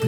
Hej 0.00 0.06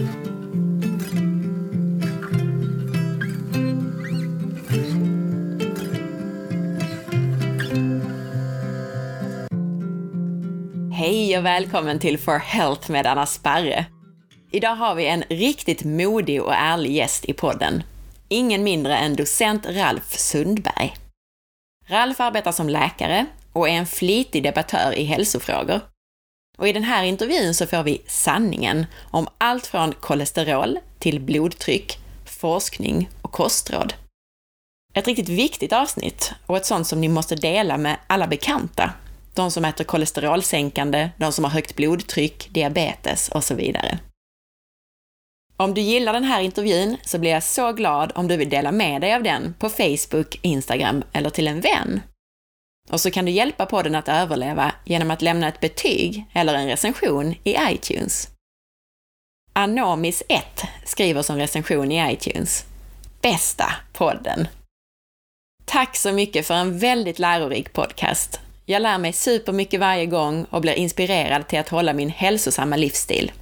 och 11.39 11.45
välkommen 11.45 11.99
till 11.99 12.19
For 12.19 12.39
Health 12.39 12.91
med 12.91 13.07
Anna 13.07 13.27
Sparre. 13.27 13.87
Idag 14.53 14.75
har 14.75 14.95
vi 14.95 15.07
en 15.07 15.23
riktigt 15.29 15.85
modig 15.85 16.43
och 16.43 16.55
ärlig 16.55 16.93
gäst 16.93 17.25
i 17.25 17.33
podden. 17.33 17.83
Ingen 18.29 18.65
mindre 18.65 18.97
än 18.97 19.17
docent 19.17 19.67
Ralf 19.67 20.19
Sundberg. 20.19 20.95
Ralf 21.89 22.21
arbetar 22.21 22.53
som 22.53 22.69
läkare 22.69 23.27
och 23.53 23.69
är 23.69 23.73
en 23.73 23.87
flitig 23.87 24.43
debattör 24.43 24.99
i 24.99 25.05
hälsofrågor. 25.05 25.92
Och 26.59 26.69
i 26.69 26.73
den 26.73 26.85
här 26.85 27.05
intervjun 27.05 27.55
så 27.55 27.67
får 27.67 27.83
vi 27.83 28.03
sanningen 28.07 28.87
om 29.11 29.29
allt 29.39 29.67
från 29.67 29.93
kolesterol 29.93 30.79
till 30.99 31.21
blodtryck, 31.21 31.99
forskning 32.25 33.09
och 33.23 33.33
kostråd. 33.33 33.95
Ett 34.95 35.07
riktigt 35.07 35.29
viktigt 35.29 35.73
avsnitt 35.73 36.33
och 36.47 36.57
ett 36.57 36.67
sånt 36.67 36.87
som 36.87 37.01
ni 37.01 37.09
måste 37.09 37.35
dela 37.35 37.79
med 37.79 37.97
alla 38.07 38.27
bekanta. 38.27 38.93
De 39.35 39.51
som 39.51 39.65
äter 39.65 39.85
kolesterolsänkande, 39.85 41.11
de 41.17 41.33
som 41.33 41.45
har 41.45 41.51
högt 41.51 41.77
blodtryck, 41.77 42.49
diabetes 42.51 43.29
och 43.29 43.45
så 43.45 43.55
vidare. 43.55 43.99
Om 45.57 45.75
du 45.75 45.81
gillar 45.81 46.13
den 46.13 46.25
här 46.25 46.41
intervjun 46.41 46.97
så 47.03 47.19
blir 47.19 47.31
jag 47.31 47.43
så 47.43 47.73
glad 47.73 48.13
om 48.15 48.29
du 48.29 48.37
vill 48.37 48.51
dela 48.51 48.73
med 48.73 49.01
dig 49.01 49.15
av 49.15 49.23
den 49.23 49.55
på 49.59 49.69
Facebook, 49.69 50.39
Instagram 50.43 51.03
eller 51.13 51.31
till 51.31 51.49
en 51.49 51.61
vän. 51.61 52.01
Och 52.91 53.01
så 53.01 53.11
kan 53.11 53.25
du 53.25 53.31
hjälpa 53.31 53.67
podden 53.67 53.95
att 53.95 54.09
överleva 54.09 54.73
genom 54.85 55.11
att 55.11 55.23
lämna 55.23 55.49
ett 55.49 55.61
betyg 55.61 56.25
eller 56.33 56.55
en 56.55 56.69
recension 56.69 57.35
i 57.45 57.57
iTunes. 57.71 58.29
Anomis1 59.55 60.67
skriver 60.85 61.23
som 61.23 61.37
recension 61.37 61.93
i 61.93 62.13
iTunes. 62.13 62.65
Bästa 63.23 63.73
podden! 63.93 64.49
Tack 65.65 65.97
så 65.97 66.13
mycket 66.13 66.47
för 66.47 66.55
en 66.55 66.79
väldigt 66.79 67.19
lärorik 67.19 67.73
podcast. 67.73 68.41
Jag 68.67 68.83
lär 68.83 68.99
mig 68.99 69.13
supermycket 69.13 69.81
varje 69.81 70.07
gång 70.07 70.45
och 70.45 70.61
blir 70.61 70.73
inspirerad 70.73 71.49
till 71.49 71.59
att 71.59 71.69
hålla 71.69 71.93
min 71.93 72.11
hälsosamma 72.11 72.77
livsstil. 72.77 73.33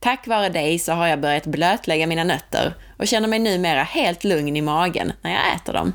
Tack 0.00 0.26
vare 0.26 0.48
dig 0.48 0.78
så 0.78 0.92
har 0.92 1.06
jag 1.06 1.20
börjat 1.20 1.46
blötlägga 1.46 2.06
mina 2.06 2.24
nötter 2.24 2.74
och 2.98 3.06
känner 3.06 3.28
mig 3.28 3.38
numera 3.38 3.82
helt 3.82 4.24
lugn 4.24 4.56
i 4.56 4.60
magen 4.60 5.12
när 5.22 5.30
jag 5.30 5.54
äter 5.54 5.72
dem. 5.72 5.92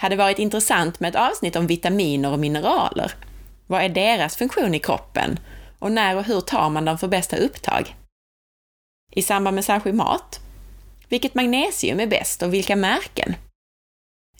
Hade 0.00 0.16
varit 0.16 0.38
intressant 0.38 1.00
med 1.00 1.08
ett 1.08 1.30
avsnitt 1.30 1.56
om 1.56 1.66
vitaminer 1.66 2.32
och 2.32 2.38
mineraler. 2.38 3.12
Vad 3.66 3.82
är 3.82 3.88
deras 3.88 4.36
funktion 4.36 4.74
i 4.74 4.78
kroppen? 4.78 5.38
Och 5.78 5.92
när 5.92 6.16
och 6.16 6.24
hur 6.24 6.40
tar 6.40 6.70
man 6.70 6.84
dem 6.84 6.98
för 6.98 7.08
bästa 7.08 7.36
upptag? 7.36 7.96
I 9.12 9.22
samband 9.22 9.54
med 9.54 9.64
särskild 9.64 9.96
mat? 9.96 10.40
Vilket 11.08 11.34
magnesium 11.34 12.00
är 12.00 12.06
bäst 12.06 12.42
och 12.42 12.54
vilka 12.54 12.76
märken? 12.76 13.34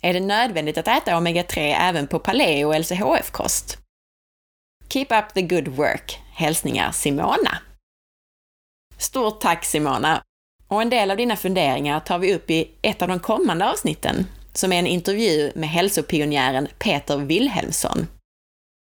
Är 0.01 0.13
det 0.13 0.19
nödvändigt 0.19 0.77
att 0.77 0.87
äta 0.87 1.15
omega-3 1.15 1.75
även 1.79 2.07
på 2.07 2.19
paleo 2.19 2.67
och 2.67 2.79
LCHF-kost? 2.79 3.77
Keep 4.89 5.07
up 5.09 5.33
the 5.33 5.41
good 5.41 5.67
work! 5.67 6.19
Hälsningar 6.33 6.91
Simona. 6.91 7.57
Stort 8.97 9.41
tack 9.41 9.65
Simona! 9.65 10.23
Och 10.67 10.81
en 10.81 10.89
del 10.89 11.11
av 11.11 11.17
dina 11.17 11.35
funderingar 11.35 11.99
tar 11.99 12.19
vi 12.19 12.35
upp 12.35 12.49
i 12.49 12.71
ett 12.81 13.01
av 13.01 13.07
de 13.07 13.19
kommande 13.19 13.71
avsnitten, 13.71 14.25
som 14.53 14.73
är 14.73 14.79
en 14.79 14.87
intervju 14.87 15.51
med 15.55 15.69
hälsopionjären 15.69 16.67
Peter 16.79 17.17
Wilhelmsson. 17.17 18.07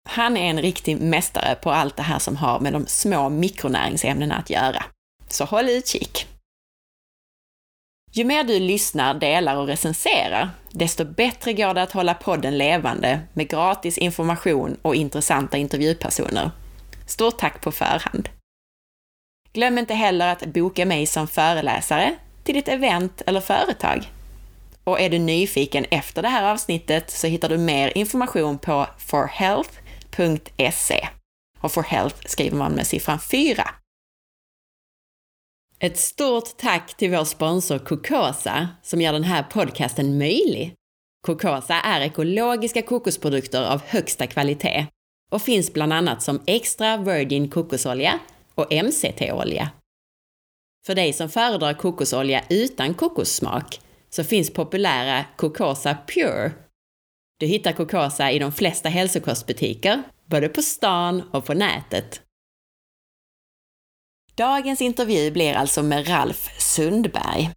Han 0.08 0.36
är 0.36 0.50
en 0.50 0.62
riktig 0.62 1.00
mästare 1.00 1.55
på 1.55 1.70
allt 1.70 1.97
det 1.97 2.02
här 2.02 2.19
som 2.19 2.36
har 2.36 2.60
med 2.60 2.72
de 2.72 2.86
små 2.86 3.28
mikronäringsämnena 3.28 4.36
att 4.36 4.50
göra. 4.50 4.84
Så 5.28 5.44
håll 5.44 5.69
utkik! 5.69 6.27
Ju 8.12 8.25
mer 8.25 8.44
du 8.44 8.60
lyssnar, 8.60 9.14
delar 9.14 9.56
och 9.56 9.66
recenserar, 9.66 10.50
desto 10.70 11.05
bättre 11.05 11.52
går 11.52 11.75
det 11.75 11.82
att 11.82 11.92
hålla 11.92 12.14
podden 12.14 12.58
levande 12.58 13.20
med 13.32 13.48
gratis 13.48 13.98
information 13.98 14.76
och 14.82 14.94
intressanta 14.94 15.56
intervjupersoner. 15.56 16.50
Stort 17.06 17.38
tack 17.38 17.60
på 17.60 17.72
förhand! 17.72 18.28
Glöm 19.53 19.78
inte 19.78 19.94
heller 19.94 20.32
att 20.32 20.47
boka 20.47 20.87
mig 20.87 21.06
som 21.06 21.28
föreläsare 21.28 22.14
till 22.44 22.54
ditt 22.54 22.69
event 22.69 23.22
eller 23.26 23.41
företag. 23.41 24.09
Och 24.88 25.00
är 25.00 25.10
du 25.10 25.19
nyfiken 25.19 25.87
efter 25.91 26.22
det 26.22 26.28
här 26.28 26.53
avsnittet 26.53 27.10
så 27.10 27.26
hittar 27.26 27.49
du 27.49 27.59
mer 27.59 27.99
information 27.99 28.59
på 28.59 28.87
forhealth.se. 28.99 31.09
Och 31.60 31.72
for 31.72 31.82
health 31.82 32.16
skriver 32.26 32.56
man 32.56 32.72
med 32.72 32.87
siffran 32.87 33.21
4. 33.21 33.71
Ett 35.78 35.99
stort 35.99 36.56
tack 36.56 36.97
till 36.97 37.10
vår 37.10 37.25
sponsor 37.25 37.78
Cocosa 37.78 38.69
som 38.82 39.00
gör 39.00 39.12
den 39.12 39.25
här 39.25 39.43
podcasten 39.43 40.19
möjlig. 40.19 40.75
Cocosa 41.26 41.75
är 41.75 42.00
ekologiska 42.00 42.82
kokosprodukter 42.82 43.65
av 43.65 43.82
högsta 43.87 44.26
kvalitet 44.26 44.87
och 45.31 45.43
finns 45.43 45.72
bland 45.72 45.93
annat 45.93 46.22
som 46.22 46.43
extra 46.47 46.97
virgin 46.97 47.50
kokosolja 47.50 48.19
och 48.55 48.72
MCT-olja. 48.72 49.70
För 50.87 50.94
dig 50.94 51.12
som 51.12 51.28
föredrar 51.28 51.75
kokosolja 51.75 52.44
utan 52.49 52.94
kokossmak 52.94 53.81
så 54.10 54.24
finns 54.24 54.52
populära 54.52 55.24
Cocosa 55.36 55.96
Pure. 56.06 56.52
Du 57.41 57.46
hittar 57.46 57.72
Cocosa 57.72 58.30
i 58.30 58.38
de 58.38 58.52
flesta 58.52 58.88
hälsokostbutiker, 58.88 60.02
både 60.24 60.48
på 60.48 60.62
stan 60.62 61.22
och 61.32 61.44
på 61.44 61.54
nätet. 61.54 62.22
Dagens 64.34 64.80
intervju 64.80 65.30
blir 65.30 65.54
alltså 65.54 65.82
med 65.82 66.08
Ralf 66.08 66.60
Sundberg. 66.60 67.50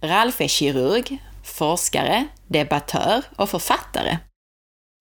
Ralf 0.00 0.40
är 0.40 0.48
kirurg, 0.48 1.18
forskare, 1.44 2.26
debattör 2.46 3.24
och 3.36 3.50
författare. 3.50 4.18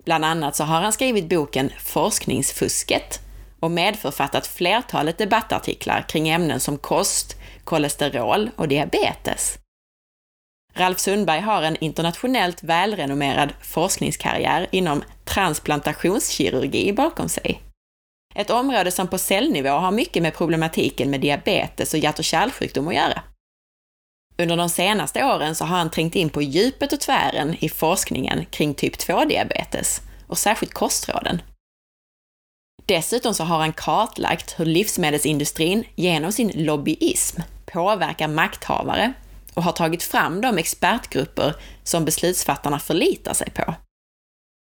Bland 0.06 0.26
annat 0.26 0.56
så 0.56 0.64
har 0.64 0.82
han 0.82 0.94
skrivit 0.94 1.30
boken 1.30 1.70
Forskningsfusket 1.80 3.20
och 3.60 3.72
medförfattat 3.72 4.48
flertalet 4.48 5.18
debattartiklar 5.18 6.06
kring 6.10 6.30
ämnen 6.30 6.60
som 6.60 6.78
kost, 6.78 7.36
kolesterol 7.64 8.50
och 8.56 8.68
diabetes. 8.68 9.61
Ralf 10.74 11.00
Sundberg 11.00 11.40
har 11.40 11.64
en 11.64 11.78
internationellt 11.78 12.64
välrenommerad 12.64 13.54
forskningskarriär 13.62 14.68
inom 14.72 15.04
transplantationskirurgi 15.26 16.94
bakom 16.94 17.30
sig. 17.30 17.62
Ett 18.36 18.50
område 18.50 18.92
som 18.92 19.08
på 19.08 19.18
cellnivå 19.18 19.70
har 19.70 19.92
mycket 19.92 20.24
med 20.24 20.36
problematiken 20.36 21.10
med 21.10 21.22
diabetes 21.22 21.94
och 21.94 22.00
hjärt 22.00 22.20
och 22.20 22.26
kärlsjukdom 22.26 22.88
att 22.88 22.96
göra. 22.96 23.24
Under 24.38 24.58
de 24.58 24.70
senaste 24.70 25.26
åren 25.26 25.56
så 25.56 25.66
har 25.66 25.78
han 25.78 25.90
trängt 25.90 26.16
in 26.16 26.30
på 26.30 26.42
djupet 26.42 26.94
och 26.94 27.00
tvären 27.00 27.56
i 27.60 27.70
forskningen 27.70 28.46
kring 28.46 28.74
typ 28.74 28.96
2-diabetes 28.96 30.02
och 30.28 30.38
särskilt 30.38 30.74
kostråden. 30.74 31.42
Dessutom 32.86 33.34
så 33.34 33.44
har 33.44 33.60
han 33.60 33.74
kartlagt 33.74 34.60
hur 34.60 34.66
livsmedelsindustrin 34.66 35.84
genom 35.96 36.32
sin 36.32 36.52
lobbyism 36.56 37.42
påverkar 37.66 38.28
makthavare 38.28 39.14
och 39.54 39.64
har 39.64 39.72
tagit 39.72 40.04
fram 40.04 40.42
de 40.42 40.58
expertgrupper 40.58 41.56
som 41.84 42.06
beslutsfattarna 42.06 42.80
förlitar 42.80 43.34
sig 43.34 43.50
på. 43.50 43.76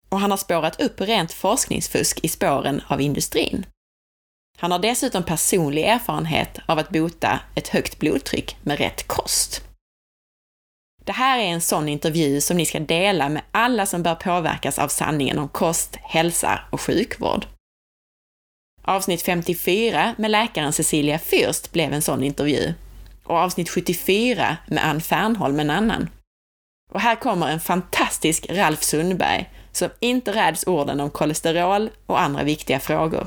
Och 0.08 0.20
han 0.20 0.30
har 0.30 0.38
spårat 0.38 0.80
upp 0.80 1.00
rent 1.00 1.32
forskningsfusk 1.32 2.20
i 2.22 2.28
spåren 2.28 2.82
av 2.88 3.00
industrin. 3.00 3.66
Han 4.58 4.72
har 4.72 4.78
dessutom 4.78 5.22
personlig 5.22 5.84
erfarenhet 5.84 6.58
av 6.66 6.78
att 6.78 6.90
bota 6.90 7.40
ett 7.54 7.68
högt 7.68 7.98
blodtryck 7.98 8.56
med 8.62 8.78
rätt 8.78 9.08
kost. 9.08 9.62
Det 11.04 11.12
här 11.12 11.38
är 11.38 11.46
en 11.46 11.60
sån 11.60 11.88
intervju 11.88 12.40
som 12.40 12.56
ni 12.56 12.66
ska 12.66 12.80
dela 12.80 13.28
med 13.28 13.42
alla 13.50 13.86
som 13.86 14.02
bör 14.02 14.14
påverkas 14.14 14.78
av 14.78 14.88
sanningen 14.88 15.38
om 15.38 15.48
kost, 15.48 15.96
hälsa 15.96 16.60
och 16.70 16.80
sjukvård. 16.80 17.46
Avsnitt 18.82 19.22
54 19.22 20.14
med 20.18 20.30
läkaren 20.30 20.72
Cecilia 20.72 21.18
Fürst 21.18 21.72
blev 21.72 21.92
en 21.92 22.02
sån 22.02 22.22
intervju 22.22 22.74
och 23.24 23.36
avsnitt 23.36 23.68
74 23.68 24.56
med 24.66 24.84
Ann 24.86 25.00
Fernholm 25.00 25.60
en 25.60 25.70
annan. 25.70 26.08
Och 26.92 27.00
här 27.00 27.14
kommer 27.14 27.48
en 27.48 27.60
fantastisk 27.60 28.46
Ralf 28.50 28.82
Sundberg 28.82 29.50
som 29.72 29.88
inte 30.00 30.32
räds 30.32 30.66
orden 30.66 31.00
om 31.00 31.10
kolesterol 31.10 31.90
och 32.06 32.20
andra 32.20 32.42
viktiga 32.42 32.80
frågor. 32.80 33.26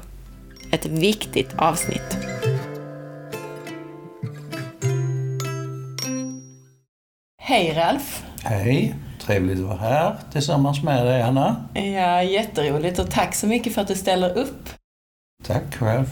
Ett 0.72 0.86
viktigt 0.86 1.54
avsnitt. 1.58 2.18
Hej 7.42 7.74
Ralf! 7.74 8.24
Hej! 8.44 8.96
Trevligt 9.20 9.60
att 9.60 9.66
vara 9.66 9.78
här 9.78 10.16
tillsammans 10.32 10.84
med 10.84 11.06
dig, 11.06 11.22
Anna. 11.22 11.66
Ja, 11.74 12.24
jätteroligt 12.24 13.00
och 13.00 13.12
tack 13.12 13.36
så 13.36 13.48
mycket 13.48 13.74
för 13.74 13.82
att 13.82 13.88
du 13.88 13.96
ställer 13.96 14.38
upp. 14.38 14.70
Tack 15.44 15.76
själv. 15.76 16.06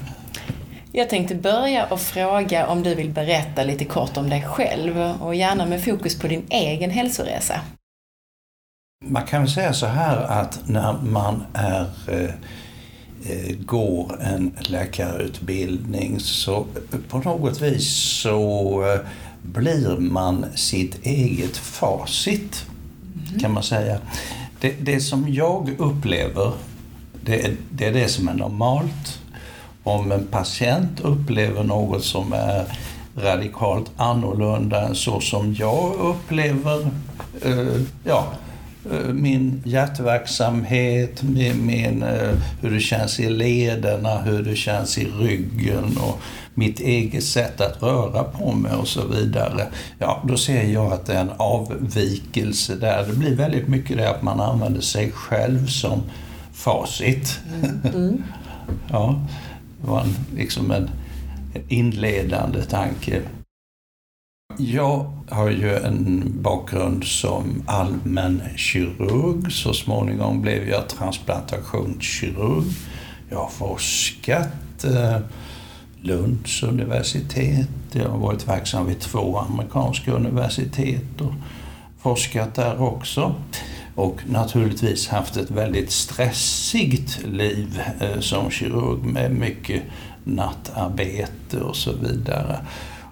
Jag 0.95 1.09
tänkte 1.09 1.35
börja 1.35 1.85
och 1.85 1.99
fråga 1.99 2.67
om 2.67 2.83
du 2.83 2.95
vill 2.95 3.09
berätta 3.09 3.63
lite 3.63 3.85
kort 3.85 4.17
om 4.17 4.29
dig 4.29 4.41
själv 4.41 4.97
och 4.97 5.35
gärna 5.35 5.65
med 5.65 5.83
fokus 5.83 6.19
på 6.19 6.27
din 6.27 6.45
egen 6.49 6.89
hälsoresa. 6.89 7.61
Man 9.05 9.23
kan 9.23 9.41
väl 9.41 9.51
säga 9.51 9.73
så 9.73 9.85
här 9.85 10.17
att 10.17 10.59
när 10.67 10.93
man 10.93 11.43
är 11.53 11.89
eh, 12.07 12.23
eh, 13.29 13.55
går 13.55 14.21
en 14.21 14.57
läkarutbildning 14.59 16.19
så 16.19 16.65
på 17.09 17.17
något 17.17 17.61
vis 17.61 17.87
så 18.21 18.83
eh, 18.93 18.99
blir 19.41 19.97
man 19.97 20.45
sitt 20.55 21.05
eget 21.05 21.57
facit, 21.57 22.65
kan 23.41 23.53
man 23.53 23.63
säga. 23.63 23.99
Det, 24.61 24.71
det 24.81 24.99
som 24.99 25.33
jag 25.33 25.75
upplever, 25.77 26.53
det 27.21 27.45
är, 27.45 27.55
det 27.71 27.85
är 27.85 27.93
det 27.93 28.07
som 28.07 28.27
är 28.27 28.33
normalt. 28.33 29.22
Om 29.83 30.11
en 30.11 30.27
patient 30.27 30.99
upplever 30.99 31.63
något 31.63 32.03
som 32.03 32.33
är 32.33 32.65
radikalt 33.15 33.91
annorlunda 33.97 34.81
än 34.81 34.95
så 34.95 35.19
som 35.19 35.53
jag 35.53 35.93
upplever 35.93 36.81
eh, 37.41 37.81
ja, 38.03 38.27
eh, 38.91 39.07
min 39.13 39.61
hjärtverksamhet, 39.65 41.23
min, 41.23 41.65
min, 41.65 42.03
eh, 42.03 42.31
hur 42.61 42.71
det 42.71 42.79
känns 42.79 43.19
i 43.19 43.29
lederna, 43.29 44.21
hur 44.21 44.43
det 44.43 44.55
känns 44.55 44.97
i 44.97 45.05
ryggen 45.05 45.97
och 45.97 46.19
mitt 46.53 46.79
eget 46.79 47.23
sätt 47.23 47.61
att 47.61 47.83
röra 47.83 48.23
på 48.23 48.51
mig 48.51 48.73
och 48.73 48.87
så 48.87 49.07
vidare. 49.07 49.67
Ja, 49.99 50.23
då 50.27 50.37
ser 50.37 50.63
jag 50.63 50.93
att 50.93 51.05
det 51.05 51.13
är 51.13 51.21
en 51.21 51.31
avvikelse 51.37 52.75
där. 52.75 53.05
Det 53.07 53.13
blir 53.13 53.35
väldigt 53.35 53.67
mycket 53.67 53.97
det 53.97 54.09
att 54.09 54.21
man 54.21 54.39
använder 54.39 54.81
sig 54.81 55.11
själv 55.11 55.67
som 55.67 56.01
facit. 56.53 57.39
Mm. 57.63 57.95
Mm. 57.95 58.23
ja, 58.91 59.21
det 59.83 59.89
var 59.89 60.01
en, 60.01 60.15
liksom 60.35 60.71
en 60.71 60.89
inledande 61.67 62.61
tanke. 62.61 63.21
Jag 64.57 65.13
har 65.29 65.49
ju 65.49 65.75
en 65.75 66.31
bakgrund 66.41 67.03
som 67.03 67.63
allmän 67.65 68.41
kirurg. 68.55 69.51
Så 69.51 69.73
småningom 69.73 70.41
blev 70.41 70.69
jag 70.69 70.89
transplantationskirurg. 70.89 72.65
Jag 73.29 73.37
har 73.37 73.49
forskat. 73.49 74.83
Eh, 74.83 75.17
Lunds 76.01 76.63
universitet. 76.63 77.69
Jag 77.91 78.09
har 78.09 78.17
varit 78.17 78.47
verksam 78.47 78.85
vid 78.85 78.99
två 78.99 79.37
amerikanska 79.37 80.11
universitet 80.11 81.21
och 81.21 81.33
forskat 81.99 82.55
där 82.55 82.81
också. 82.81 83.35
Och 83.95 84.21
naturligtvis 84.25 85.07
haft 85.07 85.37
ett 85.37 85.51
väldigt 85.51 85.91
stressigt 85.91 87.25
liv 87.25 87.81
eh, 87.99 88.19
som 88.19 88.49
kirurg 88.51 89.03
med 89.03 89.31
mycket 89.31 89.83
nattarbete 90.23 91.59
och 91.59 91.75
så 91.75 91.91
vidare. 91.91 92.57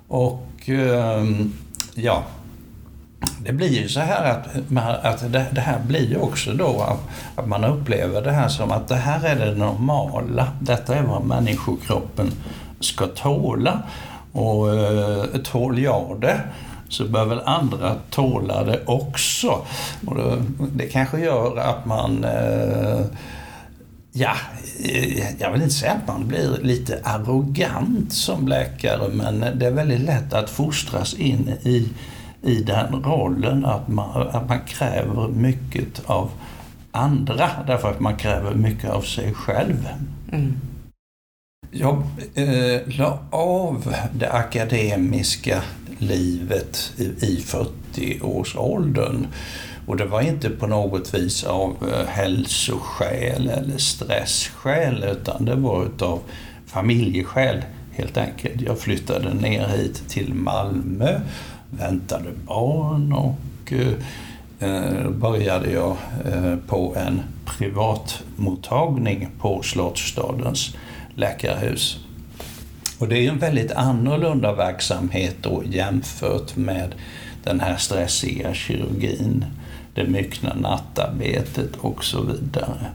Och 0.07 0.47
ehm, 0.65 1.53
ja, 1.95 2.23
det 3.45 3.53
blir 3.53 3.81
ju 3.81 3.89
så 3.89 3.99
här 3.99 4.31
att, 4.31 4.69
man, 4.69 4.95
att 5.03 5.31
det, 5.33 5.45
det, 5.51 5.61
här 5.61 5.79
blir 5.79 6.09
ju 6.09 6.17
också 6.17 6.53
då 6.53 6.97
att 7.35 7.47
man 7.47 7.63
upplever 7.63 8.21
det 8.21 8.31
här 8.31 8.47
som 8.47 8.71
att 8.71 8.87
det 8.87 8.95
här 8.95 9.25
är 9.25 9.45
det 9.45 9.55
normala. 9.55 10.47
Detta 10.61 10.95
är 10.95 11.03
vad 11.03 11.25
människokroppen 11.25 12.31
ska 12.79 13.07
tåla. 13.07 13.83
Och 14.31 14.75
eh, 14.75 15.25
tål 15.43 15.79
jag 15.79 16.17
det 16.21 16.41
så 16.91 17.05
bör 17.05 17.25
väl 17.25 17.41
andra 17.45 17.95
tåla 18.09 18.63
det 18.63 18.79
också. 18.85 19.65
Och 20.07 20.15
det, 20.15 20.43
det 20.75 20.88
kanske 20.88 21.19
gör 21.19 21.57
att 21.57 21.85
man 21.85 22.23
eh, 22.23 23.05
Ja, 24.13 24.33
eh, 24.83 25.41
jag 25.41 25.51
vill 25.51 25.61
inte 25.61 25.75
säga 25.75 25.91
att 25.91 26.07
man 26.07 26.27
blir 26.27 26.57
lite 26.61 26.99
arrogant 27.03 28.13
som 28.13 28.47
läkare 28.47 29.09
men 29.13 29.39
det 29.39 29.67
är 29.67 29.71
väldigt 29.71 30.01
lätt 30.01 30.33
att 30.33 30.49
fostras 30.49 31.13
in 31.13 31.49
i, 31.63 31.89
i 32.41 32.55
den 32.55 33.03
rollen 33.03 33.65
att 33.65 33.88
man, 33.88 34.27
att 34.27 34.49
man 34.49 34.59
kräver 34.65 35.27
mycket 35.27 36.01
av 36.05 36.31
andra 36.91 37.49
därför 37.67 37.91
att 37.91 37.99
man 37.99 38.15
kräver 38.15 38.55
mycket 38.55 38.89
av 38.89 39.01
sig 39.01 39.33
själv. 39.33 39.88
Mm. 40.31 40.53
Jag 41.73 42.03
eh, 42.35 42.81
la 42.85 43.19
av 43.29 43.95
det 44.13 44.31
akademiska 44.31 45.62
livet 45.97 46.94
i, 46.97 47.03
i 47.03 47.44
40-årsåldern. 47.47 49.27
Och 49.85 49.97
det 49.97 50.06
var 50.06 50.21
inte 50.21 50.50
på 50.50 50.68
något 50.68 51.13
vis 51.13 51.44
av 51.44 51.75
eh, 51.81 52.07
hälsoskäl 52.07 53.50
eller 53.50 53.77
stressskäl 53.77 55.03
utan 55.12 55.45
det 55.45 55.56
var 55.56 55.85
utav 55.85 56.19
familjeskäl 56.65 57.62
helt 57.91 58.17
enkelt. 58.17 58.62
Jag 58.62 58.79
flyttade 58.79 59.33
ner 59.33 59.67
hit 59.67 60.03
till 60.07 60.33
Malmö, 60.33 61.19
väntade 61.69 62.29
barn 62.47 63.13
och 63.13 63.74
eh, 63.74 63.94
eh 64.59 65.09
började 65.09 65.71
jag 65.71 65.97
eh, 66.25 66.56
på 66.67 66.95
en 66.97 67.21
privatmottagning 67.45 69.29
på 69.39 69.62
Slottsstadens 69.63 70.75
läkarhus. 71.15 71.99
Och 72.99 73.07
det 73.07 73.17
är 73.17 73.29
en 73.29 73.39
väldigt 73.39 73.71
annorlunda 73.71 74.55
verksamhet 74.55 75.35
då 75.41 75.63
jämfört 75.65 76.55
med 76.55 76.95
den 77.43 77.59
här 77.59 77.75
stressiga 77.77 78.53
kirurgin, 78.53 79.45
det 79.95 80.03
myckna 80.03 80.53
nattarbetet 80.53 81.75
och 81.75 82.03
så 82.03 82.21
vidare. 82.21 82.91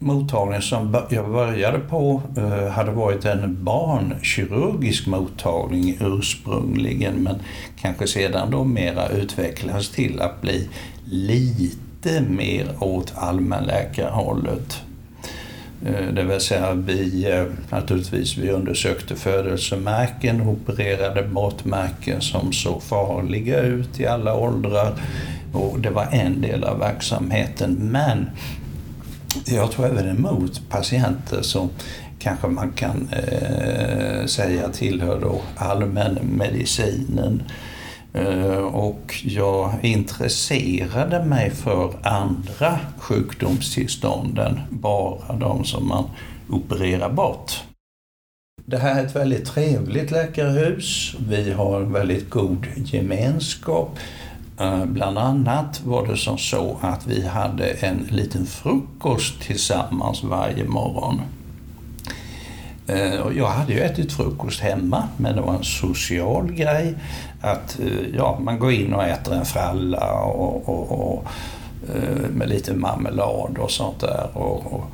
Mottagningen 0.00 0.62
som 0.62 0.96
jag 1.10 1.30
började 1.30 1.78
på 1.78 2.22
eh, 2.36 2.68
hade 2.68 2.90
varit 2.90 3.24
en 3.24 3.64
barnkirurgisk 3.64 5.06
mottagning 5.06 5.98
ursprungligen 6.00 7.14
men 7.14 7.36
kanske 7.80 8.06
sedan 8.06 8.50
då 8.50 8.64
mera 8.64 9.08
utvecklats 9.08 9.90
till 9.90 10.20
att 10.20 10.40
bli 10.40 10.68
lite 11.04 12.20
mer 12.28 12.74
åt 12.80 13.12
allmänläkarhållet. 13.16 14.82
Eh, 15.86 16.12
det 16.12 16.22
vill 16.22 16.40
säga 16.40 16.72
vi, 16.72 17.30
eh, 17.32 17.44
naturligtvis, 17.70 18.36
vi 18.36 18.50
undersökte 18.50 19.16
födelsemärken, 19.16 20.40
opererade 20.40 21.22
bort 21.22 21.64
märken 21.64 22.20
som 22.20 22.52
såg 22.52 22.82
farliga 22.82 23.60
ut 23.60 24.00
i 24.00 24.06
alla 24.06 24.34
åldrar. 24.34 24.92
Och 25.52 25.80
det 25.80 25.90
var 25.90 26.08
en 26.12 26.40
del 26.40 26.64
av 26.64 26.78
verksamheten. 26.78 27.74
Men 27.74 28.30
jag 29.46 29.70
tror 29.70 29.86
även 29.86 30.08
emot 30.08 30.62
patienter 30.68 31.42
som 31.42 31.70
kanske 32.18 32.46
man 32.48 32.72
kan 32.72 33.08
eh, 33.12 34.26
säga 34.26 34.68
tillhör 34.68 35.20
då 35.20 35.40
allmänmedicinen. 35.56 37.42
Eh, 38.12 38.58
och 38.58 39.14
jag 39.24 39.74
intresserade 39.82 41.24
mig 41.24 41.50
för 41.50 41.94
andra 42.02 42.78
sjukdomstillstånd 42.98 44.38
än 44.38 44.60
bara 44.70 45.36
de 45.36 45.64
som 45.64 45.88
man 45.88 46.04
opererar 46.48 47.10
bort. 47.10 47.52
Det 48.64 48.78
här 48.78 49.00
är 49.00 49.06
ett 49.06 49.16
väldigt 49.16 49.46
trevligt 49.46 50.10
läkarhus. 50.10 51.16
Vi 51.28 51.52
har 51.52 51.80
en 51.80 51.92
väldigt 51.92 52.30
god 52.30 52.66
gemenskap. 52.84 53.98
Eh, 54.60 54.84
bland 54.84 55.18
annat 55.18 55.80
var 55.84 56.06
det 56.06 56.16
som 56.16 56.38
så 56.38 56.78
att 56.80 57.06
vi 57.06 57.26
hade 57.26 57.70
en 57.70 58.06
liten 58.10 58.46
frukost 58.46 59.40
tillsammans 59.40 60.24
varje 60.24 60.64
morgon. 60.64 61.20
Eh, 62.88 63.36
jag 63.36 63.46
hade 63.46 63.72
ju 63.72 63.80
ätit 63.80 64.12
frukost 64.12 64.60
hemma, 64.60 65.08
men 65.16 65.36
det 65.36 65.42
var 65.42 65.54
en 65.54 65.64
social 65.64 66.52
grej. 66.52 66.94
Att 67.40 67.80
eh, 67.80 68.16
ja, 68.16 68.38
man 68.42 68.58
går 68.58 68.72
in 68.72 68.94
och 68.94 69.04
äter 69.04 69.34
en 69.34 69.44
fralla 69.44 70.14
och, 70.22 70.68
och, 70.68 70.92
och 70.92 71.24
eh, 71.94 72.30
med 72.30 72.48
lite 72.48 72.74
marmelad 72.74 73.58
och 73.58 73.70
sånt 73.70 74.00
där. 74.00 74.28
Och, 74.34 74.72
och 74.72 74.84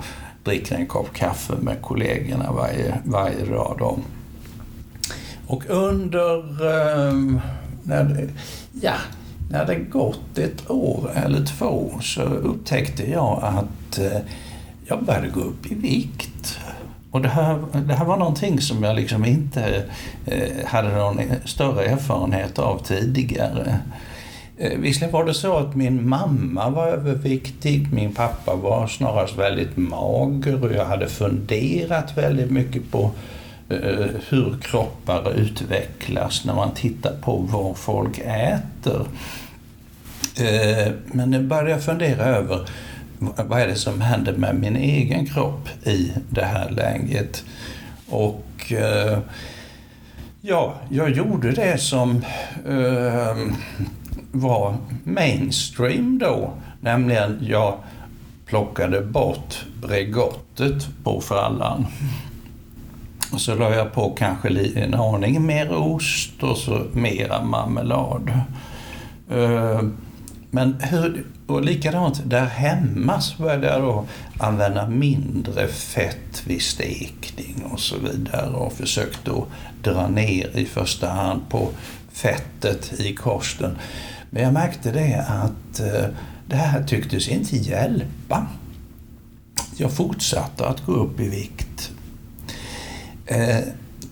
dricker 0.44 0.76
en 0.76 0.86
kopp 0.86 1.14
kaffe 1.14 1.54
med 1.60 1.82
kollegorna 1.82 2.52
varje, 2.52 2.98
varje 3.04 3.44
dag. 3.44 3.76
Då. 3.78 3.98
Och 5.46 5.64
under... 5.68 6.66
Ehm, 6.72 7.40
när 7.82 8.04
det, 8.04 8.28
ja, 8.80 8.94
när 9.50 9.66
det 9.66 9.74
gått 9.74 10.38
ett 10.38 10.70
år 10.70 11.10
eller 11.14 11.44
två 11.46 11.92
så 12.00 12.22
upptäckte 12.22 13.10
jag 13.10 13.40
att 13.42 13.98
eh, 13.98 14.20
jag 14.86 15.04
började 15.04 15.28
gå 15.28 15.40
upp 15.40 15.72
i 15.72 15.74
vikt. 15.74 16.58
Och 17.14 17.22
det 17.22 17.28
här, 17.28 17.58
det 17.72 17.94
här 17.94 18.04
var 18.04 18.16
någonting 18.16 18.60
som 18.60 18.82
jag 18.82 18.96
liksom 18.96 19.24
inte 19.24 19.84
eh, 20.26 20.66
hade 20.66 20.88
någon 20.88 21.20
större 21.44 21.84
erfarenhet 21.84 22.58
av 22.58 22.78
tidigare. 22.84 23.78
Eh, 24.58 24.78
visserligen 24.78 25.12
var 25.12 25.24
det 25.24 25.34
så 25.34 25.56
att 25.56 25.74
min 25.74 26.08
mamma 26.08 26.70
var 26.70 26.86
överviktig, 26.86 27.92
min 27.92 28.12
pappa 28.14 28.54
var 28.54 28.86
snarast 28.86 29.38
väldigt 29.38 29.76
mager 29.76 30.64
och 30.64 30.72
jag 30.72 30.84
hade 30.84 31.08
funderat 31.08 32.18
väldigt 32.18 32.50
mycket 32.50 32.90
på 32.90 33.10
eh, 33.68 34.06
hur 34.28 34.58
kroppar 34.62 35.32
utvecklas 35.36 36.44
när 36.44 36.54
man 36.54 36.70
tittar 36.70 37.12
på 37.20 37.36
vad 37.36 37.76
folk 37.76 38.18
äter. 38.18 39.06
Eh, 40.36 40.92
men 41.06 41.30
nu 41.30 41.42
började 41.42 41.70
jag 41.70 41.84
fundera 41.84 42.24
över 42.24 42.68
vad 43.18 43.60
är 43.60 43.66
det 43.66 43.74
som 43.74 44.00
händer 44.00 44.32
med 44.32 44.54
min 44.54 44.76
egen 44.76 45.26
kropp 45.26 45.68
i 45.86 46.12
det 46.30 46.44
här 46.44 46.70
läget? 46.70 47.44
Och 48.08 48.72
eh, 48.72 49.18
ja, 50.40 50.74
jag 50.88 51.10
gjorde 51.10 51.52
det 51.52 51.80
som 51.80 52.24
eh, 52.66 53.36
var 54.32 54.76
mainstream 55.04 56.18
då, 56.18 56.52
nämligen 56.80 57.38
jag 57.40 57.74
plockade 58.46 59.00
bort 59.00 59.64
Bregottet 59.82 60.88
på 61.04 61.20
frallan. 61.20 61.86
Och 63.32 63.40
så 63.40 63.54
la 63.54 63.74
jag 63.74 63.92
på 63.92 64.10
kanske 64.10 64.48
en 64.74 64.94
aning 64.94 65.46
mer 65.46 65.72
ost 65.72 66.42
och 66.42 66.56
så 66.56 66.86
mera 66.92 67.44
marmelad. 67.44 68.30
Eh, 69.30 69.82
men 70.50 70.76
hur, 70.80 71.26
och 71.46 71.64
likadant 71.64 72.22
där 72.24 72.46
hemma 72.46 73.20
så 73.20 73.42
började 73.42 73.66
jag 73.66 73.82
då 73.82 74.04
använda 74.38 74.88
mindre 74.88 75.68
fett 75.68 76.42
vid 76.46 76.62
stekning 76.62 77.64
och 77.72 77.80
så 77.80 77.96
vidare 77.98 78.50
och 78.50 78.72
försökte 78.72 79.30
då 79.30 79.46
dra 79.82 80.08
ner 80.08 80.56
i 80.58 80.64
första 80.64 81.08
hand 81.08 81.48
på 81.48 81.68
fettet 82.12 83.00
i 83.00 83.14
kosten. 83.14 83.78
Men 84.30 84.42
jag 84.42 84.52
märkte 84.52 84.92
det 84.92 85.26
att 85.28 85.80
eh, 85.80 86.06
det 86.46 86.56
här 86.56 86.84
tycktes 86.84 87.28
inte 87.28 87.56
hjälpa. 87.56 88.46
Jag 89.76 89.92
fortsatte 89.92 90.66
att 90.66 90.86
gå 90.86 90.92
upp 90.92 91.20
i 91.20 91.28
vikt. 91.28 91.90
Eh, 93.26 93.58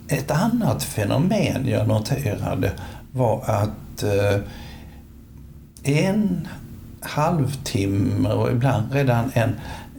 ett 0.09 0.31
annat 0.31 0.85
fenomen 0.85 1.69
jag 1.69 1.89
noterade 1.89 2.73
var 3.13 3.45
att 3.47 4.03
eh, 4.03 4.41
en 5.83 6.49
halvtimme 7.03 8.29
och 8.29 8.51
ibland 8.51 8.93
redan 8.93 9.31
en, 9.35 9.55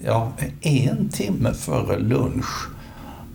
ja, 0.05 0.31
en 0.61 1.09
timme 1.09 1.53
före 1.53 1.99
lunch 1.99 2.67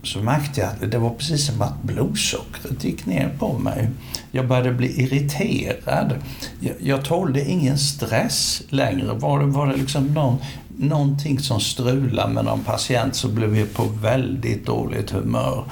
så 0.03 0.19
märkte 0.19 0.61
jag 0.61 0.71
att 0.71 0.91
det 0.91 0.99
var 0.99 1.11
precis 1.11 1.47
som 1.47 1.63
att 1.63 1.83
blodsockret 1.83 2.85
gick 2.85 3.07
ner 3.07 3.31
på 3.39 3.59
mig. 3.59 3.89
Jag 4.31 4.49
började 4.49 4.73
bli 4.73 5.03
irriterad. 5.03 6.15
Jag, 6.61 6.75
jag 6.81 7.05
tålde 7.05 7.51
ingen 7.51 7.79
stress 7.79 8.63
längre. 8.69 9.15
Var 9.15 9.41
det, 9.41 9.47
var 9.47 9.67
det 9.67 9.77
liksom 9.77 10.15
någon, 10.15 10.37
någonting 10.77 11.39
som 11.39 11.61
strulade 11.61 12.33
med 12.33 12.45
någon 12.45 12.65
patient 12.65 13.15
så 13.15 13.29
blev 13.29 13.57
jag 13.57 13.75
på 13.75 13.83
väldigt 13.83 14.67
dåligt 14.67 15.11
humör. 15.11 15.65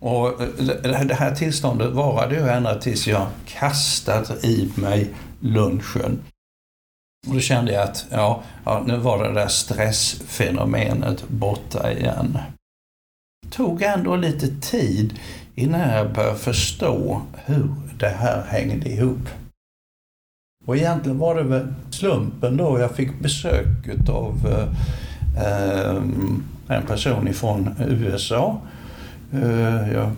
Och 0.00 0.42
eh, 0.42 1.04
det 1.04 1.14
här 1.14 1.34
tillståndet 1.34 1.92
varade 1.92 2.34
ju 2.34 2.48
ända 2.48 2.74
tills 2.74 3.06
jag 3.06 3.26
kastade 3.46 4.46
i 4.46 4.70
mig 4.74 5.10
lunchen. 5.40 6.18
Och 7.28 7.34
då 7.34 7.40
kände 7.40 7.72
jag 7.72 7.82
att 7.82 8.06
ja, 8.10 8.42
ja, 8.64 8.82
nu 8.86 8.96
var 8.96 9.24
det 9.24 9.32
där 9.32 9.48
stressfenomenet 9.48 11.28
borta 11.28 11.92
igen. 11.92 12.38
Det 13.42 13.50
tog 13.50 13.82
ändå 13.82 14.16
lite 14.16 14.48
tid 14.48 15.18
innan 15.54 15.80
jag 15.80 16.12
började 16.12 16.38
förstå 16.38 17.22
hur 17.44 17.70
det 17.98 18.08
här 18.08 18.42
hängde 18.42 18.88
ihop. 18.88 19.28
Och 20.64 20.76
egentligen 20.76 21.18
var 21.18 21.34
det 21.34 21.42
väl 21.42 21.74
slumpen 21.90 22.56
då 22.56 22.78
jag 22.78 22.90
fick 22.90 23.18
besök 23.20 24.08
av 24.08 24.68
eh, 25.36 25.96
en 26.76 26.86
person 26.86 27.28
ifrån 27.28 27.74
USA. 27.78 28.60
Eh, 29.32 29.90
eh, 29.90 30.10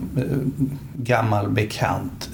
gammal 0.96 1.50
bekant. 1.50 2.30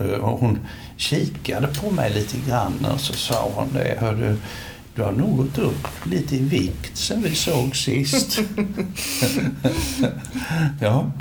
Eh, 0.00 0.20
hon 0.20 0.58
kikade 0.96 1.66
på 1.66 1.90
mig 1.90 2.12
lite 2.14 2.36
grann 2.48 2.86
och 2.94 3.00
så 3.00 3.12
sa 3.12 3.50
hon 3.54 3.68
det. 3.72 3.96
Hör 4.00 4.36
du 4.94 5.02
har 5.02 5.12
nog 5.12 5.36
gått 5.36 5.58
upp 5.58 5.88
lite 6.04 6.36
i 6.36 6.38
vikt 6.38 6.96
sen 6.96 7.22
vi 7.22 7.34
såg 7.34 7.76
sist. 7.76 8.38
ja. 10.80 11.12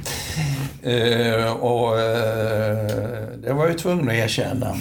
Eh, 0.81 1.51
och 1.51 1.99
eh, 1.99 3.27
det 3.43 3.53
var 3.53 3.67
jag 3.67 3.77
tvungen 3.77 4.09
att 4.09 4.13
erkänna. 4.13 4.77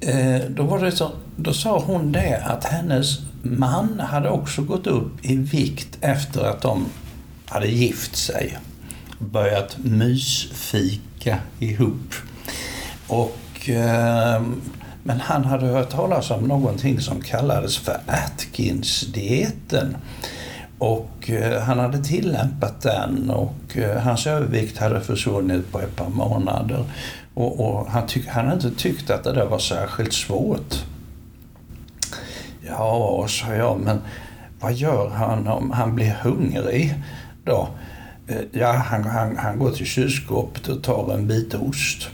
Eh, 0.00 0.40
då, 0.50 0.62
var 0.62 0.84
det 0.84 0.92
så, 0.92 1.12
då 1.36 1.52
sa 1.52 1.78
hon 1.78 2.12
det 2.12 2.42
att 2.44 2.64
hennes 2.64 3.18
man 3.42 4.00
hade 4.00 4.28
också 4.28 4.62
gått 4.62 4.86
upp 4.86 5.24
i 5.24 5.36
vikt 5.36 5.98
efter 6.00 6.44
att 6.44 6.62
de 6.62 6.86
hade 7.46 7.68
gift 7.68 8.16
sig. 8.16 8.58
Börjat 9.18 9.76
mysfika 9.78 11.05
ihop. 11.58 12.14
Och 13.06 13.70
eh, 13.70 14.42
men 15.06 15.20
han 15.20 15.44
hade 15.44 15.66
hört 15.66 15.90
talas 15.90 16.30
om 16.30 16.44
någonting 16.44 17.00
som 17.00 17.20
kallades 17.20 17.78
för 17.78 18.00
Atkins-dieten. 18.06 19.96
Och 20.78 21.30
eh, 21.30 21.62
han 21.62 21.78
hade 21.78 22.04
tillämpat 22.04 22.80
den 22.80 23.30
och 23.30 23.76
eh, 23.76 24.00
hans 24.02 24.26
övervikt 24.26 24.78
hade 24.78 25.00
försvunnit 25.00 25.72
på 25.72 25.80
ett 25.80 25.96
par 25.96 26.08
månader. 26.08 26.84
Och, 27.34 27.60
och 27.60 27.86
han, 27.90 28.06
tyck, 28.06 28.26
han 28.28 28.44
hade 28.44 28.66
inte 28.66 28.82
tyckt 28.82 29.10
att 29.10 29.24
det 29.24 29.32
där 29.32 29.46
var 29.46 29.58
särskilt 29.58 30.12
svårt. 30.12 30.84
Ja, 32.68 33.26
sa 33.28 33.54
jag, 33.54 33.80
men 33.80 34.00
vad 34.60 34.72
gör 34.72 35.08
han 35.08 35.48
om 35.48 35.70
han 35.70 35.94
blir 35.94 36.16
hungrig 36.22 36.94
då? 37.44 37.68
Eh, 38.28 38.36
ja, 38.52 38.72
han, 38.72 39.04
han, 39.04 39.36
han 39.36 39.58
går 39.58 39.70
till 39.70 39.86
kylskåpet 39.86 40.68
och 40.68 40.82
tar 40.82 41.14
en 41.14 41.26
bit 41.26 41.54
ost. 41.54 42.08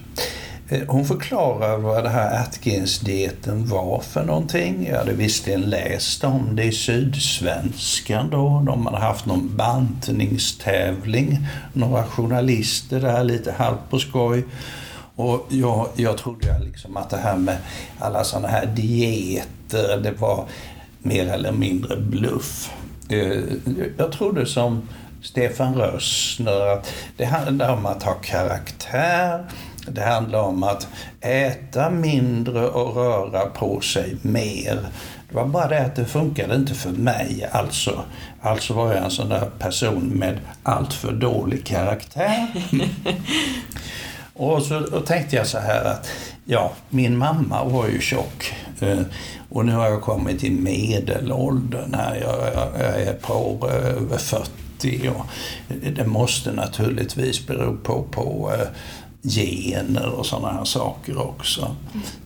Eh, 0.68 0.82
hon 0.88 1.04
förklarar 1.04 1.78
vad 1.78 2.04
det 2.04 2.08
här 2.08 2.42
Atkins-dieten 2.42 3.66
var 3.66 4.00
för 4.00 4.24
någonting. 4.24 4.86
Jag 4.90 4.98
hade 4.98 5.12
visserligen 5.12 5.60
läst 5.60 6.24
om 6.24 6.56
det 6.56 6.64
i 6.64 6.72
Sydsvenskan 6.72 8.30
då. 8.30 8.62
De 8.66 8.86
hade 8.86 8.98
haft 8.98 9.26
någon 9.26 9.56
bantningstävling. 9.56 11.46
Några 11.72 12.04
journalister 12.04 13.00
där 13.00 13.24
lite 13.24 13.52
halvt 13.52 13.90
på 13.90 13.98
skoj. 13.98 14.44
Och 15.16 15.46
jag, 15.48 15.88
jag 15.96 16.18
trodde 16.18 16.58
liksom 16.58 16.96
att 16.96 17.10
det 17.10 17.16
här 17.16 17.36
med 17.36 17.56
alla 17.98 18.24
sådana 18.24 18.48
här 18.48 18.66
dieter, 18.66 20.00
det 20.02 20.12
var 20.12 20.44
mer 20.98 21.26
eller 21.26 21.52
mindre 21.52 21.96
bluff. 21.96 22.70
Eh, 23.08 23.38
jag 23.96 24.12
trodde 24.12 24.46
som 24.46 24.88
Stefan 25.22 25.74
Rössner 25.74 26.66
att 26.66 26.92
det 27.16 27.24
handlar 27.24 27.72
om 27.72 27.86
att 27.86 28.02
ha 28.02 28.12
karaktär, 28.12 29.44
det 29.88 30.02
handlar 30.02 30.40
om 30.40 30.62
att 30.62 30.88
äta 31.20 31.90
mindre 31.90 32.68
och 32.68 32.96
röra 32.96 33.46
på 33.46 33.80
sig 33.80 34.16
mer. 34.22 34.86
Det 35.28 35.34
var 35.34 35.46
bara 35.46 35.68
det 35.68 35.84
att 35.84 35.96
det 35.96 36.04
funkade 36.04 36.54
inte 36.54 36.74
för 36.74 36.90
mig. 36.90 37.48
Alltså, 37.52 38.04
alltså 38.40 38.74
var 38.74 38.94
jag 38.94 39.04
en 39.04 39.10
sån 39.10 39.28
där 39.28 39.50
person 39.58 40.02
med 40.02 40.38
allt 40.62 40.92
för 40.92 41.12
dålig 41.12 41.66
karaktär. 41.66 42.46
och 44.34 44.62
så 44.62 44.80
och 44.80 45.06
tänkte 45.06 45.36
jag 45.36 45.46
så 45.46 45.58
här 45.58 45.84
att 45.84 46.08
ja, 46.44 46.72
min 46.90 47.16
mamma 47.16 47.64
var 47.64 47.88
ju 47.88 48.00
tjock. 48.00 48.54
Eh, 48.80 49.00
och 49.48 49.66
nu 49.66 49.72
har 49.72 49.88
jag 49.88 50.02
kommit 50.02 50.44
i 50.44 50.50
medelåldern 50.50 51.94
här. 51.94 52.14
Jag, 52.14 52.54
jag, 52.54 52.68
jag 52.80 53.02
är 53.02 53.10
ett 53.10 53.22
par 53.22 53.36
år 53.36 53.70
över 53.70 54.18
40. 54.18 54.61
Och 54.84 55.26
det 55.92 56.06
måste 56.06 56.52
naturligtvis 56.52 57.46
bero 57.46 57.76
på, 57.76 58.02
på 58.02 58.52
eh, 58.54 58.66
gener 59.22 60.08
och 60.08 60.26
sådana 60.26 60.52
här 60.52 60.64
saker 60.64 61.18
också. 61.18 61.76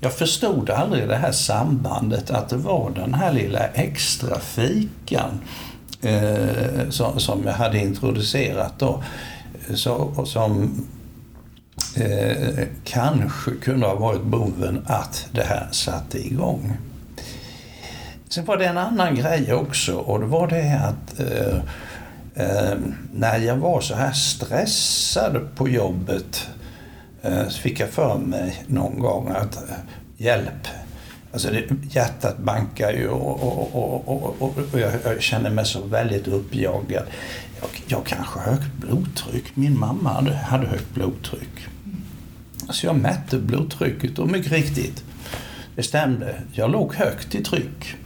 Jag 0.00 0.12
förstod 0.12 0.70
aldrig 0.70 1.08
det 1.08 1.16
här 1.16 1.32
sambandet 1.32 2.30
att 2.30 2.48
det 2.48 2.56
var 2.56 2.90
den 2.94 3.14
här 3.14 3.32
lilla 3.32 3.66
extra 3.66 4.40
fikan 4.40 5.40
eh, 6.02 6.90
som, 6.90 7.20
som 7.20 7.44
jag 7.44 7.52
hade 7.52 7.78
introducerat 7.78 8.78
då. 8.78 9.02
Så, 9.74 10.24
som 10.26 10.84
eh, 11.96 12.64
kanske 12.84 13.50
kunde 13.50 13.86
ha 13.86 13.94
varit 13.94 14.22
boven 14.22 14.82
att 14.86 15.28
det 15.32 15.44
här 15.44 15.68
satte 15.70 16.26
igång. 16.26 16.76
Sen 18.28 18.44
var 18.44 18.56
det 18.56 18.66
en 18.66 18.78
annan 18.78 19.14
grej 19.14 19.52
också 19.52 19.94
och 19.94 20.20
det 20.20 20.26
var 20.26 20.46
det 20.48 20.80
att 20.84 21.20
eh, 21.20 21.58
eh 22.36 22.74
när 23.12 23.38
jag 23.38 23.56
var 23.56 23.80
så 23.80 23.94
här 23.94 24.12
stressad 24.12 25.48
på 25.54 25.68
jobbet 25.68 26.48
Eh, 27.26 27.48
så 27.48 27.60
fick 27.60 27.80
jag 27.80 27.88
för 27.88 28.18
mig 28.18 28.64
någon 28.66 28.98
gång 28.98 29.28
att 29.28 29.56
eh, 29.56 29.76
hjälp, 30.16 30.68
alltså 31.32 31.50
det, 31.50 31.64
hjärtat 31.90 32.38
bankar 32.38 32.92
ju 32.92 33.08
och, 33.08 33.42
och, 33.74 34.08
och, 34.42 34.58
och 34.72 34.80
jag, 34.80 34.92
jag, 35.04 35.22
känner 35.22 35.50
mig 35.50 35.66
så 35.66 35.82
väldigt 35.82 36.28
uppjagad. 36.28 37.04
Jag, 37.60 37.68
jag 37.86 38.06
kanske 38.06 38.38
har 38.38 38.52
högt 38.52 38.72
blodtryck. 38.72 39.56
Min 39.56 39.78
mamma 39.78 40.12
hade, 40.12 40.36
hade 40.36 40.66
högt 40.66 40.94
blodtryck. 40.94 41.66
Så 42.70 42.86
jag 42.86 42.96
mätte 42.96 43.38
blodtrycket 43.38 44.18
och 44.18 44.28
mycket 44.28 44.52
riktigt, 44.52 45.04
det 45.76 45.82
stämde. 45.82 46.42
Jag 46.52 46.70
låg 46.70 46.94
högt 46.94 47.34
i 47.34 47.44
tryck. 47.44 47.96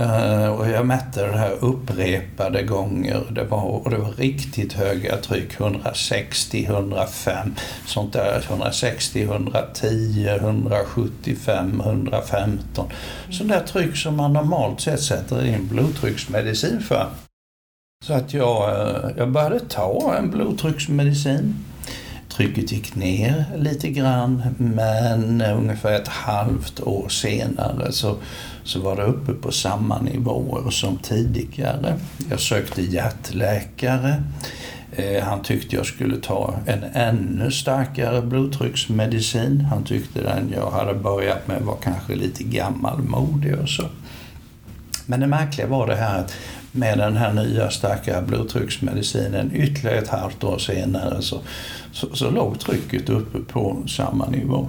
Uh, 0.00 0.48
och 0.48 0.68
jag 0.68 0.86
mätte 0.86 1.26
det 1.26 1.38
här 1.38 1.64
upprepade 1.64 2.62
gånger. 2.62 3.22
Det 3.30 3.44
var, 3.44 3.62
och 3.62 3.90
det 3.90 3.96
var 3.96 4.12
riktigt 4.12 4.72
höga 4.72 5.16
tryck. 5.16 5.60
160, 5.60 6.64
105, 6.64 7.54
sånt 7.86 8.12
där. 8.12 8.44
160, 8.48 9.22
110, 9.22 10.28
175, 10.40 11.80
115. 11.80 12.88
Sånt 13.30 13.50
där 13.50 13.60
tryck 13.60 13.96
som 13.96 14.16
man 14.16 14.32
normalt 14.32 14.80
sett 14.80 15.02
sätter 15.02 15.46
in 15.46 15.68
blodtrycksmedicin 15.68 16.80
för. 16.80 17.06
Så 18.04 18.12
att 18.12 18.34
jag, 18.34 18.80
eh, 18.80 19.10
jag 19.16 19.30
började 19.30 19.60
ta 19.60 20.14
en 20.18 20.30
blodtrycksmedicin. 20.30 21.54
Trycket 22.36 22.72
gick 22.72 22.94
ner 22.94 23.44
lite 23.56 23.88
grann 23.88 24.42
men 24.58 25.40
eh, 25.40 25.58
ungefär 25.58 25.92
ett 25.92 26.08
halvt 26.08 26.80
år 26.80 27.08
senare 27.08 27.92
så, 27.92 28.16
så 28.64 28.80
var 28.80 28.96
det 28.96 29.02
uppe 29.02 29.32
på 29.32 29.52
samma 29.52 30.00
nivåer 30.00 30.70
som 30.70 30.96
tidigare. 30.96 31.96
Jag 32.30 32.40
sökte 32.40 32.82
hjärtläkare. 32.82 34.22
Eh, 34.92 35.24
han 35.24 35.42
tyckte 35.42 35.76
jag 35.76 35.86
skulle 35.86 36.16
ta 36.16 36.54
en 36.66 36.84
ännu 36.94 37.50
starkare 37.50 38.22
blodtrycksmedicin. 38.22 39.60
Han 39.60 39.84
tyckte 39.84 40.22
den 40.22 40.52
jag 40.56 40.70
hade 40.70 40.94
börjat 40.94 41.48
med 41.48 41.62
var 41.62 41.76
kanske 41.82 42.14
lite 42.14 42.44
gammalmodig 42.44 43.58
och 43.58 43.68
så. 43.68 43.84
Men 45.06 45.20
det 45.20 45.26
märkliga 45.26 45.66
var 45.66 45.86
det 45.86 45.96
här 45.96 46.18
att 46.18 46.32
med 46.72 46.98
den 46.98 47.16
här 47.16 47.32
nya 47.32 47.70
starka 47.70 48.22
blodtrycksmedicinen 48.22 49.50
ytterligare 49.54 49.98
ett 49.98 50.08
halvt 50.08 50.44
år 50.44 50.58
senare 50.58 51.22
så, 51.22 51.40
så, 51.96 52.16
så 52.16 52.30
låg 52.30 52.60
trycket 52.60 53.08
uppe 53.08 53.38
på 53.38 53.82
samma 53.88 54.26
nivå. 54.26 54.68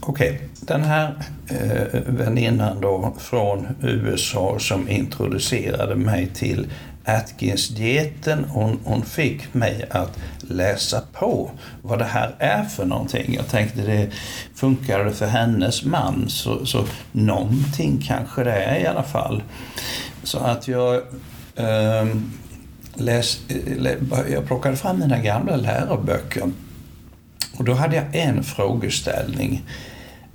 Okej, 0.00 0.30
okay. 0.30 0.48
den 0.60 0.82
här 0.82 1.14
eh, 1.48 2.00
väninnan 2.06 2.80
då 2.80 3.14
från 3.18 3.66
USA 3.82 4.58
som 4.58 4.88
introducerade 4.88 5.96
mig 5.96 6.26
till 6.34 6.66
Atkins-dieten, 7.04 8.44
hon, 8.44 8.78
hon 8.84 9.02
fick 9.02 9.54
mig 9.54 9.84
att 9.90 10.18
läsa 10.40 11.02
på 11.12 11.50
vad 11.82 11.98
det 11.98 12.04
här 12.04 12.34
är 12.38 12.64
för 12.64 12.84
någonting. 12.84 13.34
Jag 13.34 13.48
tänkte 13.48 13.80
det 13.80 14.10
funkade 14.54 15.12
för 15.12 15.26
hennes 15.26 15.84
man, 15.84 16.24
så, 16.28 16.66
så 16.66 16.84
någonting 17.12 18.04
kanske 18.06 18.44
det 18.44 18.52
är 18.64 18.80
i 18.80 18.86
alla 18.86 19.02
fall. 19.02 19.42
Så 20.22 20.38
att 20.38 20.68
jag 20.68 20.94
eh, 21.56 22.06
läs, 22.94 23.40
jag 24.30 24.46
plockade 24.46 24.76
fram 24.76 24.98
mina 24.98 25.18
gamla 25.18 25.56
läroböcker 25.56 26.50
och 27.56 27.64
då 27.64 27.74
hade 27.74 27.96
jag 27.96 28.16
en 28.16 28.44
frågeställning. 28.44 29.62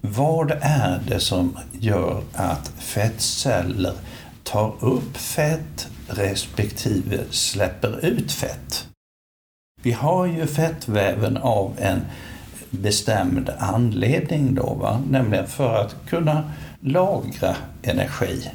Vad 0.02 0.52
är 0.62 1.02
det 1.08 1.20
som 1.20 1.58
gör 1.72 2.24
att 2.34 2.72
fettceller 2.78 3.94
tar 4.44 4.74
upp 4.80 5.18
fett 5.18 5.88
respektive 6.08 7.24
släpper 7.30 8.06
ut 8.06 8.32
fett? 8.32 8.88
Vi 9.82 9.92
har 9.92 10.26
ju 10.26 10.48
fettväven 10.48 11.38
av 11.38 11.74
en 11.80 12.02
bestämd 12.70 13.50
anledning 13.58 14.56
då, 14.56 14.74
va? 14.74 15.02
nämligen 15.10 15.48
för 15.48 15.76
att 15.76 15.96
kunna 16.08 16.52
lagra 16.80 17.56
energi. 17.84 18.50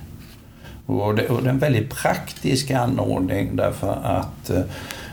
Och 0.87 1.15
det, 1.15 1.29
och 1.29 1.43
det 1.43 1.49
är 1.49 1.53
en 1.53 1.59
väldigt 1.59 1.91
praktisk 1.91 2.71
anordning 2.71 3.57
därför 3.57 3.93
att 4.03 4.51
eh, 4.51 4.63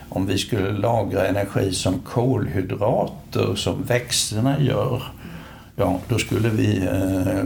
om 0.10 0.26
vi 0.26 0.38
skulle 0.38 0.72
lagra 0.72 1.28
energi 1.28 1.74
som 1.74 2.00
kolhydrater 2.00 3.56
som 3.56 3.84
växterna 3.84 4.60
gör, 4.60 5.04
ja 5.76 6.00
då 6.08 6.18
skulle 6.18 6.50
vi 6.50 6.78
eh, 6.78 7.44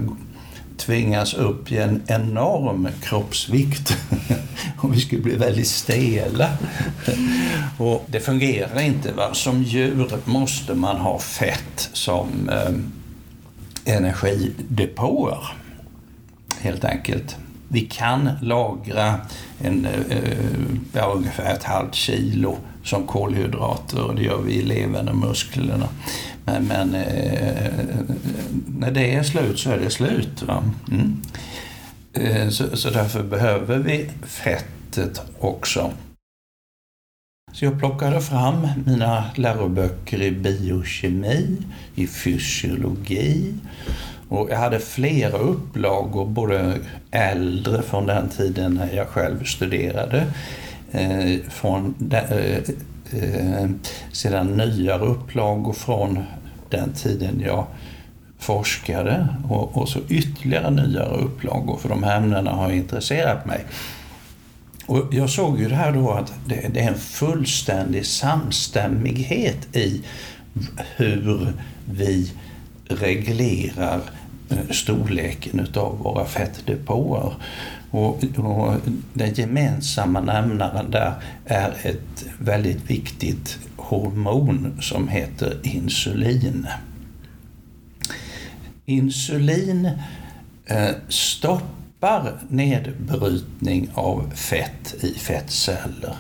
tvingas 0.78 1.34
upp 1.34 1.72
i 1.72 1.78
en 1.78 2.02
enorm 2.08 2.88
kroppsvikt 3.02 3.98
och 4.78 4.94
vi 4.94 5.00
skulle 5.00 5.22
bli 5.22 5.36
väldigt 5.36 5.68
stela. 5.68 6.50
och 7.78 8.06
det 8.08 8.20
fungerar 8.20 8.82
inte. 8.82 9.12
Va? 9.12 9.34
Som 9.34 9.64
djur 9.64 10.08
måste 10.26 10.74
man 10.74 10.98
ha 10.98 11.20
fett 11.20 11.90
som 11.94 12.50
eh, 12.50 13.94
energidepåer, 13.96 15.48
helt 16.62 16.86
enkelt. 16.86 17.38
Vi 17.68 17.82
kan 17.82 18.30
lagra 18.42 19.20
en, 19.60 19.86
eh, 19.86 20.18
ja, 20.94 21.14
ungefär 21.16 21.54
ett 21.54 21.64
halvt 21.64 21.96
kilo 21.96 22.58
som 22.84 23.08
kolhydrater 23.08 24.04
och 24.04 24.16
det 24.16 24.24
gör 24.24 24.42
vi 24.42 24.54
i 24.54 24.62
levern 24.62 25.08
och 25.08 25.18
musklerna. 25.18 25.88
Men, 26.46 26.68
men 26.68 26.96
eh, 26.96 27.74
när 28.68 28.92
det 28.92 29.16
är 29.16 29.24
slut 29.24 29.60
så 29.60 29.70
är 29.70 29.78
det 29.78 29.90
slut. 29.90 30.44
Mm. 30.92 31.22
Eh, 32.14 32.50
så, 32.50 32.78
så 32.78 32.90
därför 32.90 33.24
behöver 33.24 33.78
vi 33.78 34.10
fettet 34.24 35.22
också. 35.40 35.92
Så 37.54 37.66
jag 37.66 37.80
plockade 37.80 38.22
fram 38.22 38.68
mina 38.86 39.26
läroböcker 39.36 40.22
i 40.22 40.32
biokemi, 40.32 41.58
i 41.96 42.08
fysiologi 42.08 43.54
och 44.34 44.50
jag 44.52 44.58
hade 44.58 44.80
flera 44.80 45.38
upplagor, 45.38 46.26
både 46.26 46.80
äldre 47.12 47.82
från 47.82 48.06
den 48.06 48.30
tiden 48.30 48.74
när 48.74 48.94
jag 48.96 49.08
själv 49.08 49.44
studerade, 49.44 50.26
eh, 50.92 51.40
från 51.50 51.96
de, 51.98 52.18
eh, 52.18 52.58
eh, 53.24 53.70
sedan 54.12 54.48
nyare 54.48 55.06
upplagor 55.06 55.74
från 55.74 56.20
den 56.70 56.94
tiden 56.94 57.44
jag 57.46 57.66
forskade 58.40 59.28
och, 59.50 59.78
och 59.78 59.90
så 59.90 60.00
ytterligare 60.10 60.70
nyare 60.70 61.18
upplagor, 61.18 61.78
för 61.78 61.90
de 61.90 62.04
här 62.04 62.18
ämnena 62.18 62.52
har 62.52 62.72
intresserat 62.72 63.46
mig. 63.46 63.66
Och 64.86 65.08
jag 65.12 65.30
såg 65.30 65.60
ju 65.60 65.70
det 65.70 65.76
här 65.76 65.92
då 65.92 66.12
att 66.12 66.34
det, 66.46 66.74
det 66.74 66.80
är 66.80 66.88
en 66.88 67.00
fullständig 67.00 68.06
samstämmighet 68.06 69.76
i 69.76 70.04
hur 70.96 71.54
vi 71.86 72.32
reglerar 72.88 74.02
Eh, 74.02 74.23
Eh, 74.50 74.70
storleken 74.70 75.60
utav 75.60 75.98
våra 75.98 76.26
fettdepåer. 76.26 77.34
Och, 77.92 78.24
och 78.38 78.76
den 79.14 79.34
gemensamma 79.34 80.22
nämnaren 80.22 80.92
där 80.92 81.14
är 81.46 81.74
ett 81.84 82.26
väldigt 82.40 82.90
viktigt 82.90 83.58
hormon 83.78 84.78
som 84.82 85.08
heter 85.08 85.60
insulin. 85.64 86.68
Insulin 88.86 89.90
eh, 90.66 90.90
stoppar 91.08 92.40
nedbrytning 92.50 93.90
av 93.94 94.32
fett 94.36 94.96
i 95.02 95.14
fettceller. 95.14 96.16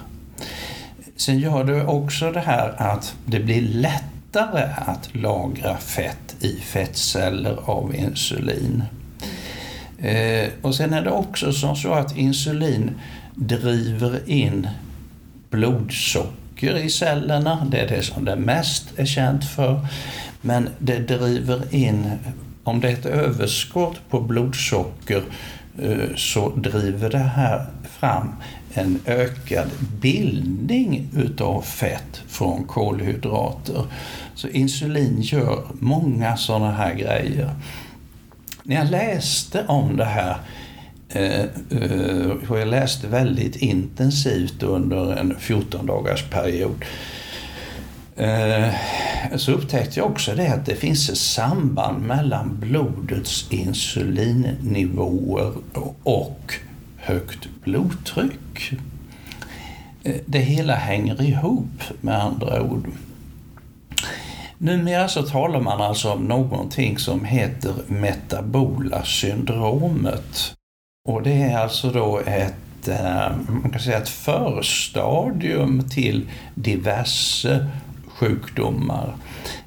Sen 1.16 1.40
gör 1.40 1.64
det 1.64 1.86
också 1.86 2.32
det 2.32 2.40
här 2.40 2.74
att 2.78 3.16
det 3.26 3.40
blir 3.40 3.62
lättare 3.62 4.70
att 4.78 5.16
lagra 5.16 5.78
fett 5.78 6.23
i 6.44 6.60
fettceller 6.62 7.58
av 7.66 7.96
insulin. 7.96 8.84
Eh, 9.98 10.50
och 10.62 10.76
sen 10.76 10.94
är 10.94 11.02
det 11.02 11.12
också 11.12 11.54
som 11.54 11.76
så 11.76 11.94
att 11.94 12.18
insulin 12.18 12.92
driver 13.36 14.30
in 14.30 14.68
blodsocker 15.50 16.78
i 16.78 16.90
cellerna. 16.90 17.68
Det 17.72 17.78
är 17.78 17.88
det 17.88 18.04
som 18.04 18.26
det 18.26 18.36
mest 18.36 19.00
är 19.00 19.06
känt 19.06 19.46
för. 19.46 19.88
Men 20.42 20.70
det 20.80 21.00
driver 21.00 21.76
in, 21.76 22.12
om 22.64 22.80
det 22.80 22.88
är 22.88 22.94
ett 22.94 23.06
överskott 23.06 24.00
på 24.10 24.22
blodsocker 24.22 25.24
eh, 25.82 26.16
så 26.16 26.50
driver 26.50 27.10
det 27.10 27.18
här 27.18 27.66
fram 28.00 28.36
en 28.74 29.00
ökad 29.06 29.68
bildning 30.02 31.10
utav 31.16 31.62
fett 31.62 32.22
från 32.28 32.64
kolhydrater. 32.64 33.86
Så 34.36 34.48
insulin 34.48 35.22
gör 35.22 35.64
många 35.80 36.38
sådana 36.38 36.72
här 36.72 36.94
grejer. 36.94 37.56
När 38.64 38.76
jag 38.76 38.92
läste 38.92 39.66
om 39.68 39.98
det 39.98 40.06
här, 40.06 40.38
eh, 41.10 41.42
eh 41.42 42.32
och 42.50 42.60
jag 42.60 42.68
läste 42.68 43.08
väldigt 43.08 43.56
intensivt 43.56 44.64
under 44.64 45.16
en 45.16 45.36
14 45.40 45.86
dagars 45.86 46.30
period, 46.30 46.86
eh, 48.16 48.70
så 49.36 49.52
upptäckte 49.52 50.00
jag 50.00 50.12
också 50.12 50.36
det 50.36 50.54
att 50.54 50.66
det 50.66 50.76
finns 50.76 51.10
ett 51.10 51.18
samband 51.18 52.04
mellan 52.04 52.58
blodets 52.60 53.52
insulinnivåer 53.52 55.54
och 56.04 56.54
högt 56.98 57.48
blodtryck. 57.64 58.74
Eh, 60.04 60.16
det 60.26 60.40
hela 60.40 60.76
hänger 60.76 61.22
ihop 61.22 61.84
med 62.02 62.24
andra 62.24 62.62
ord. 62.62 62.88
Numera 64.64 65.08
så 65.08 65.24
talar 65.24 65.60
man 65.60 65.82
alltså 65.82 66.12
om 66.12 66.26
någonting 66.26 66.98
som 66.98 67.26
heter 67.26 67.74
metabola 67.88 69.04
syndromet. 69.04 70.56
Och 71.10 71.24
det 71.24 71.34
är 71.34 71.58
alltså 71.58 71.90
då 71.90 72.20
ett, 72.26 72.88
eh, 72.88 73.32
man 73.48 73.70
kan 73.72 73.80
säga 73.80 73.98
ett 73.98 74.10
förstadium 74.10 75.90
till 75.90 76.30
diverse 76.56 77.68
sjukdomar. 78.08 79.16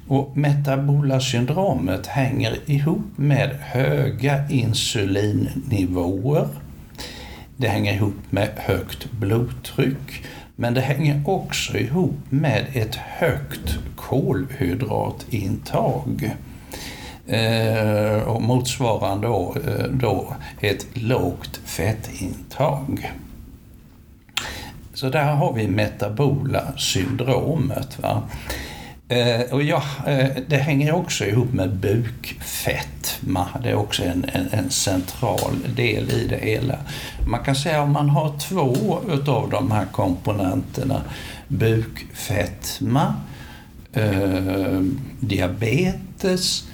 Och 0.07 0.37
metabola 0.37 1.19
syndromet 1.19 2.07
hänger 2.07 2.57
ihop 2.65 3.05
med 3.15 3.49
höga 3.61 4.49
insulinnivåer. 4.49 6.47
Det 7.57 7.67
hänger 7.67 7.93
ihop 7.93 8.15
med 8.29 8.49
högt 8.55 9.11
blodtryck 9.11 10.23
men 10.59 10.73
det 10.73 10.81
hänger 10.81 11.21
också 11.25 11.77
ihop 11.77 12.19
med 12.29 12.65
ett 12.73 12.95
högt 12.95 13.77
kolhydratintag. 13.95 16.35
Eh, 17.27 18.27
och 18.27 18.41
motsvarande 18.41 19.27
då, 19.27 19.55
eh, 19.67 19.83
då 19.83 20.35
ett 20.59 20.87
lågt 20.93 21.59
fettintag. 21.65 23.11
Så 24.93 25.09
där 25.09 25.33
har 25.33 25.53
vi 25.53 25.67
metabola 25.67 26.77
syndromet. 26.77 27.99
Va? 27.99 28.23
Eh, 29.09 29.41
och 29.51 29.63
ja, 29.63 29.83
eh, 30.07 30.27
det 30.47 30.57
hänger 30.57 30.93
också 30.93 31.25
ihop 31.25 31.53
med 31.53 31.75
bukfetma. 31.75 33.47
Det 33.63 33.69
är 33.69 33.75
också 33.75 34.03
en, 34.03 34.25
en, 34.33 34.47
en, 34.51 34.69
central 34.69 35.55
del 35.75 36.11
i 36.11 36.27
det 36.27 36.37
hela. 36.37 36.77
Man 37.27 37.43
kan 37.43 37.55
säga 37.55 37.81
om 37.81 37.91
man 37.91 38.09
har 38.09 38.39
två 38.39 38.99
utav 39.09 39.49
de 39.49 39.71
här 39.71 39.85
komponenterna, 39.85 41.01
bukfetma, 41.47 43.13
eh, 43.93 44.81
diabetes 45.19 46.67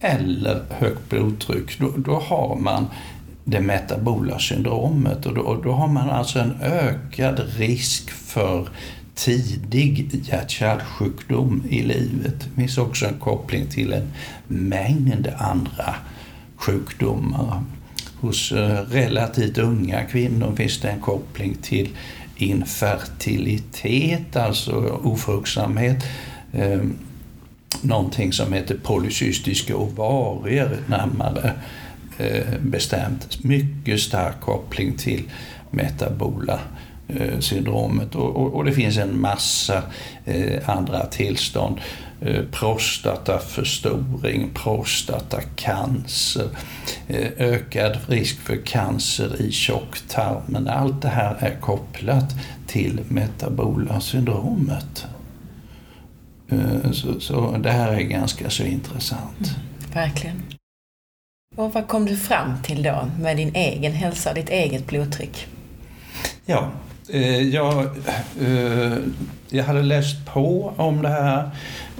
eller 0.00 0.62
högt 0.70 1.08
blodtryck, 1.08 1.78
då, 1.78 1.92
då 1.96 2.18
har 2.20 2.56
man 2.56 2.86
det 3.44 3.60
metabola 3.60 4.38
syndromet 4.38 5.26
och 5.26 5.34
då, 5.34 5.60
då 5.64 5.72
har 5.72 5.88
man 5.88 6.10
alltså 6.10 6.38
en 6.38 6.56
ökad 6.62 7.40
risk 7.56 8.10
för 8.10 8.68
tidig 9.20 10.24
hjärt-kärlsjukdom 10.24 11.62
i 11.70 11.82
livet. 11.82 12.40
Det 12.40 12.60
finns 12.60 12.78
också 12.78 13.06
en 13.06 13.18
koppling 13.18 13.66
till 13.66 13.92
en 13.92 14.12
mängd 14.48 15.28
andra 15.38 15.94
sjukdomar. 16.56 17.62
Hos 18.20 18.52
eh, 18.52 18.80
relativt 18.90 19.58
unga 19.58 20.04
kvinnor 20.04 20.56
finns 20.56 20.80
det 20.80 20.88
en 20.88 21.00
koppling 21.00 21.56
till 21.62 21.88
infertilitet, 22.36 24.36
alltså 24.36 24.72
ofruktsamhet. 25.02 26.04
Ehm, 26.52 26.96
någonting 27.82 28.32
som 28.32 28.52
heter 28.52 28.76
polycystiska 28.82 29.76
ovarier 29.76 30.78
närmare 30.86 31.52
eh, 32.18 32.60
bestämt. 32.60 33.44
Mycket 33.44 34.00
stark 34.00 34.40
koppling 34.40 34.96
till 34.96 35.22
metabola 35.70 36.60
syndromet 37.40 38.14
och, 38.14 38.36
och, 38.36 38.54
och, 38.54 38.64
det 38.64 38.72
finns 38.72 38.98
en 38.98 39.20
massa 39.20 39.82
eh, 40.24 40.70
andra 40.70 41.06
tillstånd. 41.06 41.80
Eh, 42.22 42.44
prostataförstoring, 42.50 44.50
prostatacancer, 44.54 46.48
eh, 47.08 47.30
ökad 47.36 47.98
risk 48.06 48.40
för 48.40 48.66
cancer 48.66 49.42
i 49.42 49.52
tjocktarmen. 49.52 50.68
Allt 50.68 51.02
det 51.02 51.08
här 51.08 51.36
är 51.40 51.60
kopplat 51.60 52.34
till 52.66 53.00
metabola 53.08 54.00
syndromet. 54.00 55.06
Eh, 56.48 56.90
så, 56.92 57.20
så, 57.20 57.56
det 57.56 57.70
här 57.70 57.92
är 57.92 58.00
ganska 58.00 58.50
så 58.50 58.62
intressant. 58.62 59.38
Mm, 59.38 59.50
verkligen. 59.94 60.42
Och 61.56 61.74
vad 61.74 61.88
kom 61.88 62.06
du 62.06 62.16
fram 62.16 62.62
till 62.62 62.82
då 62.82 63.10
med 63.20 63.36
din 63.36 63.54
egen 63.54 63.92
hälsa, 63.92 64.34
ditt 64.34 64.48
eget 64.48 64.86
blodtryck? 64.86 65.46
Ja, 66.46 66.64
Eh, 66.64 66.70
Eh, 67.12 67.42
jag, 67.42 67.84
eh, 68.40 68.98
jag 69.48 69.64
hade 69.64 69.82
läst 69.82 70.26
på 70.26 70.72
om 70.76 71.02
det 71.02 71.08
här 71.08 71.50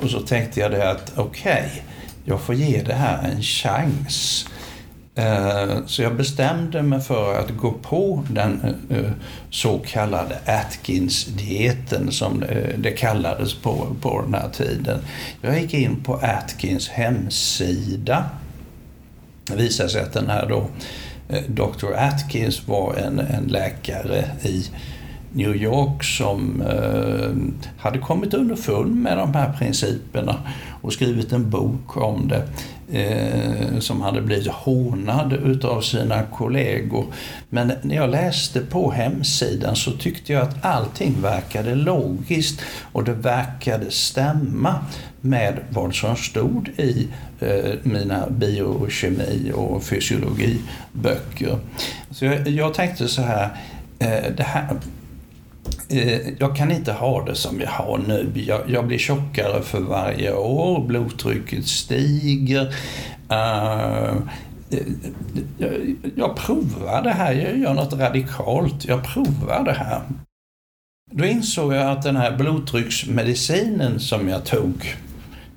och 0.03 0.11
så 0.11 0.21
tänkte 0.21 0.61
jag 0.61 0.71
det 0.71 0.91
att 0.91 1.13
okej, 1.17 1.53
okay, 1.53 1.83
jag 2.25 2.41
får 2.41 2.55
ge 2.55 2.83
det 2.83 2.95
här 2.95 3.29
en 3.29 3.43
chans. 3.43 4.47
Eh, 5.15 5.87
så 5.87 6.03
jag 6.03 6.17
bestämde 6.17 6.83
mig 6.83 7.01
för 7.01 7.39
att 7.39 7.51
gå 7.51 7.73
på 7.73 8.25
den 8.31 8.77
så 9.51 9.79
kallade 9.79 10.39
Atkins-dieten 10.47 12.13
som 12.13 12.45
det 12.79 12.91
kallades 12.91 13.55
på, 13.55 13.97
på 14.01 14.23
den 14.23 14.35
här 14.35 14.49
tiden. 14.49 14.99
Jag 15.43 15.61
gick 15.61 15.75
in 15.75 16.03
på 16.03 16.15
Atkins 16.15 16.89
hemsida. 16.89 18.25
Det 19.45 19.57
visade 19.57 19.89
sig 19.89 20.03
att 20.03 20.13
den 20.13 20.31
här 20.31 20.47
då 20.49 20.67
Dr. 21.49 21.93
Atkins 21.97 22.69
var 22.69 22.95
en, 22.95 23.19
en 23.19 23.45
läkare 23.45 24.25
i 24.43 24.65
New 25.33 25.57
York 25.57 26.05
som 26.05 26.63
eh, 26.63 27.63
hade 27.83 27.99
kommit 27.99 28.35
underfund 28.35 28.97
med 28.97 29.19
de 29.19 29.35
här 29.35 29.53
principerna 29.59 30.37
och 30.81 30.93
skrivit 30.93 31.33
en 31.33 31.51
bok 31.51 31.97
om 31.97 32.29
det 32.29 32.43
eh, 32.93 33.79
som 33.79 34.01
hade 34.01 34.21
blivit 34.23 34.49
hånad 34.49 35.33
utav 35.33 35.81
sina 35.81 36.23
kollegor. 36.23 37.07
Men 37.49 37.73
när 37.83 37.97
jag 37.97 38.11
läste 38.11 38.61
på 38.61 38.91
hemsidan 38.91 39.77
så 39.77 39.93
tyckte 39.93 40.33
jag 40.33 40.43
att 40.43 40.65
allting 40.65 41.23
verkade 41.23 41.75
logiskt 41.75 42.61
och 42.93 43.05
det 43.05 43.13
verkade 43.13 43.91
stämma 43.91 44.75
med 45.21 45.59
vad 45.71 45.95
som 45.95 46.17
stod 46.17 46.69
i 46.69 47.09
eh, 47.41 47.75
mina 47.83 48.31
biokemi 48.31 49.53
och 49.55 49.85
fysiologiböcker. 49.85 51.59
Så 52.11 52.25
jag, 52.25 52.49
jag 52.49 52.75
tänkte 52.75 53.09
så 53.09 53.23
här, 53.23 53.49
eh, 53.99 54.33
det 54.37 54.43
här 54.43 54.69
Eh, 55.89 56.29
jag 56.39 56.57
kan 56.57 56.71
inte 56.71 56.93
ha 56.93 57.25
det 57.25 57.35
som 57.35 57.61
jag 57.61 57.71
har 57.71 57.99
nu. 57.99 58.33
Jag, 58.35 58.61
jag 58.71 58.87
blir 58.87 58.99
tjockare 58.99 59.63
för 59.63 59.81
varje 59.81 60.35
år, 60.35 60.87
blodtrycket 60.87 61.67
stiger. 61.67 62.75
Uh, 63.33 64.17
jag, 65.59 65.97
jag 66.17 66.37
provar 66.37 67.03
det 67.03 67.11
här, 67.11 67.33
jag 67.33 67.59
gör 67.59 67.75
något 67.75 67.93
radikalt. 67.93 68.85
Jag 68.85 69.05
provar 69.05 69.65
det 69.65 69.73
här. 69.73 70.03
Då 71.13 71.25
insåg 71.25 71.75
jag 71.75 71.91
att 71.91 72.03
den 72.03 72.17
här 72.17 72.37
blodtrycksmedicinen 72.37 74.01
som 74.01 74.29
jag 74.29 74.45
tog, 74.45 74.95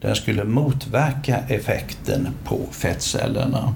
den 0.02 0.16
skulle 0.16 0.44
motverka 0.44 1.38
effekten 1.48 2.28
på 2.44 2.60
fettcellerna. 2.72 3.74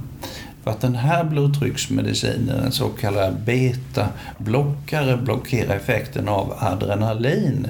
För 0.68 0.72
att 0.72 0.82
den 0.82 0.96
här 0.96 1.24
blodtrycksmedicinen, 1.24 2.60
en 2.60 2.72
så 2.72 2.90
kallad 2.90 3.36
beta-blockare, 3.46 5.18
blockerar 5.18 5.76
effekten 5.76 6.28
av 6.28 6.54
adrenalin. 6.60 7.68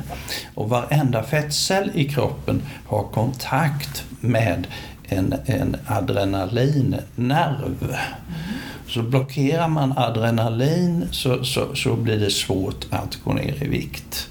Och 0.55 0.69
varenda 0.69 1.23
fettcell 1.23 1.91
i 1.93 2.09
kroppen 2.09 2.61
har 2.87 3.03
kontakt 3.03 4.03
med 4.19 4.67
en, 5.03 5.35
en 5.45 5.75
adrenalinnerv. 5.85 7.95
Så 8.87 9.01
blockerar 9.01 9.67
man 9.67 9.97
adrenalin 9.97 11.07
så, 11.11 11.43
så, 11.43 11.75
så 11.75 11.95
blir 11.95 12.19
det 12.19 12.31
svårt 12.31 12.85
att 12.89 13.23
gå 13.23 13.33
ner 13.33 13.63
i 13.63 13.67
vikt. 13.67 14.29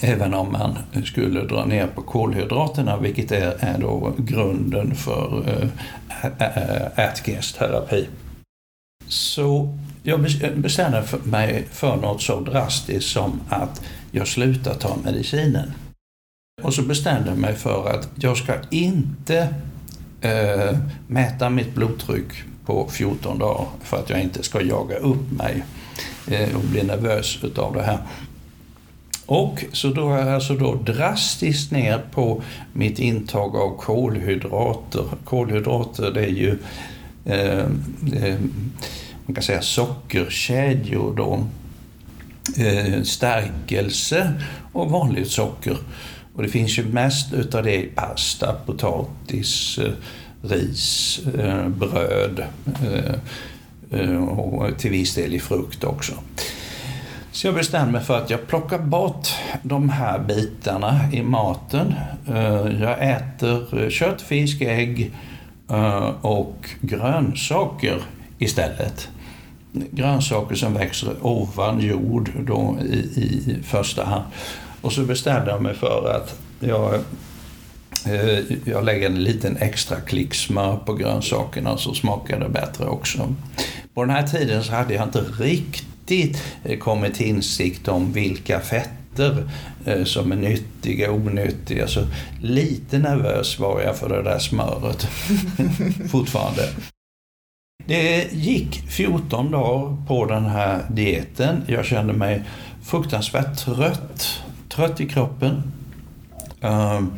Även 0.00 0.34
om 0.34 0.52
man 0.52 0.78
skulle 1.04 1.44
dra 1.44 1.64
ner 1.64 1.86
på 1.86 2.02
kolhydraterna, 2.02 2.96
vilket 2.96 3.32
är, 3.32 3.56
är 3.58 3.78
då 3.78 4.12
grunden 4.18 4.94
för 4.94 5.44
eh, 5.48 5.68
äh, 6.38 7.06
Atkins 7.08 7.52
terapi. 7.52 8.08
Så 9.08 9.76
jag 10.02 10.20
bestämde 10.54 11.04
mig 11.24 11.66
för 11.70 11.96
något 11.96 12.22
så 12.22 12.40
drastiskt 12.40 13.08
som 13.08 13.40
att 13.48 13.82
jag 14.10 14.28
slutar 14.28 14.74
ta 14.74 14.96
medicinen. 15.04 15.72
Och 16.62 16.74
så 16.74 16.82
bestämde 16.82 17.28
jag 17.28 17.38
mig 17.38 17.54
för 17.54 17.88
att 17.88 18.08
jag 18.14 18.36
ska 18.36 18.54
inte 18.70 19.48
äh, 20.20 20.78
mäta 21.06 21.50
mitt 21.50 21.74
blodtryck 21.74 22.42
på 22.66 22.88
14 22.88 23.38
dagar 23.38 23.66
för 23.82 23.96
att 23.96 24.10
jag 24.10 24.20
inte 24.20 24.42
ska 24.42 24.62
jaga 24.62 24.96
upp 24.96 25.30
mig 25.30 25.64
äh, 26.26 26.56
och 26.56 26.64
bli 26.64 26.82
nervös 26.82 27.38
utav 27.44 27.74
det 27.74 27.82
här. 27.82 27.98
Och 29.30 29.64
så 29.72 29.88
drog 29.88 30.10
jag 30.10 30.28
alltså 30.28 30.54
då 30.54 30.74
drastiskt 30.74 31.70
ner 31.70 31.98
på 32.10 32.42
mitt 32.72 32.98
intag 32.98 33.56
av 33.56 33.76
kolhydrater. 33.76 35.04
Kolhydrater 35.24 36.10
det 36.10 36.24
är 36.24 36.28
ju 36.28 36.58
eh, 37.24 37.58
eh, 38.22 38.38
man 39.26 39.34
kan 39.34 39.42
säga 39.42 39.62
sockerkedjor 39.62 41.14
då. 41.16 41.46
Eh, 42.64 43.02
stärkelse 43.02 44.32
och 44.72 44.90
vanligt 44.90 45.30
socker. 45.30 45.76
Och 46.34 46.42
det 46.42 46.48
finns 46.48 46.78
ju 46.78 46.84
mest 46.84 47.32
utav 47.32 47.62
det 47.62 47.84
i 47.84 47.86
pasta, 47.94 48.56
potatis, 48.66 49.78
eh, 49.78 49.92
ris, 50.42 51.20
eh, 51.38 51.68
bröd 51.68 52.44
eh, 52.82 53.14
eh 54.00 54.24
och 54.24 54.78
till 54.78 54.90
viss 54.90 55.14
del 55.14 55.34
i 55.34 55.38
frukt 55.38 55.84
också. 55.84 56.12
Så 57.32 57.46
jag 57.46 57.54
bestämde 57.54 57.92
mig 57.92 58.02
för 58.02 58.18
att 58.18 58.30
jag 58.30 58.46
plockar 58.46 58.78
bort 58.78 59.28
de 59.62 59.88
här 59.88 60.18
bitarna 60.18 61.00
i 61.12 61.22
maten. 61.22 61.94
Eh, 62.28 62.82
jag 62.82 63.10
äter 63.10 63.82
eh, 63.82 63.88
kött, 63.90 64.22
fisk, 64.22 64.60
ägg 64.60 65.12
eh, 65.70 66.10
och 66.20 66.70
grönsaker 66.80 68.02
istället. 68.38 69.08
Grönsaker 69.72 70.54
som 70.54 70.74
växer 70.74 71.14
ovan 71.20 71.80
jord 71.80 72.30
då 72.46 72.78
i, 72.82 72.94
i 72.94 73.58
första 73.64 74.04
hand. 74.04 74.24
Och 74.80 74.92
så 74.92 75.02
bestämde 75.02 75.50
jag 75.50 75.62
mig 75.62 75.74
för 75.74 76.12
att 76.16 76.40
jag, 76.60 77.00
jag 78.64 78.84
lägger 78.84 79.06
en 79.06 79.24
liten 79.24 79.56
extra 79.56 80.00
klick 80.00 80.34
smör 80.34 80.76
på 80.76 80.94
grönsakerna 80.94 81.76
så 81.76 81.94
smakar 81.94 82.40
det 82.40 82.48
bättre 82.48 82.86
också. 82.86 83.34
På 83.94 84.04
den 84.04 84.10
här 84.10 84.26
tiden 84.26 84.64
så 84.64 84.72
hade 84.72 84.94
jag 84.94 85.04
inte 85.04 85.20
riktigt 85.20 85.89
riktigt 86.10 86.42
eh, 86.64 86.78
kommer 86.78 86.78
kommit 86.78 87.14
till 87.14 87.26
insikt 87.26 87.88
om 87.88 88.12
vilka 88.12 88.60
fetter 88.60 89.50
eh, 89.84 90.04
som 90.04 90.32
är 90.32 90.36
nyttiga 90.36 91.10
och 91.10 91.16
onyttiga. 91.16 91.86
Så 91.86 92.06
lite 92.40 92.98
nervös 92.98 93.58
var 93.58 93.80
jag 93.80 93.96
för 93.96 94.08
det 94.08 94.22
där 94.22 94.38
smöret 94.38 95.02
fortfarande. 96.10 96.68
Det 97.86 98.32
gick 98.32 98.90
14 98.90 99.50
dagar 99.50 100.06
på 100.06 100.24
den 100.24 100.46
här 100.46 100.82
dieten. 100.90 101.62
Jag 101.66 101.84
kände 101.84 102.12
mig 102.12 102.42
fruktansvärt 102.82 103.58
trött. 103.58 104.42
Trött 104.68 105.00
i 105.00 105.08
kroppen. 105.08 105.62
Ehm, 106.60 107.12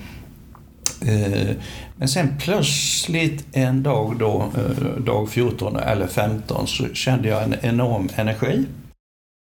eh, 1.07 1.57
men 1.97 2.09
sen 2.09 2.37
plötsligt 2.39 3.45
en 3.53 3.83
dag 3.83 4.17
då, 4.19 4.51
dag 4.99 5.31
14 5.31 5.77
eller 5.77 6.07
15, 6.07 6.67
så 6.67 6.85
kände 6.95 7.29
jag 7.29 7.43
en 7.43 7.55
enorm 7.63 8.09
energi. 8.17 8.67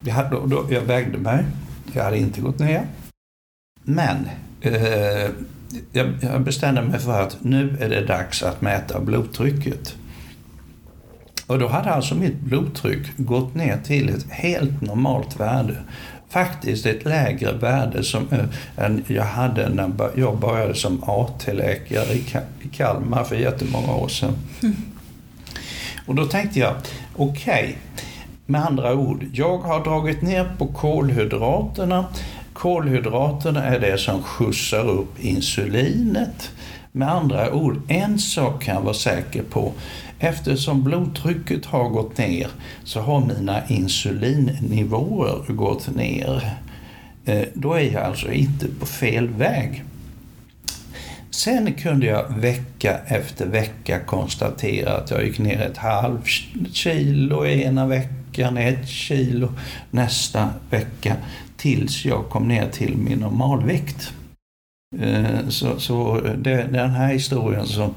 Jag, 0.06 0.14
hade, 0.14 0.30
då, 0.30 0.66
jag 0.70 0.82
vägde 0.82 1.18
mig, 1.18 1.46
jag 1.94 2.04
hade 2.04 2.18
inte 2.18 2.42
gått 2.42 2.60
ner. 2.60 2.88
Men 3.84 4.30
eh, 4.62 5.30
jag 5.92 6.42
bestämde 6.42 6.82
mig 6.82 7.00
för 7.00 7.22
att 7.22 7.38
nu 7.42 7.78
är 7.80 7.90
det 7.90 8.06
dags 8.06 8.44
att 8.44 8.62
mäta 8.62 9.00
blodtrycket. 9.00 9.96
Och 11.48 11.60
då 11.60 11.68
hade 11.68 11.90
alltså 11.90 12.16
mitt 12.16 12.40
blodtryck 12.40 13.18
gått 13.18 13.56
ner 13.56 13.78
till 13.78 14.10
ett 14.10 14.26
helt 14.30 14.82
normalt 14.82 15.40
värde. 15.40 15.76
Faktiskt 16.30 16.86
ett 16.86 17.06
lägre 17.06 17.52
värde 17.52 18.04
som, 18.04 18.28
äh, 18.32 18.86
än 18.86 19.04
jag 19.08 19.24
hade 19.24 19.70
när 19.70 20.10
jag 20.16 20.40
började 20.40 20.76
som 20.76 21.04
AT-läkare 21.04 22.14
i 22.14 22.24
Kalmar 22.72 23.24
för 23.24 23.36
jättemånga 23.36 23.94
år 23.96 24.08
sedan. 24.08 24.38
Mm. 24.64 24.76
Och 26.06 26.16
då 26.16 26.26
tänkte 26.26 26.60
jag, 26.60 26.76
okej, 27.16 27.36
okay, 27.54 27.76
med 28.50 28.66
andra 28.66 28.96
ord, 28.96 29.26
jag 29.34 29.58
har 29.58 29.84
dragit 29.84 30.22
ner 30.22 30.52
på 30.58 30.68
kolhydraterna. 30.68 32.06
Kolhydraterna 32.54 33.64
är 33.64 33.80
det 33.80 33.98
som 33.98 34.24
skjutsar 34.24 34.90
upp 34.90 35.20
insulinet. 35.20 36.52
Med 36.92 37.10
andra 37.10 37.54
ord, 37.54 37.82
en 37.88 38.20
sak 38.20 38.64
kan 38.64 38.76
jag 38.76 38.82
vara 38.82 38.94
säker 38.94 39.44
på. 39.44 39.74
Eftersom 40.20 40.84
blodtrycket 40.84 41.66
har 41.66 41.90
gått 41.90 42.18
ner 42.18 42.48
så 42.84 43.00
har 43.00 43.26
mina 43.26 43.68
insulinnivåer 43.68 45.54
gått 45.54 45.96
ner. 45.96 46.58
Eh, 47.26 47.48
då 47.54 47.74
är 47.74 47.94
jag 47.94 48.04
alltså 48.04 48.32
inte 48.32 48.68
på 48.80 48.86
fel 48.86 49.28
väg. 49.28 49.84
Sen 51.32 51.74
kunde 51.74 52.06
jag 52.06 52.34
vecka 52.38 53.00
efter 53.08 53.46
vecka 53.46 54.00
konstatera 54.00 54.94
att 54.94 55.12
jag 55.12 55.26
gick 55.26 55.40
ner 55.40 55.62
ett 55.62 55.78
halvt 55.78 56.30
kilo 56.74 57.46
ena 57.46 57.88
veckan, 57.88 58.19
ett 58.40 58.88
kilo 58.88 59.50
nästa 59.92 60.50
vecka, 60.70 61.16
tills 61.58 62.06
jag 62.06 62.30
kom 62.30 62.48
ner 62.48 62.70
till 62.70 62.98
min 62.98 63.20
normalvikt. 63.20 64.14
Eh, 65.00 65.48
så, 65.50 65.80
så 65.80 66.22
det, 66.38 66.64
den 66.64 66.90
här 66.90 67.14
historien 67.14 67.66
som 67.66 67.94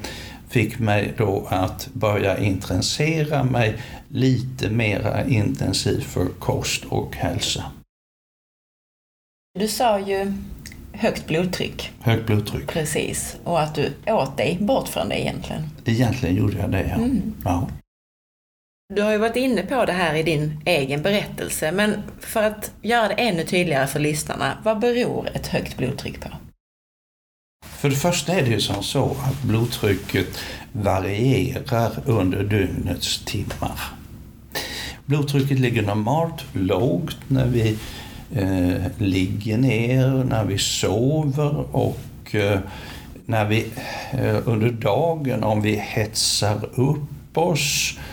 fick 0.49 0.79
mig 0.79 1.15
då 1.17 1.47
att 1.51 1.89
börja 1.93 2.39
intressera 2.39 3.45
mig 3.45 3.77
lite 4.09 4.71
mera 4.71 5.27
intensivt 5.27 6.05
för 6.05 6.27
kost 6.27 6.85
och 6.85 7.17
hälsa. 7.17 7.65
Du 9.59 9.69
sa 9.69 10.01
ju 10.01 10.33
högt 10.93 11.27
blodtryck. 11.27 11.91
Högt 12.01 12.27
blodtryck. 12.27 12.67
Precis, 12.67 13.37
och 13.45 13.61
att 13.61 13.75
du 13.75 13.93
åt 14.07 14.37
dig 14.37 14.59
bort 14.61 14.89
från 14.89 15.09
det 15.09 15.21
egentligen. 15.21 15.63
Egentligen 15.85 16.37
gjorde 16.37 16.59
jag 16.59 16.71
det, 16.71 16.87
ja. 16.89 16.95
Mm. 16.95 17.35
ja. 17.45 17.69
Du 18.95 19.03
har 19.03 19.13
ju 19.13 19.19
varit 19.19 19.37
inne 19.37 19.63
på 19.63 19.85
det 19.85 19.93
här 19.93 20.15
i 20.15 20.23
din 20.23 20.61
egen 20.65 21.03
berättelse, 21.03 21.73
men 21.73 21.95
för 22.21 22.43
att 22.43 22.73
göra 22.83 23.09
det 23.09 23.15
ännu 23.15 23.45
tydligare 23.45 23.87
för 23.87 24.01
lyssnarna, 24.01 24.59
vad 24.63 24.79
beror 24.79 25.29
ett 25.35 25.47
högt 25.47 25.77
blodtryck 25.77 26.21
på? 26.21 26.29
För 27.67 27.89
det 27.89 27.97
första 27.97 28.33
är 28.33 28.43
det 28.43 28.51
ju 28.51 28.61
som 28.61 28.83
så 28.83 29.05
att 29.05 29.43
blodtrycket 29.43 30.39
varierar 30.73 31.91
under 32.07 32.45
dygnets 32.45 33.25
timmar. 33.25 33.81
Blodtrycket 35.07 35.59
ligger 35.59 35.83
normalt 35.83 36.45
lågt 36.53 37.19
när 37.29 37.47
vi 37.47 37.79
eh, 38.35 38.83
ligger 38.99 39.59
ner, 39.59 40.25
när 40.25 40.45
vi 40.45 40.59
sover 40.59 41.77
och 41.77 42.35
eh, 42.35 42.59
när 43.27 43.45
vi 43.45 43.67
eh, 44.13 44.49
under 44.49 44.71
dagen, 44.71 45.45
om 45.45 45.63
vi 45.63 45.77
hetsar 45.77 46.81
upp 46.81 47.39
oss, 47.39 47.99
eh, 47.99 48.12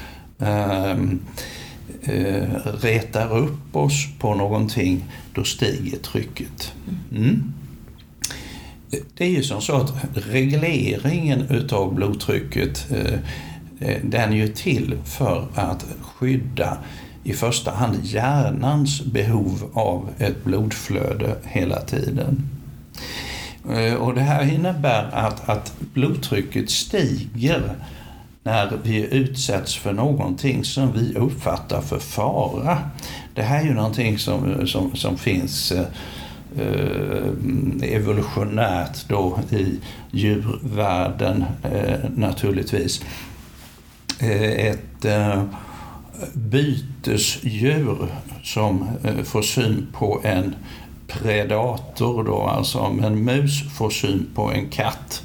retar 2.82 3.38
upp 3.38 3.76
oss 3.76 4.08
på 4.20 4.36
någonting, 4.36 5.06
då 5.34 5.44
stiger 5.44 5.98
trycket. 5.98 6.74
Mm. 7.12 7.54
Det 9.18 9.26
är 9.26 9.30
ju 9.30 9.44
som 9.44 9.62
så 9.62 9.76
att 9.76 9.94
regleringen 10.14 11.42
utav 11.50 11.96
blodtrycket 11.96 12.92
eh, 12.92 13.14
eh, 13.80 13.98
den 14.04 14.34
är 14.34 14.36
ju 14.36 14.48
till 14.48 14.98
för 15.06 15.48
att 15.56 15.86
skydda 16.02 16.78
i 17.24 17.34
första 17.34 17.72
hand 17.72 17.98
hjärnans 18.04 19.02
behov 19.02 19.70
av 19.74 20.10
ett 20.18 20.44
blodflöde 20.44 21.36
hela 21.44 21.82
tiden. 21.82 22.50
Eh, 23.72 23.94
och 23.94 24.16
det 24.16 24.22
här 24.22 24.54
innebär 24.54 25.10
att, 25.14 25.50
att 25.50 25.74
blodtrycket 25.94 26.70
stiger 26.70 27.76
när 28.44 28.80
vi 28.84 29.16
utsätts 29.16 29.76
för 29.76 29.94
någonting 29.94 30.64
som 30.64 30.92
vi 30.92 31.16
uppfattar 31.16 31.82
för 31.82 32.00
fara. 32.00 32.78
Det 33.36 33.42
här 33.42 33.62
är 33.62 33.66
ju 33.66 33.74
någonting 33.74 34.20
som, 34.20 34.68
som, 34.68 34.96
som 34.96 35.18
finns 35.18 35.72
eh, 35.72 35.86
eh, 36.58 37.34
evolutionärt 37.82 39.08
då 39.08 39.40
i 39.50 39.80
djurvärlden 40.12 41.46
eh, 41.64 42.10
naturligtvis. 42.16 43.02
Eh, 44.20 44.42
ett 44.42 45.06
eh, 45.06 45.44
bytesdjur 46.34 48.08
som 48.44 48.88
eh, 49.04 49.24
får 49.24 49.42
syn 49.42 49.88
på 49.94 50.22
en 50.24 50.56
predator 51.08 52.24
då, 52.24 52.42
alltså 52.42 52.80
om 52.80 53.04
en 53.04 53.24
mus 53.24 53.74
får 53.78 53.90
syn 53.90 54.28
på 54.36 54.52
en 54.52 54.70
katt 54.70 55.24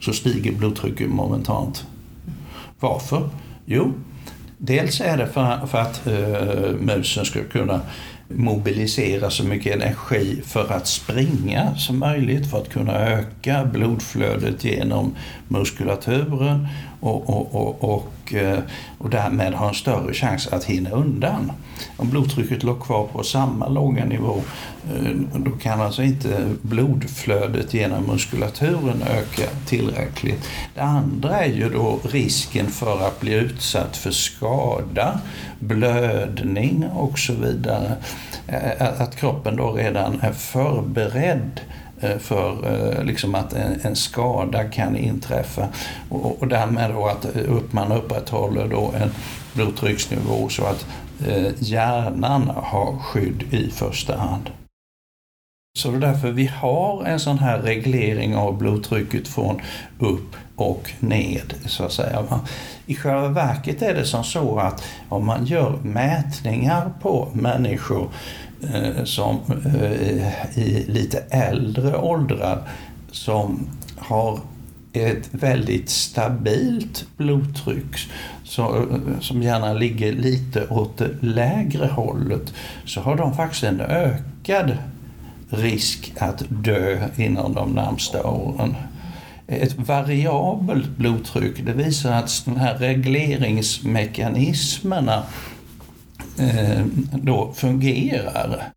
så 0.00 0.12
stiger 0.12 0.52
blodtrycket 0.52 1.10
momentant. 1.10 1.86
Varför? 2.84 3.28
Jo, 3.64 3.92
dels 4.58 5.00
är 5.00 5.16
det 5.16 5.26
för, 5.26 5.66
för 5.66 5.78
att 5.78 6.06
uh, 6.06 6.80
musen 6.80 7.24
ska 7.24 7.44
kunna 7.44 7.80
mobilisera 8.28 9.30
så 9.30 9.44
mycket 9.44 9.76
energi 9.76 10.42
för 10.44 10.72
att 10.72 10.86
springa 10.86 11.76
som 11.76 11.98
möjligt 11.98 12.50
för 12.50 12.58
att 12.58 12.68
kunna 12.68 12.92
öka 12.92 13.64
blodflödet 13.64 14.64
genom 14.64 15.14
muskulaturen 15.48 16.68
och, 17.00 17.30
och, 17.30 17.54
och, 17.54 17.94
och, 17.94 18.12
och, 18.24 18.34
eh, 18.34 18.58
och 18.98 19.10
därmed 19.10 19.54
har 19.54 19.68
en 19.68 19.74
större 19.74 20.14
chans 20.14 20.48
att 20.48 20.64
hinna 20.64 20.90
undan. 20.90 21.52
Om 21.96 22.10
blodtrycket 22.10 22.62
låg 22.62 22.82
kvar 22.82 23.06
på 23.06 23.22
samma 23.22 23.68
låga 23.68 24.04
nivå 24.04 24.42
eh, 24.94 25.10
då 25.36 25.50
kan 25.50 25.80
alltså 25.80 26.02
inte 26.02 26.48
blodflödet 26.62 27.74
genom 27.74 28.04
muskulaturen 28.04 29.02
öka 29.02 29.50
tillräckligt. 29.66 30.48
Det 30.74 30.80
andra 30.80 31.44
är 31.44 31.52
ju 31.52 31.68
då 31.68 31.98
risken 32.02 32.66
för 32.66 33.06
att 33.06 33.20
bli 33.20 33.34
utsatt 33.34 33.96
för 33.96 34.10
skada, 34.10 35.20
blödning 35.58 36.84
och 36.94 37.18
så 37.18 37.32
vidare. 37.32 37.96
Eh, 38.46 39.00
att 39.00 39.16
kroppen 39.16 39.56
då 39.56 39.72
redan 39.72 40.20
är 40.20 40.32
förberedd 40.32 41.60
Eh, 42.00 42.18
för 42.18 42.72
eh, 42.72 43.04
liksom 43.04 43.34
att 43.34 43.52
en, 43.82 43.96
skada 43.96 44.64
kan 44.64 44.96
inträffa 44.96 45.68
och, 46.08 46.42
och 46.42 46.48
därmed 46.48 46.90
då 46.90 47.06
att 47.06 47.24
eh, 47.24 47.42
upp, 47.52 47.72
man 47.72 47.92
upprätthåller 47.92 48.68
då 48.68 48.92
en 49.00 49.10
blodtrycksnivå 49.52 50.48
så 50.48 50.64
att 50.64 50.86
eh, 51.26 51.52
hjärnan 51.58 52.50
har 52.56 52.98
skydd 52.98 53.42
i 53.50 53.70
första 53.70 54.16
hand. 54.16 54.50
Så 55.78 55.90
det 55.90 55.96
är 55.96 56.00
därför 56.00 56.30
vi 56.30 56.46
har 56.46 57.04
en 57.04 57.20
sån 57.20 57.38
här 57.38 57.58
reglering 57.58 58.36
av 58.36 58.58
blodtrycket 58.58 59.28
från 59.28 59.60
upp 59.98 60.36
och 60.56 60.90
ned, 61.00 61.54
så 61.66 61.84
att 61.84 61.92
säga. 61.92 62.24
I 62.86 62.94
själva 62.94 63.28
verket 63.28 63.82
är 63.82 63.94
det 63.94 64.04
som 64.04 64.24
så 64.24 64.58
att 64.58 64.84
om 65.08 65.26
man 65.26 65.46
gör 65.46 65.78
mätningar 65.82 66.92
på 67.00 67.28
människor 67.32 68.10
Eh, 68.10 68.43
Eh, 68.62 69.04
som 69.04 69.40
eh, 69.74 70.58
i 70.58 70.84
lite 70.88 71.18
äldre 71.30 71.96
åldrar 71.96 72.68
som 73.10 73.66
har 73.96 74.40
ett 74.92 75.28
väldigt 75.30 75.90
stabilt 75.90 77.06
blodtryck 77.16 77.96
som 79.20 79.42
gärna 79.42 79.72
ligger 79.72 80.12
lite 80.12 80.68
åt 80.68 80.98
det 80.98 81.10
lägre 81.20 81.86
hållet 81.86 82.54
så 82.84 83.00
har 83.00 83.16
de 83.16 83.36
faktiskt 83.36 83.64
en 83.64 83.80
ökad 83.80 84.76
risk 85.48 86.12
att 86.18 86.42
dö 86.48 87.08
inom 87.16 87.54
de 87.54 87.72
närmsta 87.72 88.26
åren. 88.26 88.74
Ett 89.46 89.78
variabelt 89.78 90.96
blodtryck 90.96 91.66
det 91.66 91.72
visar 91.72 92.12
att 92.12 92.42
de 92.44 92.56
här 92.56 92.74
regleringsmekanismerna 92.74 95.22
Eh, 96.38 96.86
då 97.12 97.52
fungerar. 97.52 98.70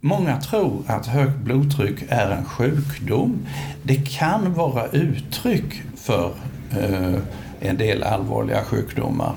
Många 0.00 0.40
tror 0.40 0.82
att 0.86 1.06
högt 1.06 1.38
blodtryck 1.38 2.04
är 2.08 2.30
en 2.30 2.44
sjukdom. 2.44 3.46
Det 3.82 4.10
kan 4.10 4.54
vara 4.54 4.86
uttryck 4.86 5.82
för 5.96 6.32
eh, 6.70 7.18
en 7.60 7.76
del 7.76 8.02
allvarliga 8.02 8.64
sjukdomar. 8.64 9.34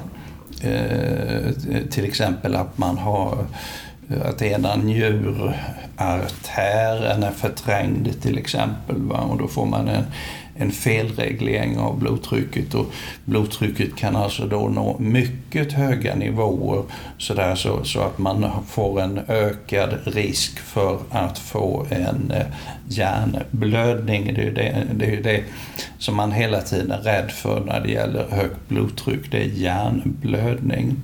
Eh, 0.63 1.51
till 1.89 2.05
exempel 2.05 2.55
att 2.55 2.77
man 2.77 2.97
har 2.97 3.45
att 4.23 4.41
ena 4.41 4.75
njurartären 4.75 5.63
är 7.23 7.31
förträngd 7.31 8.21
till 8.21 8.37
exempel. 8.37 9.01
Va? 9.01 9.19
Och 9.19 9.37
då 9.37 9.47
får 9.47 9.65
man 9.65 9.87
en, 9.87 10.03
en 10.59 10.71
felreglering 10.71 11.79
av 11.79 11.99
blodtrycket 11.99 12.75
och 12.75 12.85
blodtrycket 13.25 13.95
kan 13.95 14.15
alltså 14.15 14.45
då 14.45 14.67
nå 14.67 14.95
mycket 14.99 15.73
höga 15.73 16.15
nivåer 16.15 16.83
så, 17.17 17.33
där, 17.33 17.55
så, 17.55 17.83
så 17.83 18.01
att 18.01 18.17
man 18.17 18.45
får 18.67 19.01
en 19.01 19.19
ökad 19.27 19.97
risk 20.03 20.59
för 20.59 20.99
att 21.09 21.39
få 21.39 21.85
en 21.89 22.31
eh, 22.31 22.45
hjärnblödning. 22.87 24.33
Det 24.33 24.41
är 24.41 24.45
ju 24.45 24.53
det, 24.53 24.87
det, 24.93 25.15
är 25.15 25.23
det 25.23 25.43
som 25.97 26.15
man 26.15 26.31
hela 26.31 26.61
tiden 26.61 26.91
är 26.91 27.01
rädd 27.01 27.31
för 27.31 27.59
när 27.59 27.79
det 27.79 27.91
gäller 27.91 28.27
högt 28.29 28.67
blodtryck, 28.67 29.31
det 29.31 29.37
är 29.37 29.47
hjärnblödning. 29.47 30.95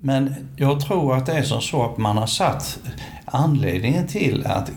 Men 0.00 0.34
jag 0.56 0.80
tror 0.80 1.16
att 1.16 1.26
det 1.26 1.32
är 1.32 1.42
som 1.42 1.60
så 1.60 1.82
att 1.82 1.98
man 1.98 2.16
har 2.16 2.26
satt 2.26 2.78
anledningen 3.24 4.06
till 4.06 4.46
att 4.46 4.70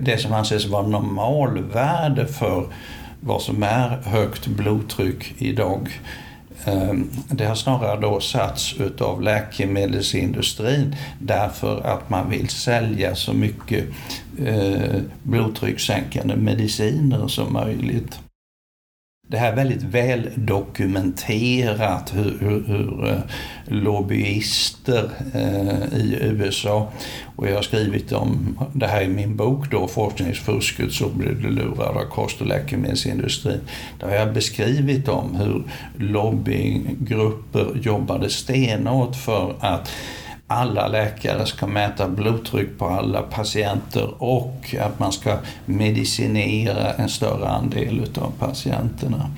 det 0.00 0.18
som 0.20 0.32
anses 0.32 0.66
vara 0.66 0.86
normalvärde 0.86 2.26
för 2.26 2.66
vad 3.20 3.42
som 3.42 3.62
är 3.62 3.88
högt 4.04 4.46
blodtryck 4.46 5.34
idag 5.38 6.00
ehm, 6.64 7.10
det 7.30 7.44
har 7.44 7.54
snarare 7.54 8.00
då 8.00 8.20
satts 8.20 8.74
utav 8.80 9.22
läkemedelsindustrin 9.22 10.96
därför 11.20 11.80
att 11.80 12.10
man 12.10 12.30
vill 12.30 12.48
sälja 12.48 13.14
så 13.14 13.32
mycket 13.32 13.84
eh, 14.44 15.00
blodtryckssänkande 15.22 16.36
mediciner 16.36 17.28
som 17.28 17.52
möjligt 17.52 18.18
det 19.30 19.36
här 19.36 19.52
är 19.52 19.56
väldigt 19.56 19.82
väl 19.82 20.30
dokumenterat 20.34 22.14
hur, 22.14 22.38
hur, 22.40 22.64
hur 22.66 23.08
eh, 23.08 23.18
lobbyister 23.66 25.10
eh, 25.34 25.98
i 25.98 26.18
USA, 26.20 26.92
och 27.36 27.48
jag 27.48 27.54
har 27.54 27.62
skrivit 27.62 28.12
om 28.12 28.58
det 28.72 28.86
här 28.86 29.02
i 29.02 29.08
min 29.08 29.36
bok 29.36 29.70
då, 29.70 29.88
Forskningsfusket 29.88 30.92
så 30.92 31.08
blir 31.08 31.32
du 31.32 31.50
lurad 31.50 31.96
av 31.96 32.04
kost 32.10 32.40
och 32.40 32.46
läkemedelsindustrin. 32.46 33.60
Där 34.00 34.08
har 34.08 34.14
jag 34.14 34.34
beskrivit 34.34 35.08
om 35.08 35.34
hur 35.34 35.62
lobbygrupper 36.04 37.80
jobbade 37.82 38.30
stenhårt 38.30 39.16
för 39.16 39.54
att 39.60 39.90
alla 40.50 40.88
läkare 40.88 41.46
ska 41.46 41.66
mäta 41.66 42.08
blodtryck 42.08 42.78
på 42.78 42.86
alla 42.86 43.22
patienter 43.22 44.22
och 44.22 44.74
att 44.80 44.98
man 44.98 45.12
ska 45.12 45.36
medicinera 45.64 46.92
en 46.92 47.08
större 47.08 47.48
andel 47.48 47.98
utav 47.98 48.32
patienterna. 48.38 49.30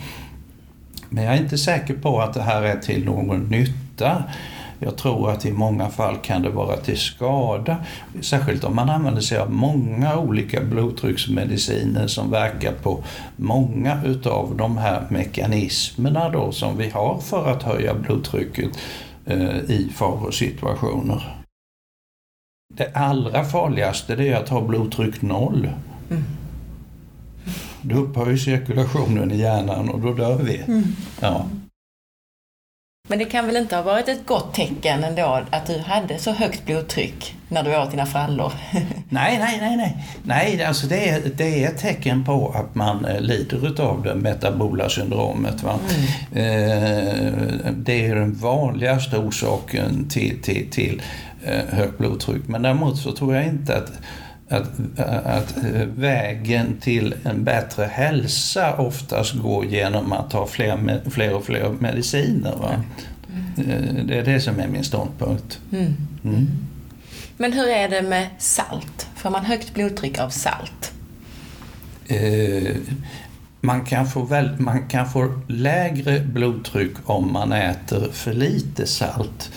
Men 1.09 1.25
jag 1.25 1.35
är 1.35 1.39
inte 1.39 1.59
säker 1.59 1.95
på 1.95 2.21
att 2.21 2.35
det 2.35 2.43
här 2.43 2.63
är 2.63 2.77
till 2.77 3.05
någon 3.05 3.41
nytta. 3.41 4.25
Jag 4.79 4.97
tror 4.97 5.31
att 5.31 5.47
i 5.47 5.53
många 5.53 5.89
fall 5.89 6.17
kan 6.23 6.43
det 6.43 6.51
vara 6.51 6.77
till 6.77 6.99
skada. 6.99 7.77
Särskilt 8.21 8.65
om 8.65 8.77
man 8.77 8.91
använder 8.91 9.21
sig 9.21 9.39
av 9.39 9.53
många 9.53 10.17
olika 10.19 10.61
blodtrycksmediciner 10.61 12.07
som 12.07 12.31
verkar 12.31 12.73
på 12.73 13.05
många 13.37 14.05
utav 14.05 14.57
de 14.57 14.79
här 14.79 15.07
mekanismerna 15.09 16.29
då 16.29 16.53
som 16.53 16.77
vi 16.77 16.91
har 16.91 17.19
för 17.19 17.51
att 17.51 17.63
höja 17.63 17.95
blodtrycket 17.95 18.71
i 19.69 19.89
farosituationer. 19.95 21.37
Det 22.75 22.93
allra 22.95 23.45
farligaste 23.45 24.13
är 24.13 24.37
att 24.37 24.49
ha 24.49 24.61
blodtryck 24.61 25.23
noll. 25.23 25.69
Mm. 26.11 26.23
Då 27.83 27.97
upphör 27.97 28.31
ju 28.31 28.39
cirkulationen 28.39 29.31
i 29.33 29.37
hjärnan 29.37 29.89
och 29.89 30.01
då 30.01 30.13
dör 30.13 30.39
vi. 30.43 30.57
Mm. 30.57 30.83
Ja. 31.21 31.47
Men 33.11 33.19
det 33.19 33.25
kan 33.25 33.47
väl 33.47 33.57
inte 33.57 33.77
ha 33.77 33.83
varit 33.83 34.09
ett 34.09 34.27
gott 34.27 34.55
tecken 34.55 35.05
ändå 35.05 35.43
att 35.51 35.67
du 35.67 35.79
hade 35.79 36.19
så 36.19 36.33
högt 36.33 36.67
blodtryck 36.67 37.37
när 37.49 37.63
du 37.63 37.77
åt 37.77 37.91
dina 37.91 38.07
frallor? 38.07 38.53
nej, 39.09 39.39
nej, 39.39 39.59
nej, 39.61 39.77
nej. 39.77 40.05
Nej, 40.23 40.65
alltså 40.65 40.87
det 40.87 41.09
är, 41.09 41.21
det 41.37 41.65
är 41.65 41.69
ett 41.69 41.79
tecken 41.79 42.25
på 42.25 42.55
att 42.57 42.75
man 42.75 43.05
eh, 43.05 43.21
lider 43.21 43.81
av 43.83 44.03
det 44.03 44.15
metabola 44.15 44.89
syndromet. 44.89 45.63
Va? 45.63 45.79
Mm. 46.33 46.45
Eh, 46.45 47.73
det 47.73 48.07
är 48.07 48.15
den 48.15 48.35
vanligaste 48.35 49.17
orsaken 49.17 50.09
till, 50.09 50.43
till, 50.43 50.71
till 50.71 51.03
eh, 51.45 51.77
högt 51.77 51.99
blodtryck. 51.99 52.43
Men 52.49 52.63
däremot 52.63 52.99
så 52.99 53.13
tror 53.13 53.35
jag 53.35 53.47
inte 53.47 53.77
att 53.77 53.93
att, 54.51 54.99
att 55.25 55.55
vägen 55.97 56.77
till 56.81 57.15
en 57.25 57.45
bättre 57.45 57.85
hälsa 57.85 58.77
oftast 58.77 59.35
går 59.35 59.65
genom 59.65 60.13
att 60.13 60.31
ta 60.31 60.47
fler, 60.47 61.11
fler 61.11 61.35
och 61.35 61.45
fler 61.45 61.77
mediciner. 61.79 62.57
Va? 62.57 62.85
Mm. 63.57 64.07
Det 64.07 64.19
är 64.19 64.25
det 64.25 64.41
som 64.41 64.61
är 64.61 64.69
min 64.69 64.85
ståndpunkt. 64.85 65.61
Mm. 65.73 65.97
Mm. 66.25 66.49
Men 67.37 67.53
hur 67.53 67.69
är 67.69 67.89
det 67.89 68.03
med 68.03 68.27
salt? 68.39 69.09
Får 69.17 69.31
man 69.31 69.45
högt 69.45 69.75
blodtryck 69.75 70.19
av 70.19 70.29
salt? 70.29 70.93
Eh, 72.07 72.77
man, 73.61 73.85
kan 73.85 74.07
få 74.07 74.23
väl, 74.23 74.51
man 74.59 74.89
kan 74.89 75.11
få 75.11 75.41
lägre 75.49 76.21
blodtryck 76.21 76.93
om 77.05 77.33
man 77.33 77.53
äter 77.53 78.09
för 78.13 78.33
lite 78.33 78.87
salt 78.87 79.51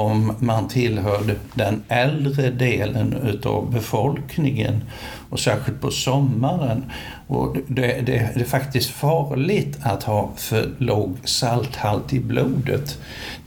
om 0.00 0.36
man 0.38 0.68
tillhörde 0.68 1.34
den 1.54 1.82
äldre 1.88 2.50
delen 2.50 3.12
utav 3.12 3.72
befolkningen 3.72 4.82
och 5.30 5.40
särskilt 5.40 5.80
på 5.80 5.90
sommaren. 5.90 6.84
Och 7.26 7.56
det, 7.66 7.86
det, 7.86 8.30
det 8.34 8.40
är 8.40 8.44
faktiskt 8.44 8.90
farligt 8.90 9.78
att 9.82 10.02
ha 10.02 10.30
för 10.36 10.70
låg 10.78 11.16
salthalt 11.24 12.12
i 12.12 12.20
blodet. 12.20 12.98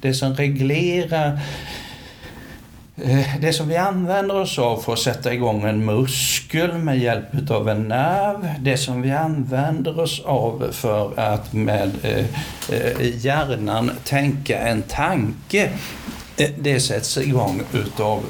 Det 0.01 0.13
som 0.13 0.35
reglerar 0.35 1.39
eh, 2.95 3.27
det 3.41 3.53
som 3.53 3.67
vi 3.67 3.77
använder 3.77 4.35
oss 4.35 4.59
av 4.59 4.77
för 4.77 4.93
att 4.93 4.99
sätta 4.99 5.33
igång 5.33 5.63
en 5.63 5.85
muskel 5.85 6.73
med 6.73 6.99
hjälp 6.99 7.51
av 7.51 7.69
en 7.69 7.87
nerv, 7.87 8.49
det 8.59 8.77
som 8.77 9.01
vi 9.01 9.11
använder 9.11 9.99
oss 9.99 10.21
av 10.25 10.67
för 10.71 11.19
att 11.19 11.53
med 11.53 11.91
eh, 12.03 12.25
eh, 12.69 13.25
hjärnan 13.25 13.91
tänka 14.03 14.59
en 14.59 14.81
tanke, 14.81 15.69
Eh, 16.37 16.49
det 16.59 16.79
sätts 16.79 17.17
igång 17.17 17.61
utav 17.73 18.23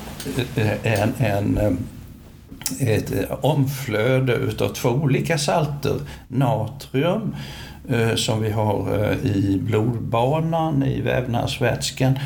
eh, 0.55 1.01
en, 1.01 1.13
en, 1.17 1.57
eh, 1.57 2.87
ett 2.89 3.11
omflöde 3.41 4.33
utav 4.33 4.69
två 4.69 4.89
olika 4.89 5.37
salter. 5.37 5.99
Natrium 6.27 7.35
som 8.15 8.41
vi 8.41 8.51
har 8.51 9.13
i 9.23 9.59
blodbanan, 9.61 10.83
i 10.83 11.01
vävnadsvätskan. 11.01 12.19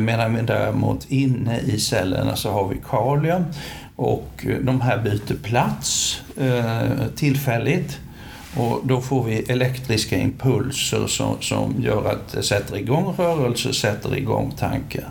Medan 0.00 0.34
vi 0.34 0.42
däremot 0.42 1.10
inne 1.10 1.60
i 1.60 1.78
cellerna 1.78 2.36
så 2.36 2.50
har 2.50 2.68
vi 2.68 2.76
kalium. 2.90 3.44
Och 3.96 4.46
de 4.62 4.80
här 4.80 4.98
byter 4.98 5.42
plats 5.42 6.20
tillfälligt 7.16 7.98
och 8.56 8.80
då 8.84 9.00
får 9.00 9.24
vi 9.24 9.38
elektriska 9.38 10.18
impulser 10.18 11.06
som, 11.06 11.36
som 11.40 11.74
gör 11.78 12.10
att 12.10 12.32
det 12.32 12.42
sätter 12.42 12.76
igång 12.76 13.14
rörelse, 13.18 13.72
sätter 13.72 14.16
igång 14.16 14.52
tankar. 14.58 15.08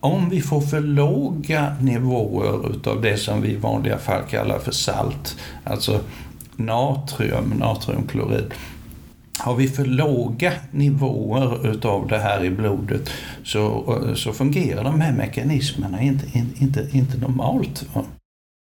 Om 0.00 0.30
vi 0.30 0.40
får 0.40 0.60
för 0.60 0.80
låga 0.80 1.76
nivåer 1.80 2.70
utav 2.70 3.02
det 3.02 3.16
som 3.16 3.42
vi 3.42 3.48
i 3.48 3.56
vanliga 3.56 3.98
fall 3.98 4.22
kallar 4.30 4.58
för 4.58 4.72
salt, 4.72 5.36
alltså 5.64 6.00
natrium, 6.56 7.54
natriumklorid, 7.58 8.54
har 9.38 9.54
vi 9.54 9.68
för 9.68 9.84
låga 9.84 10.52
nivåer 10.70 11.70
utav 11.70 12.08
det 12.08 12.18
här 12.18 12.44
i 12.44 12.50
blodet 12.50 13.10
så, 13.44 14.14
så 14.16 14.32
fungerar 14.32 14.84
de 14.84 15.00
här 15.00 15.12
mekanismerna 15.12 16.00
inte, 16.02 16.26
inte, 16.58 16.86
inte 16.92 17.18
normalt. 17.18 17.86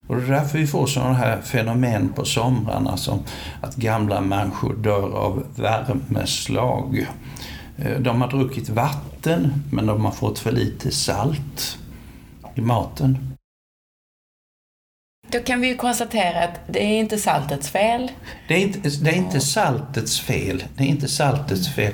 Och 0.09 0.15
det 0.15 0.21
är 0.21 0.31
därför 0.31 0.57
vi 0.57 0.67
får 0.67 0.87
sådana 0.87 1.13
här 1.13 1.41
fenomen 1.41 2.09
på 2.15 2.25
somrarna 2.25 2.97
som 2.97 3.19
att 3.61 3.75
gamla 3.75 4.21
människor 4.21 4.75
dör 4.75 5.15
av 5.15 5.43
värmeslag. 5.55 7.07
Eh, 7.77 7.99
de 7.99 8.21
har 8.21 8.27
druckit 8.29 8.69
vatten 8.69 9.63
men 9.71 9.85
de 9.85 10.05
har 10.05 10.11
fått 10.11 10.39
för 10.39 10.51
lite 10.51 10.91
salt 10.91 11.77
i 12.55 12.61
maten. 12.61 13.17
Då 15.31 15.39
kan 15.39 15.61
vi 15.61 15.67
ju 15.67 15.75
konstatera 15.75 16.43
att 16.43 16.59
det 16.67 16.83
är 16.83 16.99
inte 16.99 17.17
saltets 17.17 17.69
fel. 17.69 18.11
Det 18.47 18.53
är 18.53 18.59
inte, 18.59 18.89
det 18.89 19.09
är 19.09 19.15
inte 19.15 19.39
saltets 19.39 20.19
fel. 20.19 20.63
Det 20.77 20.83
är 20.83 20.87
inte 20.87 21.07
saltets 21.07 21.75
fel. 21.75 21.93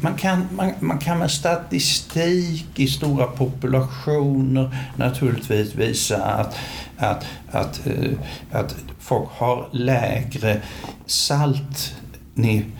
Man 0.00 0.14
kan, 0.14 0.48
man, 0.52 0.72
man 0.80 0.98
kan 0.98 1.18
med 1.18 1.30
statistik 1.30 2.66
i 2.80 2.86
stora 2.86 3.26
populationer 3.26 4.76
naturligtvis 4.96 5.74
visa 5.74 6.24
att, 6.24 6.58
att, 6.98 7.26
att, 7.50 7.86
eh, 7.86 8.12
att 8.52 8.76
folk 8.98 9.28
har 9.32 9.68
lägre 9.72 10.60
saltnivåer 11.06 12.72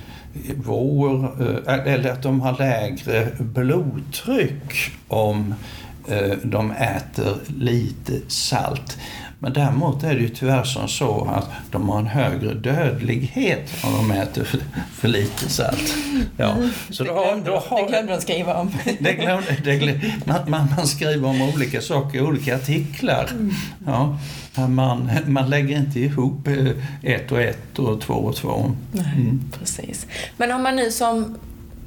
eh, 1.68 1.94
eller 1.94 2.10
att 2.10 2.22
de 2.22 2.40
har 2.40 2.58
lägre 2.58 3.28
blodtryck 3.38 4.92
om 5.08 5.54
eh, 6.08 6.36
de 6.42 6.70
äter 6.70 7.36
lite 7.58 8.20
salt. 8.28 8.98
Men 9.42 9.52
däremot 9.52 10.02
är 10.02 10.14
det 10.14 10.20
ju 10.20 10.28
tyvärr 10.28 10.64
som 10.64 10.88
så 10.88 11.24
att 11.24 11.50
de 11.70 11.88
har 11.88 11.98
en 11.98 12.06
högre 12.06 12.54
dödlighet 12.54 13.74
om 13.84 13.92
de 13.92 14.10
äter 14.10 14.44
för, 14.44 14.60
för 14.92 15.08
lite 15.08 15.48
salt. 15.48 15.94
Ja. 16.36 16.56
Så 16.90 17.04
det, 17.04 17.10
glömde, 17.10 17.50
då 17.50 17.56
har, 17.56 17.82
det 17.82 17.88
glömde 17.88 18.12
de 18.12 18.20
skriva 18.20 18.54
om. 18.54 18.70
det 19.00 19.12
glömde, 19.12 19.56
det 19.64 19.76
glömde, 19.76 20.12
man, 20.46 20.68
man 20.76 20.86
skriver 20.86 21.28
om 21.28 21.42
olika 21.42 21.80
saker 21.80 22.18
i 22.18 22.20
olika 22.20 22.56
artiklar. 22.56 23.28
Ja, 23.86 24.18
men 24.54 24.74
man, 24.74 25.10
man 25.26 25.50
lägger 25.50 25.76
inte 25.76 26.00
ihop 26.00 26.48
eh, 26.48 26.66
ett 27.02 27.32
och 27.32 27.40
ett 27.40 27.78
och 27.78 28.00
två 28.00 28.14
och 28.14 28.36
två. 28.36 28.72
Nej, 28.92 29.38
precis. 29.58 30.06
Men 30.36 30.52
om 30.52 30.62
man 30.62 30.76
nu 30.76 30.90
som 30.90 31.38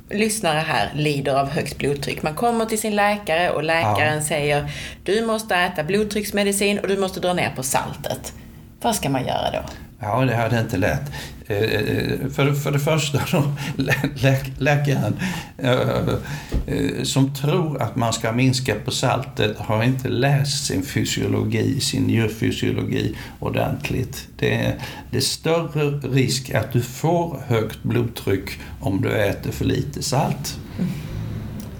lyssnare 0.10 0.60
här 0.60 0.92
lider 0.96 1.36
av 1.36 1.50
högt 1.50 1.78
blodtryck. 1.78 2.24
Man 2.24 2.36
kommer 2.36 2.66
till 2.66 2.80
sin 2.80 2.96
läkare 2.96 3.50
och 3.50 3.64
läkaren 3.64 4.24
säger 4.24 4.72
du 5.04 5.26
måste 5.26 5.56
äta 5.56 5.84
blodtrycksmedicin 5.84 6.80
och 6.80 6.88
du 6.88 6.98
måste 6.98 7.20
dra 7.20 7.34
ner 7.34 7.52
på 7.56 7.64
saltet. 7.64 8.34
Vad 8.82 8.96
ska 8.96 9.10
man 9.10 9.26
göra 9.26 9.52
då? 9.52 9.60
Ja, 10.04 10.26
det 10.26 10.36
hade 10.36 10.60
inte 10.60 10.78
lätt. 10.78 11.12
Eh, 11.48 11.58
eh, 11.58 12.30
för, 12.30 12.54
för 12.54 12.72
det 12.72 12.80
första, 12.80 13.20
då, 13.32 13.44
lä, 14.16 14.38
läkaren 14.58 15.16
eh, 15.58 17.04
som 17.04 17.36
tror 17.36 17.82
att 17.82 17.96
man 17.96 18.14
ska 18.14 18.32
minska 18.32 18.76
på 18.76 18.92
saltet 18.92 19.58
har 19.58 19.84
inte 19.84 20.10
läst 20.10 20.66
sin 20.66 20.84
fysiologi, 20.84 21.80
sin 21.80 22.04
njurfysiologi 22.04 23.16
ordentligt. 23.40 24.28
Det 24.38 24.56
är, 24.56 24.76
det 25.12 25.18
är 25.18 25.22
större 25.22 25.90
risk 26.14 26.50
att 26.50 26.74
du 26.74 26.82
får 26.82 27.40
högt 27.48 27.84
blodtryck 27.84 28.60
om 28.80 29.02
du 29.02 29.12
äter 29.12 29.52
för 29.52 29.66
lite 29.66 30.04
salt. 30.04 30.58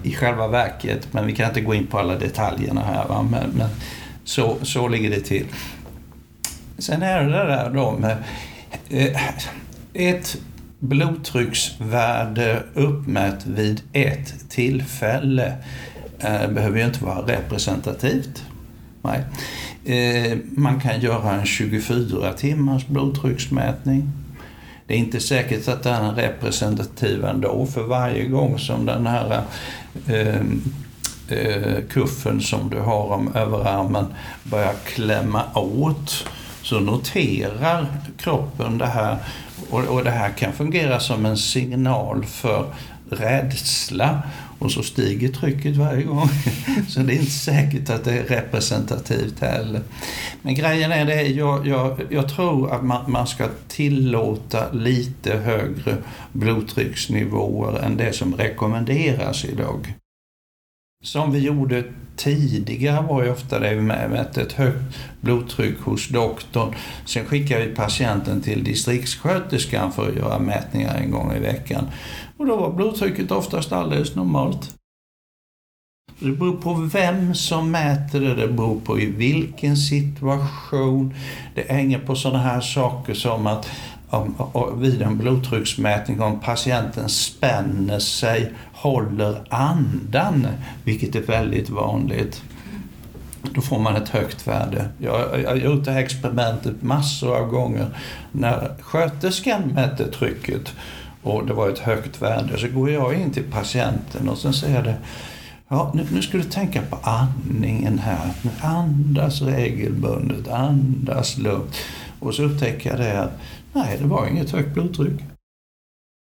I 0.02 0.12
själva 0.12 0.48
verket, 0.48 1.08
men 1.12 1.26
vi 1.26 1.34
kan 1.34 1.48
inte 1.48 1.60
gå 1.60 1.74
in 1.74 1.86
på 1.86 1.98
alla 1.98 2.18
detaljerna 2.18 2.80
här. 2.84 3.08
Va? 3.08 3.22
Men, 3.22 3.50
men 3.50 3.68
så, 4.24 4.56
så 4.62 4.88
ligger 4.88 5.10
det 5.10 5.20
till. 5.20 5.46
Sen 6.78 7.02
är 7.02 7.22
det 7.22 7.30
det 7.30 7.46
där 7.46 7.70
då 7.70 7.92
med 7.92 8.16
eh, 8.88 9.20
ett 9.94 10.38
blodtrycksvärde 10.78 12.62
uppmätt 12.74 13.46
vid 13.46 13.82
ett 13.92 14.50
tillfälle 14.50 15.54
eh, 16.18 16.48
behöver 16.50 16.78
ju 16.78 16.84
inte 16.84 17.04
vara 17.04 17.26
representativt. 17.26 18.44
Nej. 19.02 19.24
Eh, 19.84 20.38
man 20.50 20.80
kan 20.80 21.00
göra 21.00 21.32
en 21.32 21.46
24 21.46 22.32
timmars 22.32 22.86
blodtrycksmätning. 22.86 24.12
Det 24.86 24.94
är 24.94 24.98
inte 24.98 25.20
säkert 25.20 25.68
att 25.68 25.82
den 25.82 26.04
är 26.04 26.12
representativ 26.12 27.24
ändå 27.24 27.66
för 27.66 27.82
varje 27.82 28.24
gång 28.24 28.58
som 28.58 28.86
den 28.86 29.06
här 29.06 29.42
ehm, 30.06 30.62
kuffen 31.90 32.40
som 32.40 32.70
du 32.70 32.80
har 32.80 33.12
om 33.12 33.34
överarmen 33.34 34.06
börjar 34.42 34.74
klämma 34.84 35.42
åt 35.54 36.26
så 36.64 36.80
noterar 36.80 37.86
kroppen 38.18 38.78
det 38.78 38.86
här 38.86 39.16
och, 39.70 39.80
och 39.80 40.04
det 40.04 40.10
här 40.10 40.30
kan 40.30 40.52
fungera 40.52 41.00
som 41.00 41.26
en 41.26 41.36
signal 41.36 42.24
för 42.24 42.66
rädsla 43.10 44.22
och 44.58 44.72
så 44.72 44.82
stiger 44.82 45.28
trycket 45.28 45.76
varje 45.76 46.02
gång. 46.02 46.28
Så 46.88 47.00
det 47.00 47.12
är 47.12 47.18
inte 47.18 47.30
säkert 47.30 47.90
att 47.90 48.04
det 48.04 48.18
är 48.18 48.24
representativt 48.24 49.40
heller. 49.40 49.80
Men 50.42 50.54
grejen 50.54 50.92
är 50.92 51.04
det, 51.04 51.22
jag, 51.22 51.66
jag, 51.66 52.00
jag 52.10 52.28
tror 52.28 52.72
att 52.72 52.84
man, 52.84 53.10
man 53.10 53.26
ska 53.26 53.48
tillåta 53.68 54.72
lite 54.72 55.36
högre 55.36 55.96
blodtrycksnivåer 56.32 57.78
än 57.78 57.96
det 57.96 58.12
som 58.12 58.34
rekommenderas 58.34 59.44
idag. 59.44 59.94
Som 61.02 61.32
vi 61.32 61.38
gjorde 61.38 61.84
tidigare 62.16 63.06
var 63.06 63.24
ju 63.24 63.30
ofta 63.30 63.58
det 63.58 63.74
vi 63.74 63.80
mätte 63.80 64.42
ett 64.42 64.52
högt 64.52 64.96
blodtryck 65.20 65.80
hos 65.80 66.08
doktorn. 66.08 66.74
Sen 67.04 67.24
skickade 67.24 67.66
vi 67.66 67.74
patienten 67.74 68.40
till 68.40 68.64
distriktssköterskan 68.64 69.92
för 69.92 70.08
att 70.08 70.16
göra 70.16 70.38
mätningar 70.38 70.94
en 70.94 71.10
gång 71.10 71.32
i 71.32 71.38
veckan. 71.38 71.86
Och 72.36 72.46
då 72.46 72.56
var 72.56 72.72
blodtrycket 72.72 73.30
oftast 73.30 73.72
alldeles 73.72 74.14
normalt. 74.14 74.74
Det 76.18 76.30
beror 76.30 76.56
på 76.56 76.74
vem 76.74 77.34
som 77.34 77.70
mäter 77.70 78.20
det, 78.20 78.34
det 78.34 78.48
beror 78.48 78.80
på 78.80 79.00
i 79.00 79.06
vilken 79.06 79.76
situation. 79.76 81.14
Det 81.54 81.68
hänger 81.68 81.98
på 81.98 82.16
sådana 82.16 82.38
här 82.38 82.60
saker 82.60 83.14
som 83.14 83.46
att 83.46 83.70
om, 84.10 84.80
vid 84.80 85.02
en 85.02 85.18
blodtrycksmätning 85.18 86.20
om 86.20 86.40
patienten 86.40 87.08
spänner 87.08 87.98
sig, 87.98 88.52
håller 88.84 89.44
andan, 89.50 90.46
vilket 90.84 91.14
är 91.14 91.20
väldigt 91.20 91.70
vanligt. 91.70 92.42
Då 93.54 93.60
får 93.60 93.78
man 93.78 93.96
ett 93.96 94.08
högt 94.08 94.46
värde. 94.48 94.88
Jag, 94.98 95.40
jag 95.40 95.48
har 95.48 95.56
gjort 95.56 95.84
det 95.84 95.92
här 95.92 96.00
experimentet 96.00 96.82
massor 96.82 97.36
av 97.36 97.48
gånger. 97.48 97.86
När 98.32 98.74
sköterskan 98.80 99.62
mätte 99.62 100.10
trycket 100.10 100.72
och 101.22 101.46
det 101.46 101.52
var 101.52 101.68
ett 101.68 101.78
högt 101.78 102.22
värde 102.22 102.58
så 102.58 102.68
går 102.68 102.90
jag 102.90 103.14
in 103.14 103.30
till 103.30 103.50
patienten 103.50 104.28
och 104.28 104.38
sen 104.38 104.52
säger 104.52 104.82
det 104.82 104.96
Ja, 105.68 105.92
nu, 105.94 106.06
nu 106.12 106.22
ska 106.22 106.38
du 106.38 106.44
tänka 106.44 106.82
på 106.82 106.98
andningen 107.02 107.98
här. 107.98 108.30
Andas 108.60 109.42
regelbundet, 109.42 110.48
andas 110.48 111.38
lugnt. 111.38 111.76
Och 112.18 112.34
så 112.34 112.42
upptäcker 112.42 112.90
jag 112.90 112.98
det 112.98 113.22
att 113.22 113.38
nej, 113.72 113.98
det 114.00 114.06
var 114.06 114.26
inget 114.26 114.50
högt 114.50 114.74
blodtryck. 114.74 115.20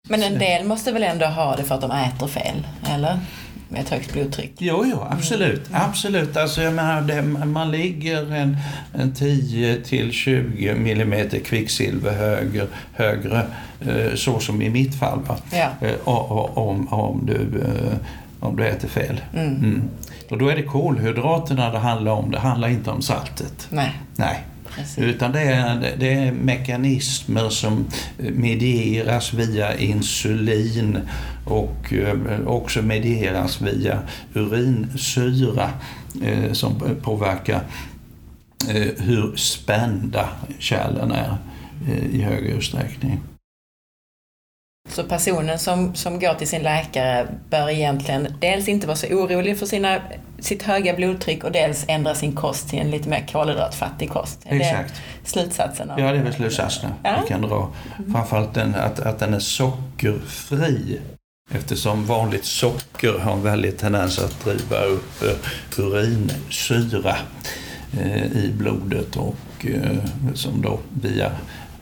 Men 0.08 0.24
en 0.24 0.40
del 0.40 0.66
måste 0.66 0.92
väl 0.92 1.04
ändå 1.04 1.26
ha 1.26 1.56
det 1.56 1.64
för 1.64 1.76
att 1.76 1.82
de 1.82 1.92
äter 1.92 2.28
fel, 2.28 2.68
eller? 2.90 3.20
Med 3.70 3.82
ett 3.82 3.90
högt 3.90 4.14
blodtryck. 4.14 4.54
Jo, 4.58 4.86
jo, 4.86 5.04
absolut. 5.10 5.70
Mm. 5.70 5.82
Absolut. 5.82 6.38
Alltså, 6.38 6.62
jag 6.62 6.74
menar, 6.74 7.02
det, 7.02 7.22
man 7.46 7.72
ligger 7.72 8.34
en, 8.34 8.58
en 8.94 9.14
10 9.14 9.82
till 9.82 10.12
20 10.12 10.76
millimeter 10.76 11.40
kvicksilver 11.40 12.12
högre, 12.12 12.68
högre 12.94 13.46
eh, 13.82 14.16
så 14.16 14.40
som 14.40 14.62
i 14.62 14.70
mitt 14.70 15.00
fall. 15.00 15.20
Ja. 15.52 15.88
Eh, 15.88 15.96
om, 16.04 16.88
om, 16.94 17.26
du, 17.26 17.62
eh, 17.62 17.98
om 18.40 18.56
du 18.56 18.68
äter 18.68 18.88
fel. 18.88 19.22
Mm. 19.34 19.56
Mm. 19.56 19.90
Och 20.30 20.38
då 20.38 20.50
är 20.50 20.56
det 20.56 20.64
kolhydraterna 20.64 21.72
det 21.72 21.80
handlar 21.80 22.12
om, 22.12 22.32
det 22.32 22.40
handlar 22.40 22.68
inte 22.68 22.92
om 22.92 23.02
saltet. 23.02 23.68
Nej. 23.70 23.92
Nej. 24.16 24.44
Utan 24.98 25.32
det 25.32 25.42
är, 25.42 25.96
det 25.98 26.14
är 26.14 26.32
mekanismer 26.32 27.50
som 27.50 27.86
medieras 28.18 29.34
via 29.34 29.78
insulin 29.78 31.00
och 31.46 31.94
eh, 31.94 32.48
också 32.48 32.82
medieras 32.82 33.62
via 33.62 34.00
urinsyra 34.34 35.70
eh, 36.24 36.52
som 36.52 36.98
påverkar 37.02 37.62
eh, 38.70 38.88
hur 38.98 39.36
spända 39.36 40.30
kärlen 40.60 41.12
är 41.12 41.38
i 42.12 42.22
hög 42.22 42.46
utsträckning. 42.46 43.20
Så 44.90 45.04
personen 45.04 45.60
som, 45.60 45.96
som 45.96 46.20
går 46.20 46.34
till 46.34 46.48
sin 46.48 46.64
läkare 46.64 47.28
bör 47.50 47.70
egentligen 47.70 48.28
dels 48.40 48.68
inte 48.68 48.88
vara 48.88 48.98
så 48.98 49.08
orolig 49.08 49.60
för 49.60 49.66
sina, 49.66 50.02
sitt 50.42 50.64
höga 50.64 50.94
blodtryck 50.96 51.44
och 51.44 51.52
dels 51.52 51.86
ändra 51.88 52.16
sin 52.16 52.36
kost 52.36 52.70
till 52.70 52.80
en 52.80 52.92
lite 52.92 53.10
mer 53.10 53.28
kolhydratfattig 53.32 54.10
kost. 54.10 54.40
Är 54.46 54.60
Exakt. 54.60 54.94
det 55.24 55.30
slutsatsen? 55.30 55.92
Av 55.92 56.00
Ja, 56.00 56.12
det 56.12 56.18
är 56.18 56.24
väl 56.24 56.34
slutsatsen 56.34 56.92
Ja. 57.04 57.20
vi 57.22 57.28
kan 57.28 57.42
dra. 57.42 57.70
Framförallt 58.12 58.54
den, 58.54 58.76
att, 58.76 59.00
att 59.00 59.20
den 59.20 59.34
är 59.34 59.40
sockerfri. 59.40 61.00
Eftersom 61.52 62.06
vanligt 62.06 62.46
socker 62.46 63.20
har 63.20 63.34
en 63.34 63.44
väldig 63.44 63.78
tendens 63.78 64.20
att 64.20 64.44
driva 64.44 64.80
upp 64.84 65.24
eh, 65.24 65.80
urinsyra 65.84 67.16
eh, 68.00 68.24
i 68.38 68.52
blodet 68.58 69.16
och 69.16 69.66
eh, 69.66 69.98
som 70.34 70.62
då 70.62 70.80
via 71.02 71.32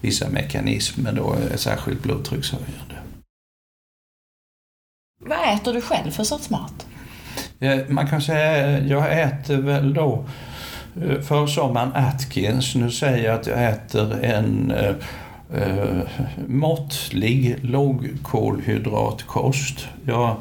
vissa 0.02 0.30
mekanismer 0.30 1.12
då 1.12 1.36
är 1.54 1.58
särskilt 1.58 2.04
blodtryckshöjande. 2.04 2.96
Vad 5.20 5.54
äter 5.56 5.74
du 5.74 5.82
själv 5.82 6.12
för 6.12 6.24
sorts 6.24 6.50
mat? 6.50 6.88
Eh, 7.60 7.78
man 7.88 8.08
kan 8.08 8.22
säga, 8.22 8.80
jag 8.80 9.22
äter 9.22 9.58
väl 9.58 9.94
då 9.94 10.26
eh, 11.02 11.22
för 11.22 11.48
sommaren 11.48 11.92
Atkins. 11.94 12.76
Nu 12.76 12.92
säger 12.92 13.26
jag 13.26 13.40
att 13.40 13.48
jag 13.48 13.70
äter 13.70 14.24
en 14.24 14.72
eh, 14.72 14.96
eh, 15.62 15.98
måttlig 16.48 17.56
lågkolhydratkost. 17.62 19.88
Jag 20.06 20.36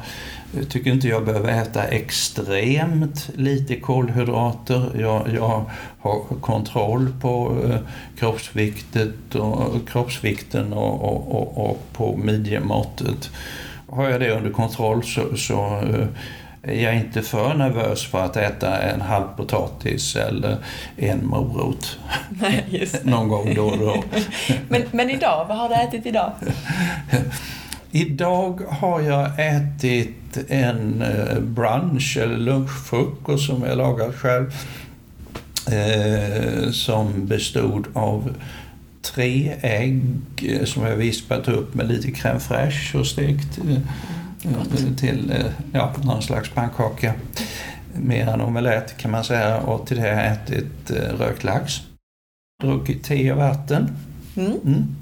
tycker 0.69 0.91
inte 0.91 1.09
jag 1.09 1.25
behöver 1.25 1.63
äta 1.63 1.85
extremt 1.85 3.31
lite 3.35 3.77
kolhydrater. 3.77 4.91
Jag, 5.01 5.29
jag 5.35 5.65
har 6.01 6.21
kontroll 6.41 7.09
på 7.21 7.57
eh, 7.65 7.79
kroppsviktet 8.19 9.35
och, 9.35 9.89
kroppsvikten 9.89 10.73
och, 10.73 11.05
och, 11.05 11.37
och, 11.37 11.71
och 11.71 11.83
på 11.93 12.17
midjemåttet. 12.17 13.31
Har 13.89 14.09
jag 14.09 14.21
det 14.21 14.31
under 14.31 14.51
kontroll 14.51 15.05
så, 15.05 15.37
så 15.37 15.81
eh, 15.81 16.07
är 16.67 16.83
jag 16.85 16.97
inte 16.97 17.23
för 17.23 17.55
nervös 17.55 18.07
för 18.07 18.25
att 18.25 18.37
äta 18.37 18.79
en 18.83 19.01
halv 19.01 19.27
potatis 19.37 20.17
eller 20.17 20.57
en 20.97 21.27
morot 21.27 21.99
Nej, 22.31 22.65
just 22.69 23.05
någon 23.05 23.29
gång 23.29 23.55
då 23.55 23.67
och 23.67 23.79
då. 23.79 24.05
men, 24.69 24.83
men 24.93 25.11
idag, 25.11 25.47
vad 25.49 25.59
har 25.59 25.69
du 25.69 25.75
ätit 25.75 26.07
idag? 26.07 26.33
Idag 27.91 28.61
har 28.69 29.01
jag 29.01 29.31
ätit 29.39 30.39
en 30.49 31.03
eh, 31.03 31.41
brunch 31.41 32.17
eller 32.23 32.37
lunchfrukost 32.37 33.47
som 33.47 33.63
jag 33.63 33.79
lagat 33.79 34.15
själv. 34.15 34.53
eh, 35.73 36.71
som 36.71 37.27
bestod 37.27 37.87
av 37.93 38.35
tre 39.03 39.53
ägg 39.61 40.03
som 40.65 40.83
jag 40.87 40.97
vispat 40.97 41.49
upp 41.49 41.75
med 41.75 41.89
lite 41.89 42.09
crème 42.09 42.39
fraîche 42.39 42.99
och 42.99 43.07
stekt 43.07 43.59
eh, 44.45 44.97
till 44.97 45.31
eh, 45.31 45.47
ja, 45.73 45.95
någon 46.05 46.23
slags 46.23 46.51
pannkaka. 46.51 47.15
Mer 47.95 48.29
än 48.29 48.41
omelett 48.41 48.97
kan 48.97 49.11
man 49.11 49.25
säga 49.25 49.61
och 49.61 49.87
till 49.87 49.97
det 49.97 50.03
har 50.03 50.09
jag 50.09 50.33
ätit 50.33 50.91
eh, 50.91 51.19
rökt 51.19 51.45
lax. 51.45 51.75
Druckit 52.63 53.05
te 53.05 53.33
och 53.33 53.39
vatten. 53.39 53.97
Mm. 54.37 54.97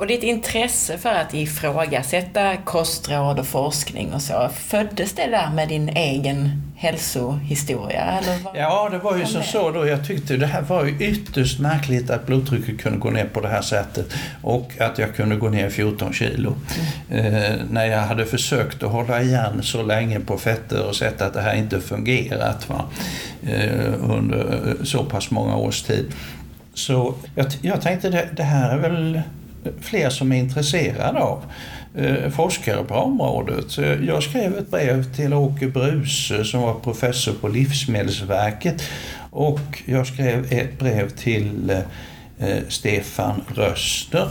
Mm. 0.00 0.06
Och 0.06 0.06
ditt 0.06 0.22
intresse 0.22 0.98
för 0.98 1.10
att 1.10 1.34
ifrågasätta 1.34 2.56
kostråd 2.56 3.38
och 3.38 3.46
forskning 3.46 4.12
och 4.14 4.22
så, 4.22 4.48
föddes 4.54 5.12
det 5.12 5.26
där 5.26 5.50
med 5.54 5.68
din 5.68 5.88
egen 5.88 6.62
hälsohistoria? 6.76 8.02
Eller 8.02 8.38
vad? 8.44 8.56
Ja, 8.56 8.88
det 8.92 8.98
var 8.98 9.16
ju 9.16 9.26
som 9.26 9.42
så 9.42 9.70
då. 9.70 9.86
Jag 9.86 10.06
tyckte 10.06 10.36
det 10.36 10.46
här 10.46 10.62
var 10.62 10.84
ju 10.84 10.96
ytterst 11.00 11.60
märkligt 11.60 12.10
att 12.10 12.26
blodtrycket 12.26 12.80
kunde 12.80 12.98
gå 12.98 13.10
ner 13.10 13.24
på 13.24 13.40
det 13.40 13.48
här 13.48 13.62
sättet 13.62 14.06
och 14.42 14.72
att 14.80 14.98
jag 14.98 15.14
kunde 15.14 15.36
gå 15.36 15.48
ner 15.48 15.70
14 15.70 16.12
kilo. 16.12 16.54
Eh, 17.10 17.54
när 17.70 17.86
jag 17.86 18.00
hade 18.00 18.26
försökt 18.26 18.82
att 18.82 18.90
hålla 18.90 19.22
igen 19.22 19.62
så 19.62 19.82
länge 19.82 20.20
på 20.20 20.38
fetter 20.38 20.86
och 20.86 20.96
sett 20.96 21.22
att 21.22 21.34
det 21.34 21.40
här 21.40 21.54
inte 21.54 21.80
fungerat 21.80 22.68
va? 22.68 22.84
Eh, 23.42 24.10
under 24.10 24.74
så 24.84 25.04
pass 25.04 25.30
många 25.30 25.56
års 25.56 25.82
tid. 25.82 26.12
Så 26.74 27.14
jag, 27.34 27.46
jag 27.62 27.80
tänkte 27.80 28.08
det, 28.08 28.28
det 28.36 28.42
här 28.42 28.70
är 28.70 28.78
väl 28.78 29.22
fler 29.80 30.10
som 30.10 30.32
är 30.32 30.36
intresserade 30.36 31.18
av 31.18 31.44
eh, 31.94 32.30
forskare 32.30 32.84
på 32.84 32.94
området. 32.94 33.78
Jag 34.06 34.22
skrev 34.22 34.58
ett 34.58 34.70
brev 34.70 35.14
till 35.14 35.34
Åke 35.34 35.66
Bruse 35.66 36.44
som 36.44 36.60
var 36.62 36.74
professor 36.74 37.32
på 37.32 37.48
Livsmedelsverket 37.48 38.82
och 39.30 39.82
jag 39.84 40.06
skrev 40.06 40.52
ett 40.52 40.78
brev 40.78 41.08
till 41.08 41.70
eh, 41.70 41.78
eh 42.48 42.62
Stefan 42.68 43.42
Röster. 43.54 44.28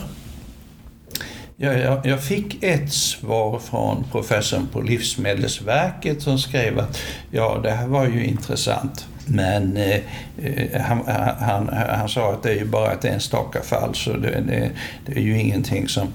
Jag, 1.61 1.79
jag, 1.79 2.05
jag 2.05 2.23
fick 2.23 2.63
ett 2.63 2.93
svar 2.93 3.59
från 3.59 4.05
professorn 4.11 4.67
på 4.71 4.81
Livsmedelsverket 4.81 6.21
som 6.21 6.39
skrev 6.39 6.79
att 6.79 6.99
ja, 7.31 7.59
det 7.63 7.71
här 7.71 7.87
var 7.87 8.07
ju 8.07 8.25
intressant. 8.25 9.07
Men 9.29 9.77
eh, 9.77 9.99
eh 10.43 10.81
han, 10.81 11.03
han, 11.39 11.69
han, 11.89 12.09
sa 12.09 12.33
att 12.33 12.43
det 12.43 12.49
är 12.49 12.55
ju 12.55 12.65
bara 12.65 12.91
ett 12.91 13.05
enstaka 13.05 13.61
fall 13.61 13.95
så 13.95 14.13
det, 14.13 14.41
det, 14.47 14.71
det 15.05 15.11
är 15.11 15.21
ju 15.21 15.39
ingenting 15.39 15.87
som 15.87 16.07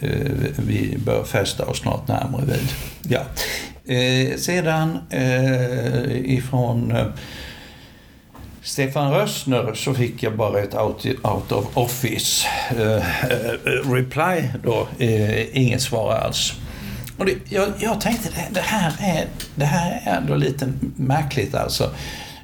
eh, 0.00 0.10
vi 0.56 0.98
bör 0.98 1.24
fästa 1.24 1.66
oss 1.66 1.84
något 1.84 2.08
närmare 2.08 2.44
vid. 2.46 2.68
Ja. 3.08 3.20
Eh, 3.94 4.36
sedan 4.36 4.98
eh, 5.10 6.32
ifrån 6.34 6.96
eh, 6.96 7.06
Stefan 8.62 9.12
Rössner 9.12 9.74
så 9.74 9.94
fick 9.94 10.22
jag 10.22 10.36
bara 10.36 10.60
ett 10.60 10.74
out, 10.74 11.06
out 11.22 11.52
of 11.52 11.76
office 11.76 12.46
eh, 12.70 12.96
eh 12.96 13.92
reply 13.92 14.48
då, 14.64 14.88
eh, 14.98 15.56
inget 15.56 15.82
svar 15.82 16.12
alls. 16.12 16.52
Och 17.18 17.26
det, 17.26 17.34
jag, 17.48 17.68
jag 17.78 18.00
tänkte 18.00 18.28
det, 18.28 18.54
det, 18.54 18.60
här 18.60 18.92
är, 19.00 19.26
det 19.54 19.64
här 19.64 20.02
är 20.04 20.16
ändå 20.16 20.34
lite 20.34 20.72
märkligt 20.96 21.54
alltså. 21.54 21.90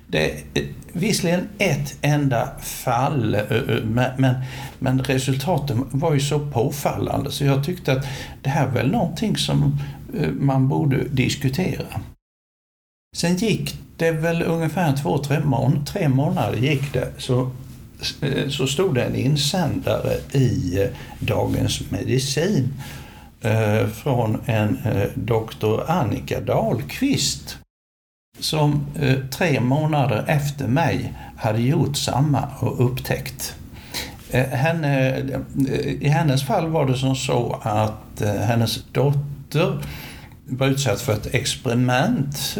Det 0.09 0.30
är 0.54 0.66
visserligen 0.92 1.48
ett 1.59 1.98
enda 2.02 2.59
fall, 2.61 3.34
eh, 3.34 3.40
eh, 3.40 3.84
men, 3.84 4.34
men 4.78 5.02
resultaten 5.02 5.84
var 5.90 6.14
ju 6.14 6.20
så 6.20 6.38
påfallande 6.38 7.30
så 7.30 7.44
jag 7.44 7.64
tyckte 7.64 7.92
att 7.92 8.07
det 8.42 8.50
här 8.50 8.66
är 8.66 8.70
väl 8.70 8.90
någonting 8.90 9.36
som 9.36 9.78
eh, 10.14 10.30
man 10.30 10.68
borde 10.68 11.09
diskutera. 11.09 12.00
Sen 13.16 13.36
gick 13.36 13.78
det 13.96 14.11
väl 14.11 14.42
ungefär 14.42 14.96
två, 14.96 15.18
tre, 15.18 15.40
mån 15.40 15.84
tre 15.84 16.09
månader 16.09 16.59
gick 16.59 16.92
det, 16.92 17.12
så, 17.18 17.50
så 18.48 18.66
stod 18.66 18.94
det 18.94 19.04
en 19.04 19.16
insändare 19.16 20.14
i 20.32 20.78
Dagens 21.18 21.90
Medicin 21.90 22.74
från 23.94 24.40
en 24.46 24.78
doktor 25.14 25.90
Annika 25.90 26.40
Dahlqvist 26.40 27.59
som 28.39 28.87
eh, 29.01 29.14
tre 29.30 29.61
månader 29.61 30.24
efter 30.26 30.68
mig 30.68 31.12
hade 31.37 31.61
gjort 31.61 31.97
samma 31.97 32.49
och 32.59 32.84
upptäckt. 32.87 33.55
Eh, 34.30 34.47
henne, 34.47 35.09
eh, 35.68 35.93
I 36.01 36.09
hennes 36.09 36.47
fall 36.47 36.68
var 36.68 36.87
det 36.87 36.97
som 36.97 37.16
så 37.16 37.61
att 37.62 38.22
hennes 38.22 38.84
dotter 38.93 39.78
var 40.49 40.66
utsatt 40.66 41.01
för 41.01 41.12
ett 41.12 41.34
experiment, 41.34 42.59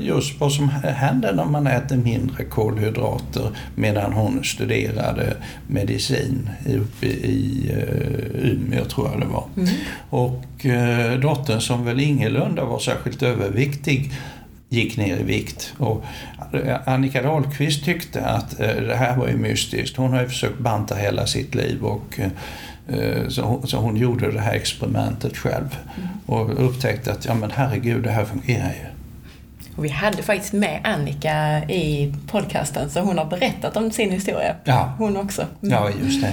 just 0.00 0.40
vad 0.40 0.52
som 0.52 0.68
händer 0.82 1.32
när 1.32 1.44
man 1.44 1.66
äter 1.66 1.96
mindre 1.96 2.44
kolhydrater 2.44 3.50
medan 3.74 4.12
hon 4.12 4.44
studerade 4.44 5.36
medicin 5.66 6.50
uppe 6.66 7.06
i 7.06 7.72
Umeå, 8.34 8.84
tror 8.84 9.08
jag 9.10 9.20
det 9.20 9.26
var. 9.26 9.44
Mm. 9.56 9.68
Och 10.10 10.66
dottern, 11.22 11.60
som 11.60 11.84
väl 11.84 12.00
ingalunda 12.00 12.64
var 12.64 12.78
särskilt 12.78 13.22
överviktig, 13.22 14.12
gick 14.68 14.96
ner 14.96 15.16
i 15.16 15.22
vikt. 15.22 15.74
Och 15.78 16.04
Annika 16.84 17.22
Dahlqvist 17.22 17.84
tyckte 17.84 18.26
att 18.26 18.60
eh, 18.60 18.76
det 18.76 18.96
här 18.96 19.16
var 19.16 19.28
ju 19.28 19.36
mystiskt. 19.36 19.96
Hon 19.96 20.12
har 20.12 20.20
ju 20.20 20.28
försökt 20.28 20.58
banta 20.58 20.94
hela 20.94 21.26
sitt 21.26 21.54
liv 21.54 21.84
och 21.84 22.20
eh, 22.20 23.28
så 23.28 23.42
hon, 23.42 23.66
så 23.66 23.76
hon 23.76 23.96
gjorde 23.96 24.32
det 24.32 24.40
här 24.40 24.54
experimentet 24.54 25.36
själv 25.36 25.76
mm. 25.96 26.08
och 26.26 26.64
upptäckte 26.64 27.12
att 27.12 27.24
ja 27.24 27.34
men 27.34 27.50
herregud, 27.50 28.02
det 28.02 28.10
här 28.10 28.24
fungerar 28.24 28.68
ju. 28.68 28.86
Och 29.76 29.84
vi 29.84 29.88
hade 29.88 30.22
faktiskt 30.22 30.52
med 30.52 30.80
Annika 30.84 31.64
i 31.68 32.14
podcasten, 32.26 32.90
så 32.90 33.00
hon 33.00 33.18
har 33.18 33.24
berättat 33.24 33.76
om 33.76 33.90
sin 33.90 34.10
historia. 34.10 34.54
Ja. 34.64 34.92
Hon 34.98 35.16
också. 35.16 35.42
Mm. 35.42 35.74
Ja, 35.74 35.90
just 36.04 36.22
det. 36.22 36.32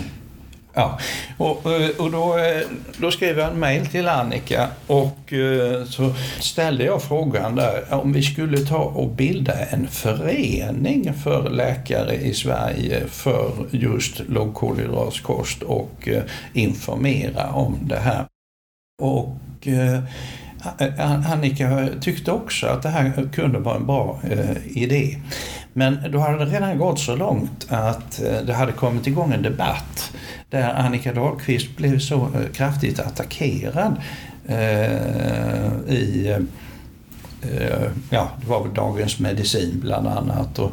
Ja, 0.77 0.99
och, 1.37 1.71
eh, 1.71 1.89
och 1.97 2.11
då, 2.11 2.37
eh, 2.37 2.61
då 2.97 3.11
skrev 3.11 3.37
jag 3.37 3.51
en 3.51 3.59
mail 3.59 3.85
till 3.85 4.07
Annika 4.07 4.67
och 4.87 5.33
eh, 5.33 5.85
så 5.85 6.13
ställde 6.39 6.83
jag 6.83 7.03
frågan 7.03 7.55
där 7.55 7.93
om 7.93 8.13
vi 8.13 8.21
skulle 8.21 8.57
ta 8.57 8.77
och 8.77 9.09
bilda 9.09 9.53
en 9.65 9.87
förening 9.87 11.13
för 11.13 11.49
läkare 11.49 12.15
i 12.15 12.33
Sverige 12.33 13.07
för 13.07 13.51
just 13.71 14.21
lågkolhydratkost 14.29 15.63
och 15.63 16.09
informera 16.53 17.51
om 17.51 17.77
det 17.81 17.99
här. 17.99 18.25
Och 19.01 19.37
Annika 21.31 21.87
tyckte 22.01 22.31
också 22.31 22.67
att 22.67 22.83
det 22.83 22.89
här 22.89 23.29
kunde 23.33 23.59
vara 23.59 23.75
en 23.75 23.85
bra 23.85 24.19
idé. 24.65 25.17
Men 25.73 26.11
då 26.11 26.19
hade 26.19 26.45
det 26.45 26.51
redan 26.51 26.77
gått 26.77 26.99
så 26.99 27.15
långt 27.15 27.67
att 27.69 28.21
det 28.45 28.53
hade 28.53 28.71
kommit 28.71 29.07
igång 29.07 29.33
en 29.33 29.41
debatt 29.41 30.11
där 30.55 30.73
Annika 30.73 31.13
Dahlqvist 31.13 31.77
blev 31.77 31.99
så 31.99 32.15
eh, 32.15 32.51
kraftigt 32.53 32.99
attackerad 32.99 33.95
eh, 34.47 35.93
i, 35.93 36.35
eh, 37.41 37.87
ja, 38.09 38.29
det 38.41 38.47
var 38.47 38.63
väl 38.63 38.73
Dagens 38.73 39.19
Medicin 39.19 39.79
bland 39.81 40.07
annat. 40.07 40.59
Och 40.59 40.71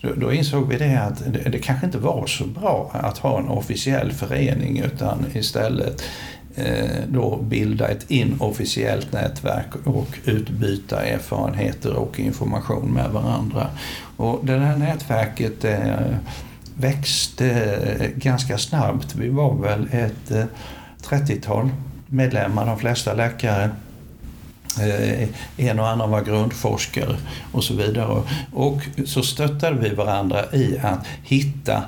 då, 0.00 0.08
då 0.16 0.32
insåg 0.32 0.68
vi 0.68 0.76
det 0.76 1.02
att 1.02 1.22
det, 1.32 1.50
det, 1.50 1.58
kanske 1.58 1.86
inte 1.86 1.98
var 1.98 2.26
så 2.26 2.44
bra 2.44 2.90
att 2.92 3.18
ha 3.18 3.38
en 3.38 3.48
officiell 3.48 4.12
förening 4.12 4.78
utan 4.78 5.26
istället 5.34 6.02
eh, 6.54 7.02
då 7.08 7.36
bilda 7.36 7.88
ett 7.88 8.10
inofficiellt 8.10 9.12
nätverk 9.12 9.74
och 9.84 10.18
utbyta 10.24 11.04
erfarenheter 11.04 11.94
och 11.94 12.20
information 12.20 12.92
med 12.92 13.10
varandra. 13.10 13.66
Och 14.16 14.40
det 14.46 14.52
där 14.52 14.76
nätverket 14.76 15.64
eh, 15.64 16.16
växte 16.76 18.12
ganska 18.16 18.58
snabbt. 18.58 19.14
Vi 19.14 19.28
var 19.28 19.54
väl 19.54 19.88
ett 19.92 20.30
eh, 20.30 20.44
30-tal 21.02 21.68
medlemmar, 22.06 22.66
de 22.66 22.78
flesta 22.78 23.14
läkare. 23.14 23.70
Eh, 24.80 25.28
en 25.56 25.80
och 25.80 25.88
annan 25.88 26.10
var 26.10 26.22
grundforskare 26.22 27.16
och 27.52 27.64
så 27.64 27.74
vidare. 27.74 28.22
Och 28.52 28.82
så 29.06 29.22
stöttade 29.22 29.80
vi 29.80 29.94
varandra 29.94 30.44
i 30.52 30.78
att 30.82 31.06
hitta 31.22 31.82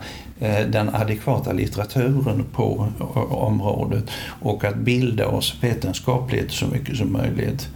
den 0.68 0.94
adekvata 0.94 1.52
litteraturen 1.52 2.44
på 2.52 2.88
området 3.30 4.04
och 4.42 4.64
att 4.64 4.76
bilda 4.76 5.26
oss 5.26 5.54
vetenskapligt 5.60 6.52
så 6.52 6.66
mycket 6.66 6.96
som 6.96 7.12
möjligt 7.12 7.68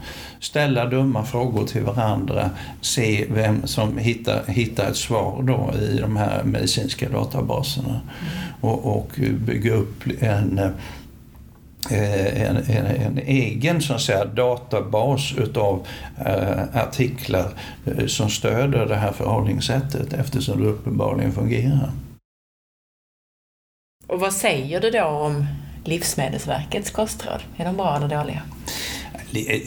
ställa 0.42 0.86
dumma 0.86 1.24
frågor 1.24 1.66
till 1.66 1.82
varandra, 1.82 2.50
se 2.80 3.26
vem 3.30 3.66
som 3.66 3.98
hittar, 3.98 4.42
hittar 4.46 4.90
ett 4.90 4.96
svar 4.96 5.42
då 5.42 5.78
i 5.78 5.98
de 5.98 6.16
här 6.16 6.44
medicinska 6.44 7.08
databaserna 7.08 7.88
mm. 7.88 8.02
och, 8.60 8.96
och 8.96 9.10
bygga 9.46 9.74
upp 9.74 10.04
en 10.20 10.58
eh, 10.58 12.42
en, 12.42 12.56
en, 12.56 12.86
en, 12.86 13.18
egen 13.18 13.80
så 13.80 13.94
att 13.94 14.00
säga, 14.00 14.24
databas 14.24 15.34
utav 15.38 15.86
eh, 16.26 16.82
artiklar 16.82 17.48
eh, 17.84 18.06
som 18.06 18.30
stöder 18.30 18.86
det 18.86 18.96
här 18.96 19.12
förhållningssättet 19.12 20.12
eftersom 20.12 20.62
det 20.62 20.68
uppenbarligen 20.68 21.32
fungerar. 21.32 21.90
Och 24.06 24.20
vad 24.20 24.32
säger 24.32 24.80
du 24.80 24.90
då 24.90 25.04
om 25.04 25.46
Livsmedelsverkets 25.84 26.90
kostråd? 26.90 27.42
Är 27.56 27.64
de 27.64 27.76
bra 27.76 27.96
eller 27.96 28.08
dåliga? 28.08 28.42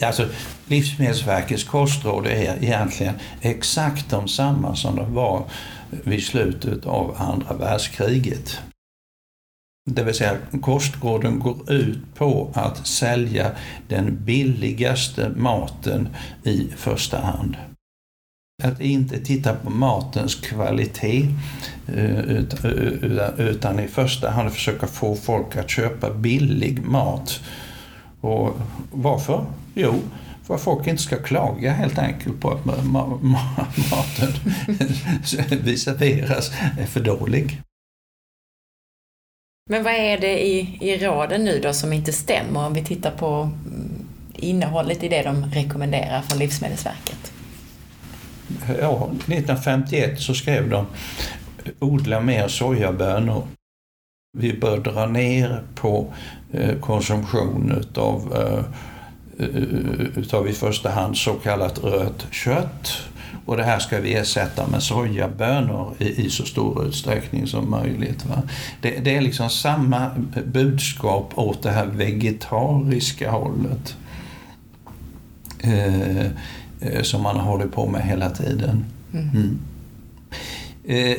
Alltså, 0.01 0.29
Livsmedelsverkets 0.67 1.63
kostråd 1.63 2.27
är 2.27 2.63
egentligen 2.63 3.13
exakt 3.41 4.09
de 4.09 4.27
samma 4.27 4.75
som 4.75 4.95
de 4.95 5.13
var 5.13 5.43
vid 5.89 6.23
slutet 6.23 6.85
av 6.85 7.15
andra 7.17 7.53
världskriget. 7.53 8.59
Det 9.91 10.03
vill 10.03 10.13
säga 10.13 10.37
kostråden 10.61 11.39
går 11.39 11.71
ut 11.71 12.15
på 12.15 12.51
att 12.53 12.87
sälja 12.87 13.51
den 13.87 14.25
billigaste 14.25 15.29
maten 15.29 16.09
i 16.43 16.67
första 16.75 17.19
hand. 17.19 17.57
Att 18.65 18.81
inte 18.81 19.19
titta 19.19 19.55
på 19.55 19.69
matens 19.69 20.35
kvalitet 20.35 21.27
eh, 21.87 22.19
utan 23.37 23.79
i 23.79 23.87
första 23.87 24.29
hand 24.29 24.53
försöka 24.53 24.87
få 24.87 25.15
folk 25.15 25.55
att 25.55 25.69
köpa 25.69 26.13
billig 26.13 26.83
mat. 26.83 27.39
Och 28.21 28.55
varför? 28.91 29.45
Jo, 29.73 29.93
för 30.43 30.55
att 30.55 30.61
folk 30.61 30.87
inte 30.87 31.03
ska 31.03 31.17
klaga 31.17 31.73
helt 31.73 31.97
enkelt 31.97 32.39
på 32.39 32.51
att 32.51 32.65
maten 32.65 34.33
vi 35.63 35.77
serveras 35.77 36.51
är 36.79 36.85
för 36.85 36.99
dålig. 36.99 37.61
Men 39.69 39.83
vad 39.83 39.93
är 39.93 40.17
det 40.17 40.45
i, 40.45 40.77
i 40.81 40.97
råden 40.97 41.45
nu 41.45 41.59
då 41.59 41.73
som 41.73 41.93
inte 41.93 42.13
stämmer 42.13 42.65
om 42.65 42.73
vi 42.73 42.83
tittar 42.83 43.11
på 43.11 43.27
mm, 43.41 44.07
innehållet 44.33 45.03
i 45.03 45.09
det 45.09 45.21
de 45.21 45.45
rekommenderar 45.45 46.21
från 46.21 46.39
Livsmedelsverket? 46.39 47.34
Ja, 48.81 49.09
1951 49.11 50.19
så 50.19 50.33
skrev 50.33 50.69
de 50.69 50.85
odla 51.79 52.19
mer 52.19 52.47
sojabönor. 52.47 53.47
Vi 54.37 54.53
bör 54.53 54.77
dra 54.77 55.05
ner 55.05 55.63
på 55.75 56.13
eh, 56.51 56.79
konsumtion 56.79 57.75
utav, 57.79 58.37
eh, 58.37 59.45
utav 60.15 60.49
i 60.49 60.53
första 60.53 60.89
hand 60.89 61.17
så 61.17 61.33
kallat 61.33 61.83
rött 61.83 62.27
kött. 62.31 62.91
Och 63.45 63.57
det 63.57 63.63
här 63.63 63.79
ska 63.79 63.99
vi 63.99 64.13
ersätta 64.13 64.67
med 64.67 64.83
sojabönor 64.83 65.93
i, 65.99 66.25
i 66.25 66.29
så 66.29 66.45
stor 66.45 66.85
utsträckning 66.85 67.47
som 67.47 67.69
möjligt. 67.69 68.25
Va? 68.25 68.41
Det, 68.81 68.99
det, 69.03 69.15
är 69.15 69.21
liksom 69.21 69.49
samma 69.49 70.11
budskap 70.45 71.31
åt 71.35 71.63
det 71.63 71.71
här 71.71 71.85
vegetariska 71.85 73.31
hållet. 73.31 73.95
Eh, 75.59 76.25
som 77.01 77.23
man 77.23 77.35
har 77.35 77.43
hållit 77.43 77.71
på 77.71 77.85
med 77.85 78.01
hela 78.01 78.29
tiden. 78.29 78.85
Mm. 79.13 79.29
Mm. 79.29 79.59
Eh, 80.83 81.17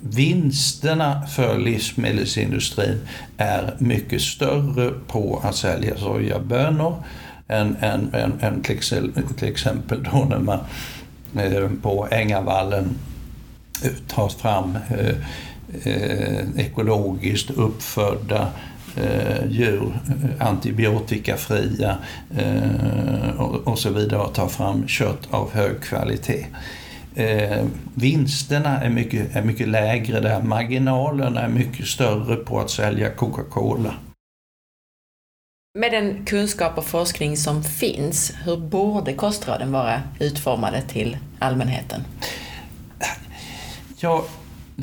vinsterna 0.00 1.26
för 1.26 1.58
livsmedelsindustrin 1.58 3.00
är 3.36 3.76
mycket 3.78 4.22
större 4.22 4.90
på 5.06 5.40
att 5.44 5.56
sälja 5.56 5.96
sojabönor 5.96 7.04
än, 7.48 7.76
än, 7.80 8.14
än, 8.14 8.32
än 8.40 8.62
till 8.62 9.48
exempel 9.48 10.02
då 10.02 10.26
när 10.30 10.38
man 10.38 10.58
Eh, 11.36 11.68
på 11.82 12.08
Ängavallen 12.10 12.98
tas 14.06 14.34
fram 14.34 14.78
eh, 14.90 15.14
eh, 15.84 16.46
ekologiskt 16.56 17.50
uppfödda 17.50 18.48
djur, 19.48 19.92
antibiotikafria 20.40 21.98
och 23.64 23.78
så 23.78 23.90
vidare 23.90 24.20
och 24.20 24.34
tar 24.34 24.48
fram 24.48 24.88
kött 24.88 25.28
av 25.30 25.52
hög 25.52 25.80
kvalitet. 25.82 26.46
vinsterna 27.94 28.80
är 28.80 28.90
mycket, 28.90 29.36
är 29.36 29.42
mycket 29.42 29.68
lägre 29.68 30.20
där, 30.20 30.42
marginalerna 30.42 31.40
är 31.40 31.48
mycket 31.48 31.86
större 31.86 32.36
på 32.36 32.60
att 32.60 32.70
sälja 32.70 33.10
Coca-Cola 33.10 33.94
med 35.78 35.92
den 35.92 36.24
kunskap 36.24 36.78
och 36.78 36.84
forskning 36.84 37.36
som 37.36 37.64
finns, 37.64 38.32
hur 38.44 38.56
borde 38.56 39.12
kostråden 39.12 39.72
vara 39.72 40.02
utformade 40.20 40.82
till 40.82 41.16
allmänheten? 41.38 42.04
Ja, 43.98 44.24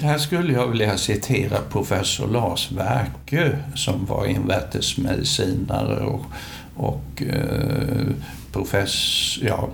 här 0.02 0.18
skulle 0.18 0.54
jag 0.54 0.68
vilja 0.68 0.98
citera 0.98 1.58
professor 1.72 2.28
Lars 2.28 2.72
Werkö 2.72 3.58
som 3.76 4.06
var 4.06 4.26
invärtesmedicinare 4.26 6.06
och, 6.06 6.26
och 6.76 7.24
eh, 7.24 8.08
profess, 8.52 8.94
ja, 9.42 9.70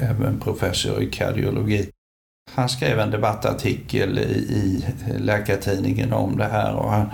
även 0.00 0.40
professor 0.40 1.02
i 1.02 1.06
kardiologi. 1.06 1.90
Han 2.54 2.68
skrev 2.68 3.00
en 3.00 3.10
debattartikel 3.10 4.18
i, 4.18 4.22
i 4.22 4.84
Läkartidningen 5.18 6.12
om 6.12 6.36
det 6.36 6.48
här 6.48 6.74
och 6.74 6.90
han, 6.90 7.10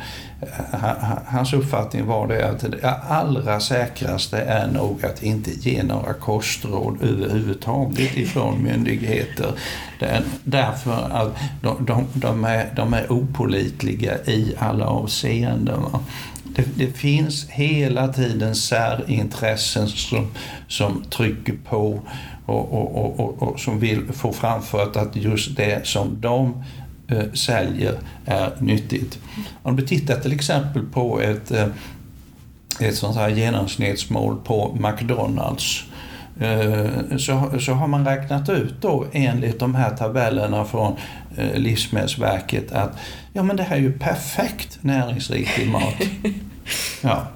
hans 1.27 1.53
uppfattning 1.53 2.07
var 2.07 2.27
det 2.27 2.49
att 2.49 2.61
det 2.61 2.91
allra 3.09 3.61
säkraste 3.61 4.39
är 4.39 4.67
nog 4.69 5.05
att 5.05 5.23
inte 5.23 5.51
ge 5.51 5.83
några 5.83 6.13
kostråd 6.13 7.03
överhuvudtaget 7.03 8.17
ifrån 8.17 8.63
myndigheter. 8.63 9.53
Därför 10.45 11.09
att 11.13 11.37
de, 11.63 11.87
de, 11.87 12.07
de, 12.15 12.45
är, 12.45 12.73
de 12.77 12.95
är 12.95 13.13
opolitliga 13.13 14.19
i 14.25 14.55
alla 14.59 14.87
avseenden. 14.87 15.83
Det, 16.45 16.65
det, 16.77 16.93
finns 16.93 17.49
hela 17.49 18.09
tiden 18.09 18.55
särintressen 18.55 19.89
som, 19.89 20.27
som 20.69 21.05
trycker 21.11 21.55
på 21.69 22.01
och, 22.47 22.73
och, 22.73 23.21
och, 23.21 23.43
och, 23.43 23.61
som 23.61 23.79
vill 23.79 24.13
få 24.13 24.33
framfört 24.33 24.97
att 24.97 25.17
just 25.17 25.57
det 25.57 25.87
som 25.87 26.21
de 26.21 26.65
eh, 27.09 27.33
säljer 27.33 27.99
är 28.25 28.53
nyttigt. 28.61 29.19
Om 29.63 29.77
du 29.77 29.87
tittar 29.87 30.21
till 30.21 30.33
exempel 30.33 30.83
på 30.83 31.21
ett, 31.21 31.51
eh, 31.51 31.67
ett 32.81 32.97
sånt 32.97 33.17
här 33.17 33.29
genomsnittsmål 33.29 34.37
på 34.45 34.77
McDonalds 34.81 35.85
eh, 36.41 37.17
så, 37.17 37.61
så 37.61 37.73
har 37.73 37.87
man 37.87 38.05
räknat 38.05 38.49
ut 38.49 38.75
då 38.81 39.07
enligt 39.13 39.59
de 39.59 39.75
här 39.75 39.97
tabellerna 39.97 40.65
från 40.65 40.97
eh, 41.37 41.59
Livsmedelsverket 41.59 42.73
att 42.73 42.99
ja 43.33 43.43
men 43.43 43.57
det 43.57 43.63
här 43.63 43.77
är 43.77 43.81
ju 43.81 43.99
perfekt 43.99 44.79
näringsriktig 44.81 45.69
mat. 45.69 45.95
Ja. 47.03 47.27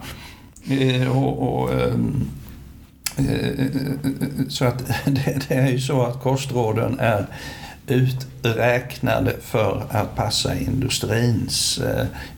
Och, 1.14 1.62
och 1.62 1.72
ehm, 1.72 2.24
Eh, 2.24 2.39
Eh, 3.28 3.50
eh, 3.50 3.66
eh, 3.66 4.48
så 4.48 4.64
att 4.64 4.78
det 5.04 5.50
är 5.50 5.68
ju 5.68 5.80
så 5.80 6.02
att 6.02 6.20
kostråden 6.22 6.98
är 7.00 7.26
uträknade 7.86 9.36
för 9.40 9.86
att 9.90 10.16
passa 10.16 10.54
industrins 10.58 11.80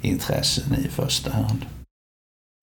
intressen 0.03 0.75
i 0.75 0.89
första 0.89 1.33
hand. 1.33 1.67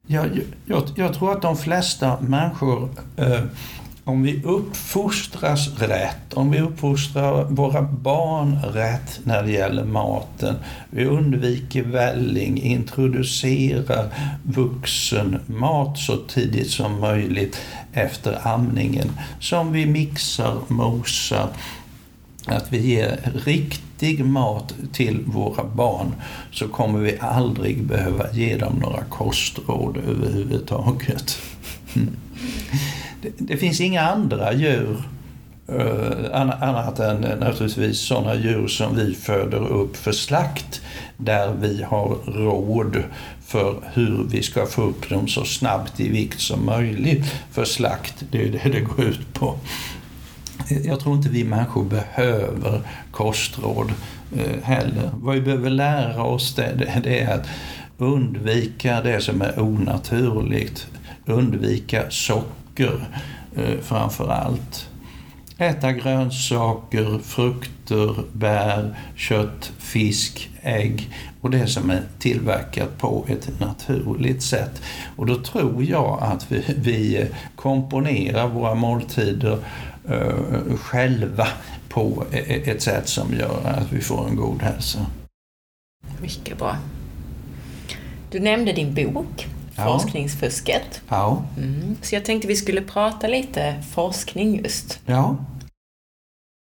Jag, 0.08 0.42
jag, 0.66 0.84
jag 0.96 1.14
tror 1.14 1.32
att 1.32 1.42
de 1.42 1.58
flesta 1.58 2.18
människor 2.22 2.90
eh, 3.18 3.42
om 4.10 4.24
vi 4.24 4.44
uppfostras 4.44 5.70
rätt, 5.80 6.34
om 6.34 6.52
vi 6.52 6.60
uppfostrar 6.60 7.44
våra 7.44 7.82
barn 7.82 8.60
rätt 8.74 9.20
när 9.24 9.44
det 9.44 9.52
gäller 9.52 9.84
maten, 9.84 10.56
vi 10.90 11.06
undviker 11.06 11.84
välling, 11.84 12.62
introducerar 12.62 14.10
vuxen 14.44 15.40
mat 15.46 15.98
så 15.98 16.18
tidigt 16.18 16.70
som 16.70 17.00
möjligt 17.00 17.62
efter 17.94 18.48
amningen, 18.48 19.12
som 19.40 19.72
vi 19.72 19.86
mixar, 19.86 20.58
mosar, 20.68 21.50
att 22.46 22.74
vi 22.74 22.94
ger 22.96 23.20
riktig 23.46 24.26
mat 24.26 24.74
till 24.94 25.24
våra 25.26 25.64
barn 25.64 26.14
så 26.52 26.68
kommer 26.68 27.00
vi 27.00 27.18
aldrig 27.20 27.84
behöva 27.84 28.32
ge 28.34 28.58
dem 28.58 28.80
några 28.82 29.04
kostråd 29.04 29.98
överhuvudtaget. 29.98 31.38
Det, 33.22 33.32
det 33.38 33.58
finns 33.58 33.82
inga 33.82 34.02
andra 34.02 34.54
djur 34.54 34.98
Uh, 35.72 36.52
annat 36.62 37.00
än 37.00 37.24
eh, 37.24 37.38
naturligtvis 37.40 38.00
sådana 38.00 38.36
djur 38.36 38.68
som 38.68 38.96
vi 38.96 39.14
föder 39.14 39.68
upp 39.68 39.98
för 39.98 40.12
slakt 40.12 40.82
där 41.18 41.54
vi 41.62 41.84
har 41.84 42.18
råd 42.26 43.04
för 43.46 43.76
hur 43.94 44.28
vi 44.32 44.44
ska 44.44 44.66
få 44.66 44.82
upp 44.82 45.10
dem 45.10 45.28
så 45.28 45.46
snabbt 45.46 46.00
i 46.00 46.10
vikt 46.10 46.40
som 46.40 46.66
möjligt 46.66 47.26
för 47.52 47.66
slakt. 47.66 48.24
Det 48.32 48.42
är 48.42 48.52
det 48.52 48.70
det 48.70 48.80
går 48.80 49.06
ut 49.06 49.34
på. 49.34 49.58
Eh, 50.70 50.78
jag 50.78 51.00
tror 51.00 51.16
inte 51.16 51.30
vi 51.30 51.44
människor 51.44 51.84
behöver 51.84 52.82
kostråd 53.12 53.92
uh, 54.38 54.64
heller. 54.64 55.10
Vad 55.14 55.36
vi 55.36 55.42
behöver 55.42 55.70
lära 55.70 56.24
oss 56.24 56.56
det, 56.56 57.02
det 57.04 57.20
är 57.20 57.36
att 57.36 57.48
undvika 57.98 59.02
det 59.02 59.22
som 59.22 59.42
är 59.42 59.60
onaturligt, 59.60 60.88
undvika 61.26 62.10
socker 62.10 62.59
socker 62.80 63.06
eh, 63.56 63.80
framför 63.82 64.30
allt. 64.30 64.90
Äta 65.58 65.92
grönsaker, 65.92 67.20
frukter, 67.24 68.16
bär, 68.34 68.96
kött, 69.16 69.72
fisk, 69.78 70.50
ägg 70.62 71.10
och 71.42 71.50
det 71.50 71.68
som 71.68 71.90
är 71.90 72.02
tillverkat 72.20 72.98
på 72.98 73.26
ett 73.28 73.60
naturligt 73.60 74.44
sätt. 74.44 74.82
Och 75.16 75.26
då 75.26 75.36
tror 75.36 75.84
jag 75.84 76.20
att 76.22 76.52
vi, 76.52 76.64
vi 76.68 77.28
komponerar 77.56 78.48
våra 78.48 78.76
måltider 78.76 79.58
eh, 80.10 80.76
själva 80.78 81.48
på 81.90 82.24
e-, 82.32 82.44
e-, 82.48 82.72
ett 82.72 82.82
sätt 82.82 83.08
som 83.08 83.34
gör 83.34 83.62
att 83.66 83.92
vi 83.92 84.02
får 84.02 84.28
en 84.28 84.36
god 84.36 84.62
hälsa. 84.62 85.06
Mycket 86.22 86.58
bra. 86.58 86.76
Du 88.32 88.40
nämnde 88.40 88.72
din 88.74 88.94
bok 88.94 89.48
forskningsfusket. 89.86 91.02
Ja. 91.10 91.44
Mm. 91.58 91.96
Så 92.02 92.16
jag 92.16 92.26
tänkte 92.26 92.48
vi 92.48 92.56
skulle 92.56 92.82
prata 92.82 93.28
lite 93.28 93.84
forskning 93.94 94.56
just. 94.64 95.00
Ja. 95.06 95.38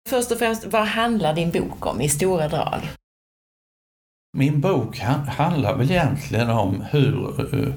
Först 0.10 0.32
och 0.32 0.38
främst, 0.38 0.66
vad 0.66 0.88
handlar 0.88 1.34
din 1.34 1.52
bok 1.52 1.86
om 1.86 2.02
i 2.02 2.10
stora 2.10 2.48
drag? 2.48 2.82
Min 4.38 4.62
bok 4.62 5.00
han- 5.00 5.28
handlar 5.28 5.76
väl 5.78 5.92
egentligen 5.92 6.50
om 6.50 6.82
hur 6.92 7.74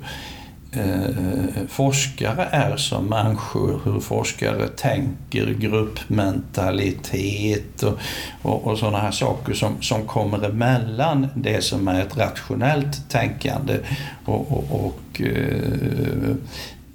Eh, 0.76 1.02
eh, 1.02 1.66
forskare 1.68 2.48
är 2.50 2.76
som 2.76 3.06
människor, 3.06 3.80
hur 3.84 4.00
forskare 4.00 4.68
tänker, 4.68 5.46
gruppmentalitet 5.46 7.82
och, 7.82 7.98
och, 8.42 8.66
och 8.66 8.78
sådana 8.78 8.98
här 8.98 9.10
saker 9.10 9.54
som, 9.54 9.82
som 9.82 10.06
kommer 10.06 10.44
emellan 10.44 11.26
det 11.34 11.64
som 11.64 11.88
är 11.88 12.00
ett 12.00 12.16
rationellt 12.16 13.10
tänkande 13.10 13.78
och, 14.24 14.52
och, 14.52 14.84
och 14.84 15.20
eh, 15.20 16.34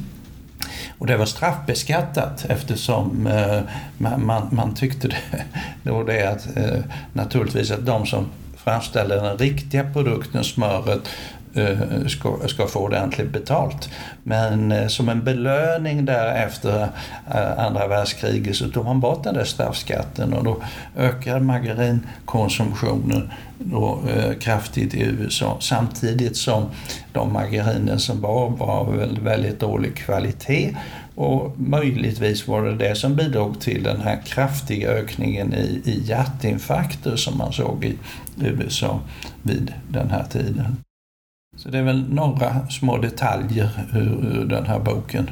Och 1.03 1.07
det 1.07 1.17
var 1.17 1.25
straffbeskattat 1.25 2.45
eftersom 2.49 3.27
eh, 3.27 3.61
man, 3.97 4.25
man, 4.25 4.47
man 4.51 4.75
tyckte 4.75 5.07
det, 5.07 5.17
då 5.83 6.03
det 6.03 6.23
att 6.23 6.57
eh, 6.57 6.79
naturligtvis 7.13 7.71
att 7.71 7.85
de 7.85 8.05
som 8.05 8.29
framställer 8.57 9.15
den 9.15 9.37
riktiga 9.37 9.83
produkten, 9.93 10.43
smöret, 10.43 10.99
eh, 10.99 11.32
Eh, 11.55 12.07
ska, 12.07 12.37
ska 12.47 12.67
få 12.67 12.79
ordentligt 12.79 13.31
betalt. 13.31 13.89
Men 14.23 14.71
eh, 14.71 14.87
som 14.87 15.09
en 15.09 15.23
belöning 15.23 16.05
där 16.05 16.45
efter 16.45 16.81
eh, 17.33 17.65
andra 17.65 17.87
världskriget 17.87 18.55
så 18.55 18.69
tog 18.69 18.85
man 18.85 18.99
bort 18.99 19.23
den 19.23 19.33
där 19.33 19.43
straffskatten 19.43 20.33
och 20.33 20.43
då 20.43 20.57
ökade 20.97 21.39
margarinkonsumtionen 21.39 23.31
då, 23.57 23.99
eh, 24.15 24.33
kraftigt 24.33 24.93
i 24.93 25.01
USA 25.01 25.57
samtidigt 25.59 26.37
som 26.37 26.65
de 27.11 27.33
margariner 27.33 27.97
som 27.97 28.21
var 28.21 28.49
var 28.49 28.91
väl 28.91 29.19
väldigt 29.19 29.59
dålig 29.59 29.95
kvalitet 29.95 30.75
och 31.15 31.59
möjligtvis 31.59 32.47
var 32.47 32.63
det 32.63 32.75
det 32.75 32.95
som 32.95 33.15
bidrog 33.15 33.59
till 33.59 33.83
den 33.83 34.01
här 34.01 34.21
kraftiga 34.25 34.89
ökningen 34.89 35.53
i, 35.53 35.81
i 35.85 36.01
hjärtinfarkter 36.05 37.15
som 37.15 37.37
man 37.37 37.53
såg 37.53 37.85
i 37.85 37.97
USA 38.37 38.99
vid 39.41 39.73
den 39.89 40.09
här 40.09 40.23
tiden. 40.23 40.77
Så 41.63 41.69
det 41.69 41.77
är 41.77 41.83
väl 41.83 42.13
några 42.13 42.67
små 42.67 42.97
detaljer 42.97 43.69
ur, 43.93 44.35
ur 44.35 44.45
den 44.45 44.65
här 44.65 44.79
boken. 44.79 45.31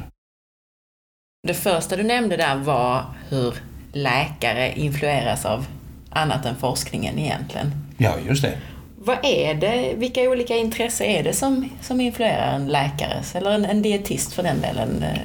Det 1.48 1.54
första 1.54 1.96
du 1.96 2.02
nämnde 2.02 2.36
där 2.36 2.56
var 2.56 3.04
hur 3.28 3.54
läkare 3.92 4.72
influeras 4.78 5.44
av 5.44 5.66
annat 6.10 6.46
än 6.46 6.56
forskningen 6.56 7.18
egentligen. 7.18 7.72
Ja, 7.98 8.14
just 8.26 8.42
det. 8.42 8.58
Vad 8.98 9.18
är 9.22 9.54
det, 9.54 9.94
vilka 9.96 10.20
olika 10.20 10.56
intressen 10.56 11.06
är 11.06 11.22
det 11.22 11.32
som, 11.32 11.68
som 11.80 12.00
influerar 12.00 12.54
en 12.54 12.68
läkares, 12.68 13.34
eller 13.34 13.50
en, 13.50 13.64
en 13.64 13.82
dietist 13.82 14.32
för 14.32 14.42
den 14.42 14.60
delen, 14.60 15.02
eh, 15.02 15.18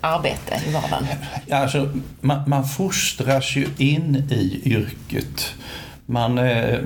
arbete 0.00 0.60
i 0.68 0.72
vardagen? 0.72 1.06
Ja, 1.46 1.56
alltså, 1.56 1.90
man, 2.20 2.50
man 2.50 2.64
fostras 2.64 3.56
ju 3.56 3.66
in 3.78 4.16
i 4.30 4.62
yrket. 4.64 5.54
Man, 6.06 6.38
eh, 6.38 6.78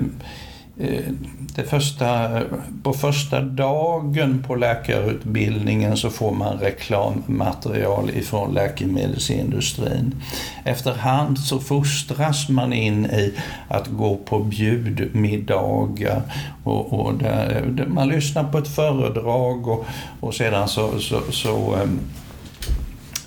Eh, 0.81 1.13
det 1.55 1.63
första, 1.63 2.37
eh, 2.37 2.43
på 2.83 2.93
första 2.93 3.41
dagen 3.41 4.43
på 4.47 4.55
läkarutbildningen 4.55 5.97
så 5.97 6.09
får 6.09 6.31
man 6.31 6.57
reklammaterial 6.57 8.09
ifrån 8.09 8.53
läkemedelsindustrin. 8.53 10.15
Efterhand 10.63 11.39
så 11.39 11.59
fostras 11.59 12.49
man 12.49 12.73
in 12.73 13.05
i 13.05 13.33
att 13.67 13.87
gå 13.87 14.15
på 14.15 14.39
bjudmiddagar 14.39 16.21
och, 16.63 16.99
och 16.99 17.13
där, 17.13 17.63
där 17.67 17.85
man 17.85 18.07
lyssnar 18.07 18.43
på 18.43 18.57
ett 18.57 18.75
föredrag 18.75 19.67
och, 19.67 19.85
och 20.19 20.33
sedan 20.33 20.67
så, 20.67 20.99
så, 20.99 21.21
så 21.31 21.75
ehm, 21.75 21.99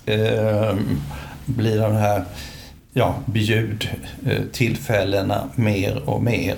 eh, 0.05 0.75
blir 1.45 1.79
de 1.79 1.95
här 1.95 2.25
ja, 2.97 3.15
bjudtillfällena 3.25 5.49
mer 5.55 6.09
och 6.09 6.23
mer. 6.23 6.55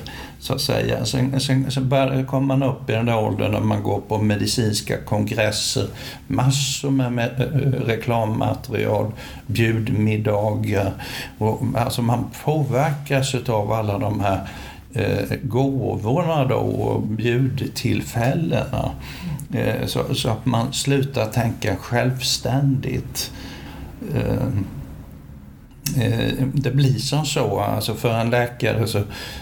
Så 0.48 0.54
att 0.54 0.62
säga. 0.62 1.06
Sen, 1.06 1.40
sen, 1.40 1.72
sen 1.72 1.90
bör, 1.90 2.24
kommer 2.24 2.58
man 2.58 2.70
upp 2.70 2.90
i 2.90 2.94
den 2.94 3.06
där 3.06 3.18
åldern 3.18 3.52
när 3.52 3.60
man 3.60 3.84
går 3.84 4.02
på 4.02 4.18
medicinska 4.18 4.98
kongresser. 4.98 5.88
Massor 6.28 6.90
med, 6.90 7.12
med 7.14 7.32
eh, 7.38 7.44
eh, 7.44 7.72
reklammaterial, 7.86 9.12
bjudmiddagar. 9.48 10.94
Och, 11.38 11.62
alltså 11.76 12.02
man 12.02 12.26
påverkas 12.44 13.36
av 13.36 13.72
alla 13.72 13.98
de 13.98 14.20
här 14.20 14.50
eh, 14.94 15.38
gåvorna 15.44 16.46
då 16.46 16.56
och 16.56 17.02
bjudtillfällena. 17.02 18.92
Eh, 19.54 19.86
så, 19.86 20.16
så 20.16 20.30
att 20.30 20.46
man 20.46 20.74
slutar 20.74 21.26
tänka 21.26 21.76
självständigt. 21.76 23.32
Eh, 24.16 24.48
Eh, 25.96 26.48
det 26.54 26.72
blir 26.72 27.00
som 27.00 27.26
så, 27.26 27.60
alltså 27.60 27.94
för 27.94 28.14
en 28.14 28.30
läkare 28.30 28.88
så 28.88 29.02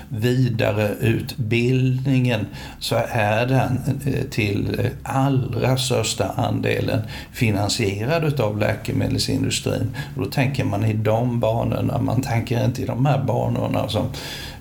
vidareutbildningen 0.10 2.46
så 2.80 2.96
är 3.10 3.46
den 3.46 3.80
eh, 4.06 4.24
till 4.30 4.90
allra 5.04 5.78
största 5.78 6.28
andelen 6.28 7.02
finansierad 7.32 8.24
utav 8.24 8.60
läkemedelsindustrin. 8.60 9.96
Och 10.16 10.24
då 10.24 10.30
tänker 10.32 10.64
man 10.64 10.86
i 10.86 10.94
de 10.94 11.40
banorna, 11.40 12.02
man 12.02 12.22
tänker 12.22 12.66
inte 12.66 12.82
i 12.82 12.86
de 12.86 13.06
här 13.06 13.24
banorna 13.24 13.90
som 13.90 14.06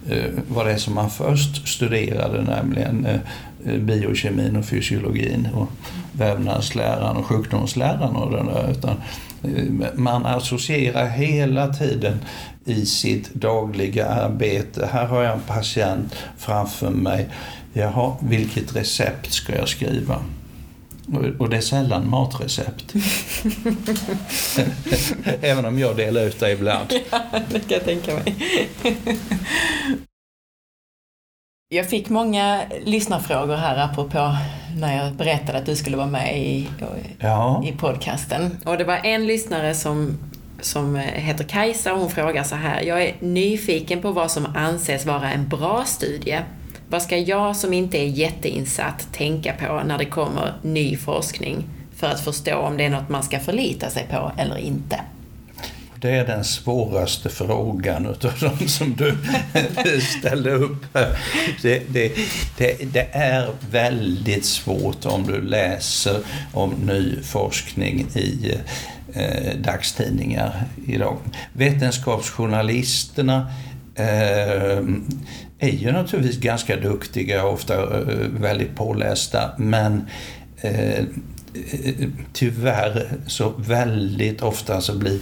eh, 0.09 0.30
var 0.49 0.64
det 0.64 0.78
som 0.78 0.95
man 0.95 1.11
först 1.11 1.68
studerade, 1.68 2.43
nämligen 2.43 3.07
biokemin 3.80 4.57
och 4.57 4.64
fysiologin 4.64 5.49
och 5.55 5.68
vävnadsläran 6.12 7.16
och 7.16 7.26
sjukdomsläran 7.26 8.16
och 8.16 8.30
den 8.30 8.47
där, 8.47 8.70
utan 8.70 8.97
man 9.95 10.26
associerar 10.26 11.09
hela 11.09 11.72
tiden 11.72 12.18
i 12.64 12.86
sitt 12.86 13.34
dagliga 13.34 14.07
arbete. 14.07 14.88
Här 14.92 15.07
har 15.07 15.22
jag 15.22 15.32
en 15.32 15.40
patient 15.40 16.14
framför 16.38 16.90
mig. 16.90 17.28
Jaha, 17.72 18.16
vilket 18.20 18.76
recept 18.76 19.32
ska 19.32 19.57
jag 19.57 19.68
skriva? 19.68 20.24
Och- 21.38 21.51
det 21.51 21.57
är 21.57 21.61
sällan 21.61 22.11
matrecept. 22.11 22.95
Även 25.40 25.64
om 25.64 25.78
jag 25.78 25.97
delar 25.97 26.20
ut 26.22 26.40
det 26.40 26.53
ibland. 26.53 26.88
det 27.51 27.61
kan 27.61 27.68
jag 27.68 27.84
tänka 27.84 28.14
mig. 28.14 28.34
Jag 31.75 31.87
fick 31.87 32.09
många 32.09 32.61
lyssnarfrågor 32.85 33.57
här 33.57 33.77
apropå 33.77 34.37
när 34.77 35.05
jag 35.05 35.12
berättade 35.12 35.59
att 35.59 35.66
du 35.66 35.77
skulle 35.77 35.97
vara 35.97 36.07
med 36.07 36.39
i, 36.39 36.68
Ja, 37.18 37.62
i 37.66 37.72
podcasten. 37.72 38.59
Och 38.64 38.79
det 38.79 38.85
var 38.85 39.01
en 39.05 39.27
lyssnare 39.27 39.75
som, 39.75 40.18
som 40.61 40.97
heter 40.97 41.45
Kajsa 41.45 41.93
och 41.93 42.01
hon 42.01 42.11
frågar 42.11 42.43
så 42.43 42.55
här. 42.55 42.83
Jag 42.83 43.03
är 43.03 43.14
nyfiken 43.20 44.03
på 44.03 44.11
vad 44.11 44.31
som 44.31 44.47
anses 44.57 45.07
vara 45.07 45.33
en 45.33 45.49
bra 45.49 45.85
studie. 45.87 46.39
Vad 46.89 47.03
ska 47.03 47.16
jag 47.16 47.57
som 47.57 47.72
inte 47.72 47.99
är 47.99 48.07
jätteinsatt 48.07 49.09
tänka 49.12 49.53
på 49.53 49.83
när 49.87 49.99
det 49.99 50.05
kommer 50.05 50.55
ny 50.62 50.97
forskning 50.97 51.64
för 51.97 52.07
att 52.07 52.20
förstå 52.20 52.57
om 52.57 52.77
det 52.77 52.85
är 52.85 52.91
något 52.91 53.09
man 53.09 53.22
ska 53.22 53.41
förlita 53.41 53.91
sig 53.91 54.07
på 54.11 54.33
eller 54.39 54.57
inte? 54.57 55.01
Det 56.05 56.11
är 56.11 56.26
den 56.26 56.44
svåraste 56.44 57.28
frågan 57.28 58.07
utav 58.07 58.32
de 58.40 58.68
som 58.68 58.96
du 58.96 59.16
ställde 60.18 60.50
upp. 60.50 60.86
Det, 61.62 61.82
det, 61.88 62.12
det, 62.59 62.92
det, 62.92 63.09
är 63.12 63.50
väldigt 63.70 64.44
svårt 64.44 65.07
om 65.07 65.26
du 65.26 65.40
läser 65.40 66.18
om 66.52 66.70
ny 66.70 67.22
forskning 67.22 68.07
i 68.14 68.55
eh, 69.12 69.59
dagstidningar 69.59 70.64
idag. 70.86 71.18
Vetenskapsjournalisterna 71.52 73.52
eh, 73.94 74.78
är 75.59 75.72
ju 75.72 75.92
naturligtvis 75.92 76.40
ganska 76.40 76.76
duktiga 76.76 77.44
och 77.44 77.52
ofta 77.52 77.82
eh, 77.82 77.98
väldigt 78.40 78.76
pålästa 78.76 79.50
men 79.59 80.09
eh, 80.61 80.98
eh 80.98 81.05
tyvärr 82.32 83.07
så 83.26 83.52
väldigt 83.57 84.42
ofta 84.42 84.80
så 84.80 84.98
blir 84.98 85.18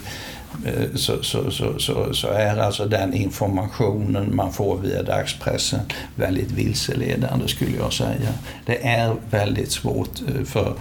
så, 0.95 1.23
så, 1.23 1.51
så, 1.51 1.79
så, 1.79 2.15
så 2.15 2.29
är 2.29 2.57
alltså 2.57 2.87
den 2.87 3.15
informationen 3.15 4.37
man 4.37 4.53
får 4.53 4.79
via 4.79 5.03
dagspressen 5.03 5.81
väldigt 6.15 6.51
vilseledande 6.51 7.49
skulle 7.49 7.77
jag 7.77 7.93
säga. 7.93 8.33
Det 8.67 8.87
är 8.87 9.17
väldigt 9.31 9.73
svårt 9.73 10.21
eh, 10.29 10.45
för 10.45 10.75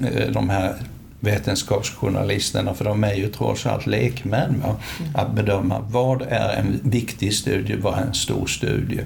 eh, 0.00 0.32
de 0.32 0.50
här 0.50 0.74
vetenskapsjournalisterna, 1.20 2.74
för 2.74 2.84
de 2.84 3.04
är 3.04 3.14
ju 3.14 3.28
trots 3.28 3.66
allt 3.66 3.86
lekmän, 3.86 4.62
va? 4.64 4.76
att 5.14 5.32
bedöma 5.32 5.80
vad 5.80 6.22
är 6.22 6.56
en 6.56 6.80
viktig 6.82 7.34
studie, 7.34 7.76
vad 7.76 7.98
är 7.98 8.02
en 8.02 8.14
stor 8.14 8.46
studie. 8.46 9.00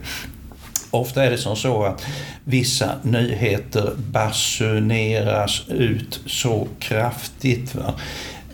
Ofta 0.90 1.24
är 1.24 1.30
det 1.30 1.38
som 1.38 1.56
så 1.56 1.84
att 1.84 2.06
vissa 2.44 2.94
nyheter 3.02 3.92
basuneras 4.12 5.62
ut 5.68 6.20
så 6.26 6.68
kraftigt. 6.78 7.74
Va? 7.74 7.94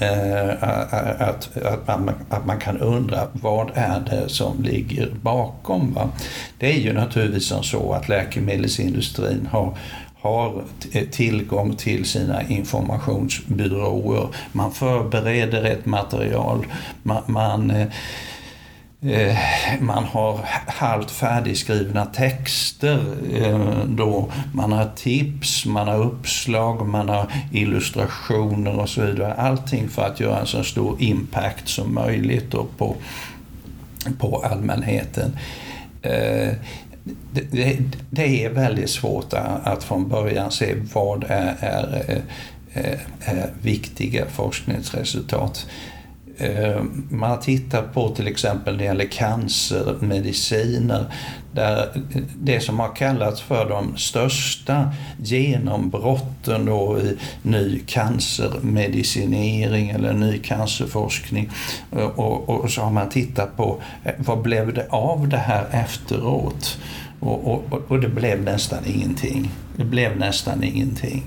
Eh, 0.05 1.29
att, 1.29 1.57
att, 1.57 1.89
man, 1.89 2.15
att 2.29 2.47
man 2.47 2.59
kan 2.59 2.79
undra 2.79 3.27
vad 3.33 3.71
är 3.75 4.01
det 4.11 4.29
som 4.29 4.63
ligger 4.63 5.11
bakom. 5.23 5.95
Va? 5.95 6.09
Det 6.59 6.73
är 6.73 6.79
ju 6.79 6.93
naturligtvis 6.93 7.47
som 7.47 7.63
så 7.63 7.93
att 7.93 8.09
läkemedelsindustrin 8.09 9.49
har 9.53 9.79
har 10.25 10.63
eh, 10.93 11.05
tillgång 11.05 11.77
till 11.77 12.05
sina 12.05 12.43
informationsbyråer. 12.43 14.29
Man 14.53 14.73
förbereder 14.73 15.65
ett 15.65 15.87
material, 15.87 16.67
man, 17.03 17.23
man 17.27 17.73
Eh, 19.07 19.37
man 19.81 20.05
har 20.05 20.41
halvt 20.67 21.11
färdigskrivna 21.11 22.07
texter. 22.07 23.01
Eh, 23.35 23.85
då 23.89 24.33
man 24.53 24.73
har 24.73 24.91
tips, 24.97 25.67
man 25.67 25.89
har 25.89 25.99
uppslag, 25.99 26.87
man 26.87 27.09
har 27.09 27.33
illustrationer 27.53 28.81
och 28.81 28.89
så 28.89 29.03
vidare. 29.03 29.35
Allting 29.35 29.89
för 29.89 30.03
att 30.03 30.21
göra 30.21 30.41
en 30.41 30.47
så 30.47 30.65
stor 30.65 30.97
impact 31.03 31.69
som 31.69 31.95
möjligt 31.95 32.51
på, 32.51 32.97
på 34.19 34.39
allmänheten. 34.39 35.39
Eh, 36.03 36.53
det, 37.33 37.51
det, 37.51 37.79
det, 38.11 38.45
är 38.45 38.51
väldigt 38.51 38.91
svårt 38.91 39.33
att 39.63 39.85
från 39.85 40.09
början 40.09 40.51
se 40.51 40.75
vad 40.93 41.25
är, 41.29 41.57
är, 41.61 42.21
är, 42.73 43.01
är 43.21 43.51
viktiga 43.63 44.25
forskningsresultat. 44.27 45.67
Eh, 46.39 46.83
man 47.09 47.31
har 47.31 47.37
tittat 47.37 47.95
på 47.95 48.09
till 48.09 48.27
exempel 48.27 48.75
när 48.75 48.79
det 48.79 48.85
gäller 48.85 49.05
cancermediciner 49.05 51.05
där 51.53 51.89
det 52.43 52.61
som 52.61 52.81
har 52.81 52.97
kallats 52.97 53.41
för 53.41 53.69
de 53.69 53.97
största 53.97 54.93
genombrotten 55.23 56.65
då 56.65 56.99
i 56.99 57.17
ny 57.43 57.81
cancermedicinering 57.87 59.91
eller 59.91 60.13
ny 60.13 60.39
cancerforskning. 60.39 61.51
Eh, 61.93 62.07
och, 62.07 62.49
och, 62.49 62.71
så 62.71 62.83
har 62.83 62.91
man 62.91 63.09
tittat 63.09 63.57
på 63.57 63.83
eh, 64.05 64.13
vad 64.19 64.43
blev 64.43 64.75
det 64.75 64.87
av 64.91 65.29
det 65.29 65.37
här 65.37 65.67
efteråt? 65.71 66.79
Och, 67.21 67.49
och, 67.49 67.83
och 67.89 68.01
det 68.01 68.09
blev 68.09 68.43
nästan 68.43 68.79
ingenting. 68.87 69.51
Det 69.77 69.85
blev 69.85 70.17
nästan 70.17 70.65
ingenting. 70.65 71.23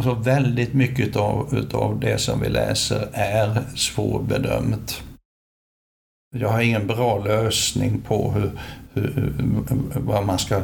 Så 0.00 0.14
väldigt 0.14 0.74
mycket 0.74 1.16
av 1.16 1.54
utav 1.54 2.00
det 2.00 2.18
som 2.18 2.40
vi 2.40 2.48
läser 2.48 3.08
är 3.12 3.62
svårbedömt. 3.74 5.02
Jag 6.34 6.48
har 6.48 6.60
ingen 6.60 6.86
bra 6.86 7.18
lösning 7.24 8.00
på 8.00 8.30
hur, 8.30 8.50
hur, 8.92 9.32
vad 9.96 10.26
man 10.26 10.38
ska 10.38 10.56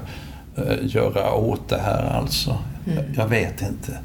eh, 0.57 0.77
göra 0.83 1.35
åt 1.35 1.69
det 1.69 1.81
här 1.81 2.11
alltså. 2.11 2.59
Mm. 2.87 3.05
Jag 3.17 3.29
vet 3.29 3.63
inte. 3.63 3.99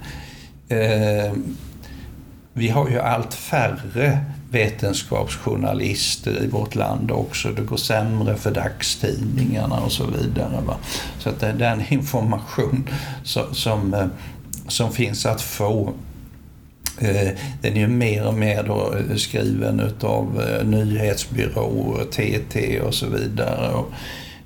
Eh, 0.75 1.33
vi 2.53 2.69
har 2.69 2.89
ju 2.89 2.99
allt 2.99 3.33
färre 3.33 4.19
vetenskapsjournalister 4.53 6.43
i 6.43 6.47
vårt 6.47 6.75
land 6.75 7.11
också. 7.11 7.49
Det 7.49 7.61
går 7.61 7.77
sämre 7.77 8.35
för 8.35 8.51
dagstidningarna 8.51 9.79
och 9.79 9.91
så 9.91 10.05
vidare. 10.05 10.61
Va? 10.65 10.77
Så 11.19 11.29
att 11.29 11.39
det 11.39 11.47
är 11.47 11.53
den 11.53 11.83
information 11.89 12.89
som, 13.23 13.53
som 13.55 13.93
eh, 13.93 14.05
som 14.67 14.91
finns 14.91 15.25
att 15.25 15.41
få 15.41 15.93
eh, 17.01 17.29
den 17.61 17.73
är 17.73 17.79
ju 17.79 17.87
mer 17.87 18.27
och 18.27 18.33
mer 18.33 18.63
då 18.63 18.95
eh, 18.95 19.15
skriven 19.15 19.79
utav 19.79 20.41
eh, 20.41 20.67
nyhetsbyråer, 20.67 22.05
TT 22.05 22.79
och 22.79 22.93
så 22.93 23.07
vidare. 23.07 23.73
Och 23.73 23.91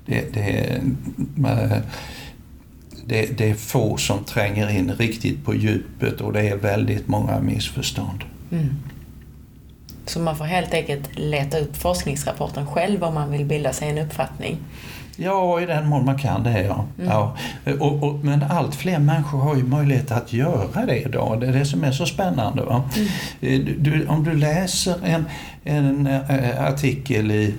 det, 0.06 0.34
det, 0.34 0.82
det, 3.06 3.38
det, 3.38 3.50
är 3.50 3.54
få 3.54 3.98
som 3.98 4.24
tränger 4.24 4.70
in 4.70 4.92
riktigt 4.94 5.46
på 5.46 5.56
djupet 5.56 6.22
och 6.22 6.34
det 6.34 6.50
är 6.50 6.58
väldigt 6.58 7.08
många 7.08 7.40
missförstånd. 7.40 8.24
Mm. 8.52 8.76
Så 10.06 10.20
man 10.20 10.38
får 10.38 10.46
helt 10.46 10.74
enkelt 10.74 11.20
leta 11.20 11.60
upp 11.60 11.78
forskningsrapporten 11.78 12.68
själv 12.68 13.04
om 13.04 13.14
man 13.14 13.32
vill 13.32 13.46
bilda 13.46 13.74
sig 13.74 13.90
en 13.90 13.98
uppfattning? 13.98 14.58
Ja, 15.20 15.62
i 15.62 15.66
den 15.66 15.88
mån 15.88 16.06
man 16.06 16.18
kan 16.18 16.44
det, 16.44 16.62
ja. 16.62 16.86
Mm. 16.98 17.10
ja. 17.10 17.38
Och, 17.80 18.04
och, 18.04 18.26
men 18.26 18.44
allt 18.50 18.76
fler 18.76 19.00
människor 19.00 19.40
har 19.40 19.56
ju 19.56 19.64
möjlighet 19.64 20.12
att 20.12 20.34
göra 20.34 20.86
det 20.86 20.98
idag. 20.98 21.40
Det 21.42 21.48
är 21.48 21.54
det 21.54 21.66
som 21.66 21.84
är 21.84 21.92
så 21.92 22.06
spännande. 22.06 22.64
Mm. 22.64 22.82
Eh, 23.42 23.76
du, 23.78 24.08
om 24.08 24.24
du 24.24 24.34
läser 24.34 24.96
en, 25.04 25.26
en 25.64 26.08
äh, 26.08 26.66
artikel 26.66 27.32
i 27.32 27.56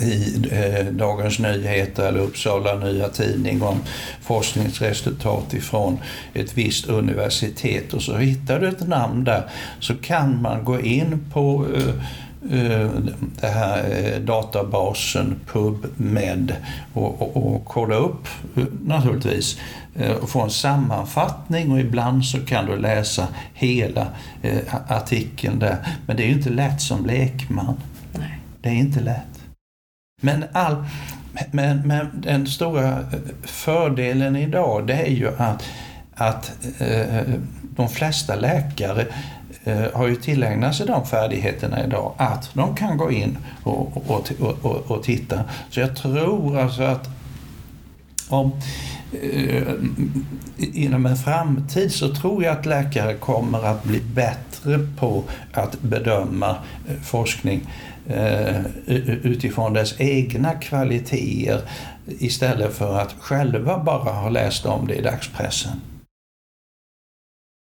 i 0.00 0.48
eh, 0.50 0.86
Dagens 0.92 1.38
Nyheter 1.38 2.08
eller 2.08 2.20
Uppsala 2.20 2.74
Nya 2.74 3.08
Tidning 3.08 3.62
om 3.62 3.80
forskningsresultat 4.22 5.54
ifrån 5.54 5.98
ett 6.34 6.56
visst 6.56 6.86
universitet 6.86 7.94
och 7.94 8.02
så 8.02 8.16
hittar 8.16 8.60
du 8.60 8.68
ett 8.68 8.88
namn 8.88 9.24
där 9.24 9.42
så 9.80 9.94
kan 9.94 10.42
man 10.42 10.64
gå 10.64 10.80
in 10.80 11.24
på 11.32 11.66
eh, 11.76 11.94
Eh, 12.44 12.90
den 13.40 13.52
här 13.52 13.84
eh, 13.90 14.20
databasen 14.20 15.40
PubMed 15.46 16.56
och, 16.94 17.22
och, 17.22 17.36
och 17.36 17.64
kolla 17.64 17.94
upp 17.94 18.28
eh, 18.56 18.64
naturligtvis 18.84 19.58
och 20.20 20.30
få 20.30 20.40
en 20.40 20.50
sammanfattning 20.50 21.72
och 21.72 21.80
ibland 21.80 22.24
så 22.24 22.40
kan 22.40 22.66
du 22.66 22.76
läsa 22.76 23.28
hela 23.54 24.06
artikeln 24.88 25.58
där. 25.58 25.76
Men 26.06 26.16
det 26.16 26.22
är 26.22 26.26
ju 26.26 26.32
inte 26.32 26.50
lätt 26.50 26.80
som 26.80 27.06
lekman. 27.06 27.74
Nej. 28.12 28.38
Det 28.60 28.68
är 28.68 28.74
inte 28.74 29.00
lätt. 29.00 29.42
Men, 30.22 30.44
all, 30.52 30.84
men, 31.50 31.78
men 31.78 32.08
den 32.14 32.46
stora 32.46 33.04
fördelen 33.42 34.36
idag 34.36 34.86
det 34.86 34.94
är 34.94 35.10
ju 35.10 35.28
att, 35.36 35.64
att 36.14 36.52
de 37.76 37.88
flesta 37.88 38.34
läkare 38.34 39.06
Eh, 39.68 39.84
har 39.94 40.06
ju 40.06 40.16
tillägnat 40.16 40.74
sig 40.74 40.86
de 40.86 41.06
färdigheterna 41.06 41.84
idag 41.84 42.14
att 42.16 42.50
de 42.54 42.76
kan 42.76 42.96
gå 42.96 43.10
in 43.10 43.38
och, 43.62 44.10
och, 44.10 44.30
och, 44.62 44.90
och 44.90 45.02
titta. 45.02 45.44
Så 45.70 45.80
jag 45.80 45.96
tror 45.96 46.58
alltså 46.58 46.82
att 46.82 47.08
om, 48.28 48.52
eh, 49.22 49.72
inom 50.56 51.06
en 51.06 51.16
framtid 51.16 51.92
så 51.92 52.14
tror 52.14 52.44
jag 52.44 52.58
att 52.58 52.66
läkare 52.66 53.14
kommer 53.14 53.64
att 53.64 53.84
bli 53.84 54.00
bättre 54.00 54.78
på 54.98 55.24
att 55.52 55.80
bedöma 55.80 56.56
eh, 56.88 56.96
forskning 57.02 57.60
eh, 58.06 58.66
utifrån 59.22 59.72
dess 59.72 59.94
egna 59.98 60.54
kvaliteter 60.54 61.60
istället 62.06 62.74
för 62.74 62.98
att 62.98 63.14
själva 63.18 63.78
bara 63.78 64.12
ha 64.12 64.28
läst 64.28 64.66
om 64.66 64.86
det 64.86 64.94
i 64.94 65.02
dagspressen. 65.02 65.80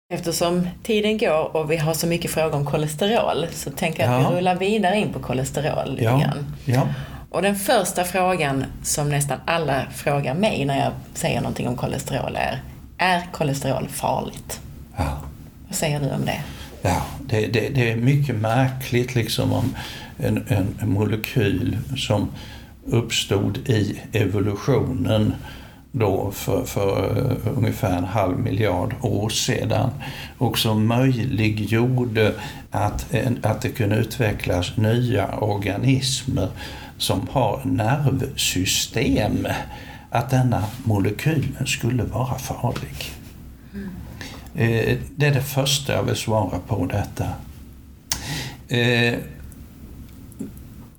Eftersom 0.10 0.68
tiden 0.84 1.18
går 1.18 1.56
och 1.56 1.72
vi 1.72 1.78
har 1.78 1.94
så 1.94 2.08
mycket 2.08 2.32
frågor 2.32 2.56
om 2.56 2.66
kolesterol 2.66 3.48
så 3.52 3.72
tänker 3.72 4.04
jag 4.04 4.14
att 4.14 4.32
vi 4.32 4.38
rullar 4.38 4.56
vidare 4.56 4.98
in 4.98 5.14
på 5.14 5.20
kolesterol 5.20 5.92
lite 5.92 6.04
ja. 6.04 6.18
grann. 6.18 6.56
Ja. 6.66 6.88
Och 7.30 7.42
den 7.42 7.56
första 7.56 8.04
frågan 8.04 8.66
som 8.84 9.10
nästan 9.10 9.38
alla 9.46 9.86
frågar 9.96 10.34
mig 10.34 10.66
när 10.66 10.80
jag 10.80 10.92
säger 11.14 11.42
någonting 11.42 11.68
om 11.68 11.76
kolesterol 11.76 12.36
är, 12.36 12.62
är 12.98 13.22
kolesterol 13.32 13.88
farligt? 13.88 14.62
Ja. 14.98 15.18
Vad 15.68 15.76
säger 15.76 16.00
du 16.00 16.12
om 16.12 16.26
det? 16.26 16.44
Ja, 16.82 17.02
det, 17.26 17.48
det, 17.48 17.70
det 17.70 17.92
är 17.92 17.96
mycket 17.96 18.36
märkligt 18.36 19.16
liksom 19.16 19.54
om 19.54 19.76
en, 20.18 20.46
en 20.48 20.90
molekyl 20.90 21.78
som 21.98 22.32
uppstod 22.86 23.58
i 23.58 24.02
evolutionen 24.12 25.36
då 26.00 26.32
för, 26.32 26.66
för 26.66 27.18
uh, 27.18 27.58
ungefär 27.58 27.98
en 27.98 28.04
halv 28.04 28.40
miljard 28.40 28.96
år 29.02 29.30
sedan 29.30 29.90
och 30.38 30.58
som 30.58 30.88
möjliggjorde 30.88 32.34
att, 32.72 33.16
att 33.42 33.62
det 33.62 33.70
kunde 33.70 33.96
utvecklas 33.96 34.78
nya 34.78 35.38
organismer 35.40 36.50
som 36.98 37.28
har 37.32 37.62
nervsystem. 37.64 39.48
Att 40.10 40.30
denna 40.30 40.64
molekylen 40.84 41.68
skulle 41.68 42.04
vara 42.04 42.38
farlig. 42.38 43.12
Mm. 43.74 43.90
Det 45.16 45.28
är 45.28 45.34
det 45.34 45.42
första 45.42 45.94
jag 45.94 46.04
vill 46.04 46.16
svara 46.16 46.60
på 46.68 46.86
detta. 46.86 47.26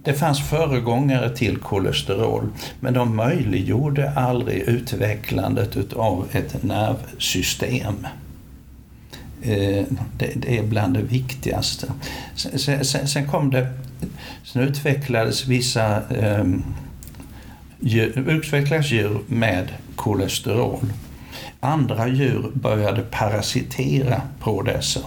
Det 0.05 0.15
fanns 0.15 0.49
föregångare 0.49 1.37
till 1.37 1.57
kolesterol, 1.57 2.49
men 2.81 2.95
de 2.95 3.17
möjliggjorde 3.17 4.11
aldrig 4.11 4.63
utvecklandet 4.63 5.93
av 5.93 6.29
ett 6.33 6.63
nervsystem. 6.63 8.07
Eh, 9.43 9.85
det 10.19 10.59
är 10.59 10.63
bland 10.63 10.95
det 10.95 11.03
viktigaste. 11.03 11.93
Sen 13.05 13.29
kom 13.31 13.51
det, 13.51 13.67
sen 14.45 14.63
utvecklades 14.63 15.47
vissa 15.47 16.03
ehm, 16.03 16.65
djur, 17.81 18.29
utvecklades 18.29 18.91
djur 18.91 19.21
med 19.27 19.69
kolesterol. 19.97 20.93
Andra 21.61 22.09
djur 22.09 22.51
började 22.55 23.03
parasitera 23.03 24.23
på 24.41 24.63
dessa. 24.63 25.01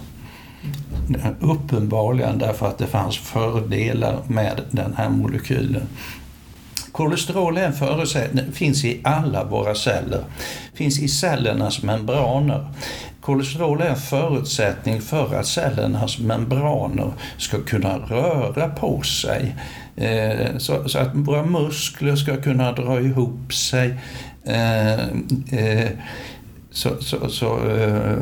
Uppenbarligen 1.40 2.38
därför 2.38 2.68
att 2.68 2.78
det 2.78 2.88
fanns 2.88 3.18
fördelar 3.18 4.20
med 4.28 4.62
den 4.72 4.94
här 4.98 5.10
molekylen. 5.10 5.88
Kolesterol 6.92 7.58
är 7.58 7.66
en 7.66 7.74
förutsättning, 7.74 8.52
finns 8.52 8.86
i 8.86 9.00
alla 9.04 9.44
våra 9.44 9.76
celler, 9.76 10.24
finns 10.74 11.00
i 11.00 11.08
cellernas 11.08 11.84
membraner. 11.84 12.68
Kolesterol 13.22 13.82
är 13.82 13.90
en 13.90 13.96
förutsättning 13.96 15.02
för 15.02 15.36
att 15.36 15.48
cellernas 15.48 16.20
membraner 16.20 17.14
ska 17.38 17.62
kunna 17.62 17.98
röra 17.98 18.70
på 18.70 19.02
sig. 19.02 19.56
Eh, 19.96 20.58
så, 20.58 20.74
att 21.00 21.10
våra 21.14 21.46
muskler 21.46 22.16
ska 22.16 22.38
kunna 22.38 22.72
dra 22.72 23.02
ihop 23.02 23.54
sig. 23.54 24.00
Eh, 24.44 25.00
eh, 25.60 25.90
så, 26.72 26.90
så, 27.02 27.30
så 27.30 27.70
eh, 27.70 28.18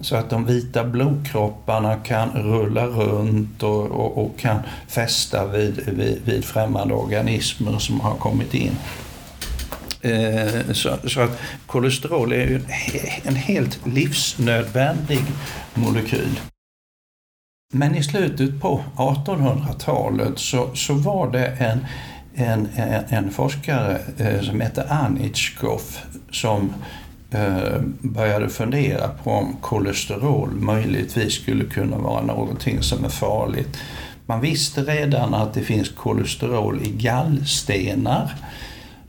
så 0.00 0.16
att 0.16 0.30
de 0.30 0.44
vita 0.44 0.84
blodkropparna 0.84 1.96
kan 1.96 2.30
rulla 2.30 2.86
runt 2.86 3.62
och, 3.62 3.86
och, 3.86 4.24
och 4.24 4.38
kan 4.38 4.58
fästa 4.88 5.46
vid, 5.46 5.80
vid, 5.86 6.22
vid 6.24 6.44
främmande 6.44 6.94
organismer 6.94 7.78
som 7.78 8.00
har 8.00 8.14
kommit 8.14 8.54
in. 8.54 8.76
Eh, 10.00 10.72
så, 10.72 10.96
så, 11.04 11.20
att 11.20 11.38
kolesterol 11.66 12.32
är 12.32 12.46
en, 12.46 12.66
en 13.22 13.36
helt 13.36 13.86
livsnödvändig 13.86 15.20
molekyl. 15.74 16.40
Men 17.72 17.94
i 17.94 18.02
slutet 18.02 18.60
på 18.60 18.84
1800-talet 18.96 20.38
så, 20.38 20.70
så 20.74 20.94
var 20.94 21.30
det 21.30 21.46
en, 21.46 21.86
en, 22.34 22.68
en, 22.76 23.04
en 23.08 23.30
forskare 23.30 23.98
eh, 24.18 24.40
som 24.40 24.60
hette 24.60 24.84
Anichkov 24.88 25.82
som 26.30 26.74
Eh, 27.30 27.80
började 28.00 28.48
fundera 28.48 29.08
på 29.08 29.30
om 29.30 29.56
kolesterol 29.60 30.50
möjligtvis 30.50 31.32
skulle 31.32 31.64
kunna 31.64 31.98
vara 31.98 32.22
någonting 32.22 32.82
som 32.82 33.04
är 33.04 33.08
farligt. 33.08 33.78
Man 34.26 34.40
visste 34.40 34.82
redan 34.82 35.34
att 35.34 35.54
det 35.54 35.62
finns 35.62 35.88
kolesterol 35.88 36.80
i 36.82 36.90
gallstenar. 36.90 38.32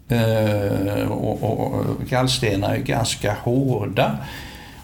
Eh, 0.07 1.11
och, 1.11 1.43
och, 1.43 1.86
gallstenar 2.09 2.74
är 2.74 2.78
ganska 2.78 3.34
hårda. 3.34 4.17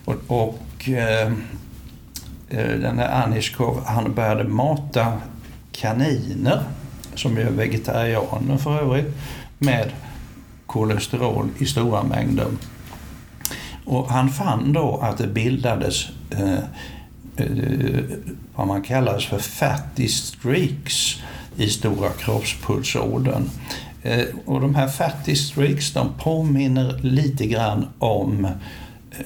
Och, 0.06 0.16
och 0.28 0.90
eh, 0.90 1.32
eh, 2.50 2.80
den 2.80 3.00
här 3.00 3.24
Aniskov, 3.24 3.82
han 3.86 4.14
började 4.14 4.44
mata 4.44 5.14
kaniner, 5.72 6.64
som 7.16 7.38
är 7.38 7.50
vegetarianer 7.50 8.58
för 8.58 8.80
övrigt, 8.80 9.16
med 9.58 9.92
kolesterol 10.66 11.50
i 11.58 11.66
stora 11.66 12.04
mängder. 12.04 12.48
Och 13.86 14.10
han 14.10 14.30
fann 14.30 14.74
då 14.74 15.00
att 15.02 15.18
det 15.18 15.28
bildades 15.28 16.08
eh, 16.30 16.60
eh, 17.38 18.04
vad 18.56 18.68
man 18.68 18.82
kallar 18.82 19.20
för 19.20 19.40
fatty 19.40 20.08
streaks 20.08 21.16
i 21.58 21.70
stora 21.70 22.10
kroppspulsådern. 22.10 23.50
Eh, 24.04 24.26
och 24.46 24.62
de 24.62 24.76
här 24.76 24.88
fatty 24.88 25.36
streaks 25.36 25.94
de 25.94 26.10
påminner 26.20 27.00
lite 27.02 27.46
grann 27.46 27.88
om 28.00 28.48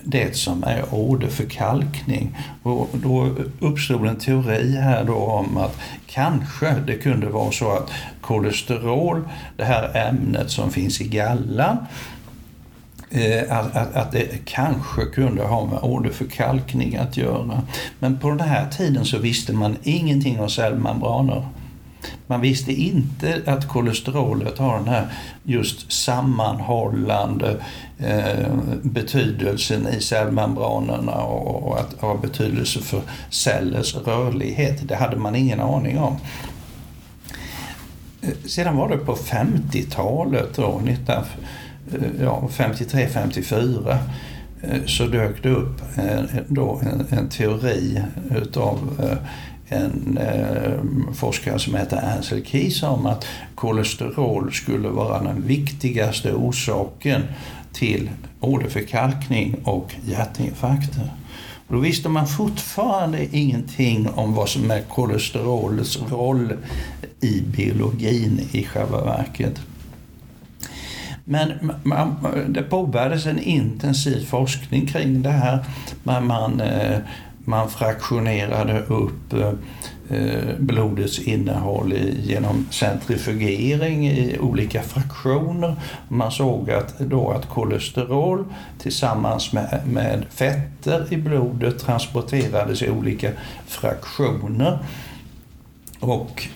det 0.04 0.36
som 0.36 0.64
är 0.64 0.94
åderförkalkning. 0.94 2.38
Och 2.64 2.90
då 2.94 3.36
uppstod 3.60 4.08
en 4.08 4.16
teori 4.16 4.76
här 4.76 5.04
då 5.04 5.16
om 5.16 5.58
att 5.58 5.80
kanske 6.08 6.76
det 6.88 6.96
kunde 6.96 7.28
vara 7.28 7.52
så 7.52 7.72
att 7.72 7.92
kolesterol, 8.22 9.30
det 9.58 9.64
här 9.64 10.08
ämnet 10.10 10.52
som 10.52 10.72
finns 10.72 11.02
i 11.02 11.08
gallan, 11.08 11.78
Eh, 13.12 13.58
att, 13.58 13.76
att, 13.76 13.96
att, 13.96 14.12
det 14.12 14.46
kanske 14.46 15.06
kunde 15.06 15.44
ha 15.44 15.66
med 15.66 15.80
åderförkalkning 15.82 16.96
att 16.96 17.18
göra. 17.18 17.62
Men 18.00 18.20
på 18.20 18.30
den 18.30 18.40
här 18.40 18.70
tiden 18.70 19.06
så 19.06 19.18
visste 19.18 19.54
man 19.54 19.78
ingenting 19.84 20.40
om 20.40 20.50
cellmembraner. 20.50 21.48
Man 22.28 22.42
visste 22.42 22.74
inte 22.74 23.42
att 23.46 23.68
kolesterolet 23.68 24.58
har 24.58 24.78
den 24.78 24.88
här 24.88 25.08
just 25.44 25.92
sammanhållande 25.92 27.58
eh, 27.98 28.48
betydelsen 28.82 29.88
i 29.88 30.02
cellmembranerna 30.02 31.16
och, 31.16 31.68
och 31.68 31.80
att 31.80 32.02
ha 32.02 32.18
betydelse 32.18 32.80
för 32.80 33.02
cellers 33.30 33.96
rörlighet. 33.96 34.88
Det 34.88 34.96
hade 34.96 35.16
man 35.16 35.36
ingen 35.36 35.60
aning 35.60 36.00
om. 36.00 36.18
Eh, 38.22 38.30
sedan 38.46 38.78
var 38.78 38.90
det 38.90 38.98
på 38.98 39.16
50-talet, 39.16 40.56
då, 40.56 40.82
19 40.84 41.24
Eh, 41.94 42.24
ja, 42.24 42.50
53-54 42.52 43.98
eh, 44.62 44.86
så 44.86 45.08
dök 45.08 45.44
det 45.44 45.50
upp 45.50 45.82
eh, 45.98 46.42
då 46.48 46.82
en, 46.84 47.20
en 47.20 47.30
teori 47.30 48.02
utav 48.36 48.78
en 49.72 50.20
forskare 51.14 51.60
som 51.60 51.76
heter 51.76 52.16
Ansel 52.16 52.46
Keys 52.46 52.84
om 52.84 53.06
att 53.06 53.26
kolesterol 53.56 54.54
skulle 54.54 54.90
vara 54.90 55.24
den 55.24 55.48
viktigaste 55.48 56.34
orsaken 56.34 57.22
till 57.74 58.10
åderförkalkning 58.40 59.56
och 59.64 59.96
hjärtinfarkter. 60.06 61.10
Då 61.68 61.78
visste 61.78 62.10
man 62.10 62.28
fortfarande 62.28 63.36
ingenting 63.38 64.10
om 64.10 64.34
vad 64.34 64.50
som 64.50 64.72
är 64.72 64.82
kolesterolets 64.82 66.00
roll 66.10 66.54
i 67.22 67.42
biologin 67.42 68.42
i 68.52 68.64
själva 68.64 69.06
verket. 69.06 69.62
Men 71.32 71.72
man, 71.84 72.16
det 72.48 72.64
påbörjades 72.64 73.26
en 73.26 73.40
intensiv 73.40 74.26
forskning 74.26 74.88
kring 74.88 75.22
det 75.22 75.30
här. 75.30 75.66
Man, 76.04 76.28
man, 76.28 76.62
eh, 76.62 76.98
man 77.40 77.70
fraktionerade 77.70 78.80
upp 78.80 79.34
eh, 79.34 79.54
eh, 80.18 80.56
blodets 80.60 81.20
innehåll 81.20 81.94
genom 82.24 82.68
centrifugering 82.72 84.08
i 84.08 84.38
olika 84.40 84.82
fraktioner. 84.82 85.76
Man 86.08 86.32
såg 86.32 86.72
att, 86.72 87.00
då 87.00 87.32
att 87.32 87.50
kolesterol 87.50 88.46
tillsammans 88.80 89.54
med, 89.54 89.82
med 89.86 90.26
fetter 90.30 91.14
i 91.14 91.18
blodet 91.18 91.80
transporterades 91.80 92.82
i 92.82 92.90
olika 92.90 93.32
fraktioner. 93.68 94.80
Och, 96.00 96.48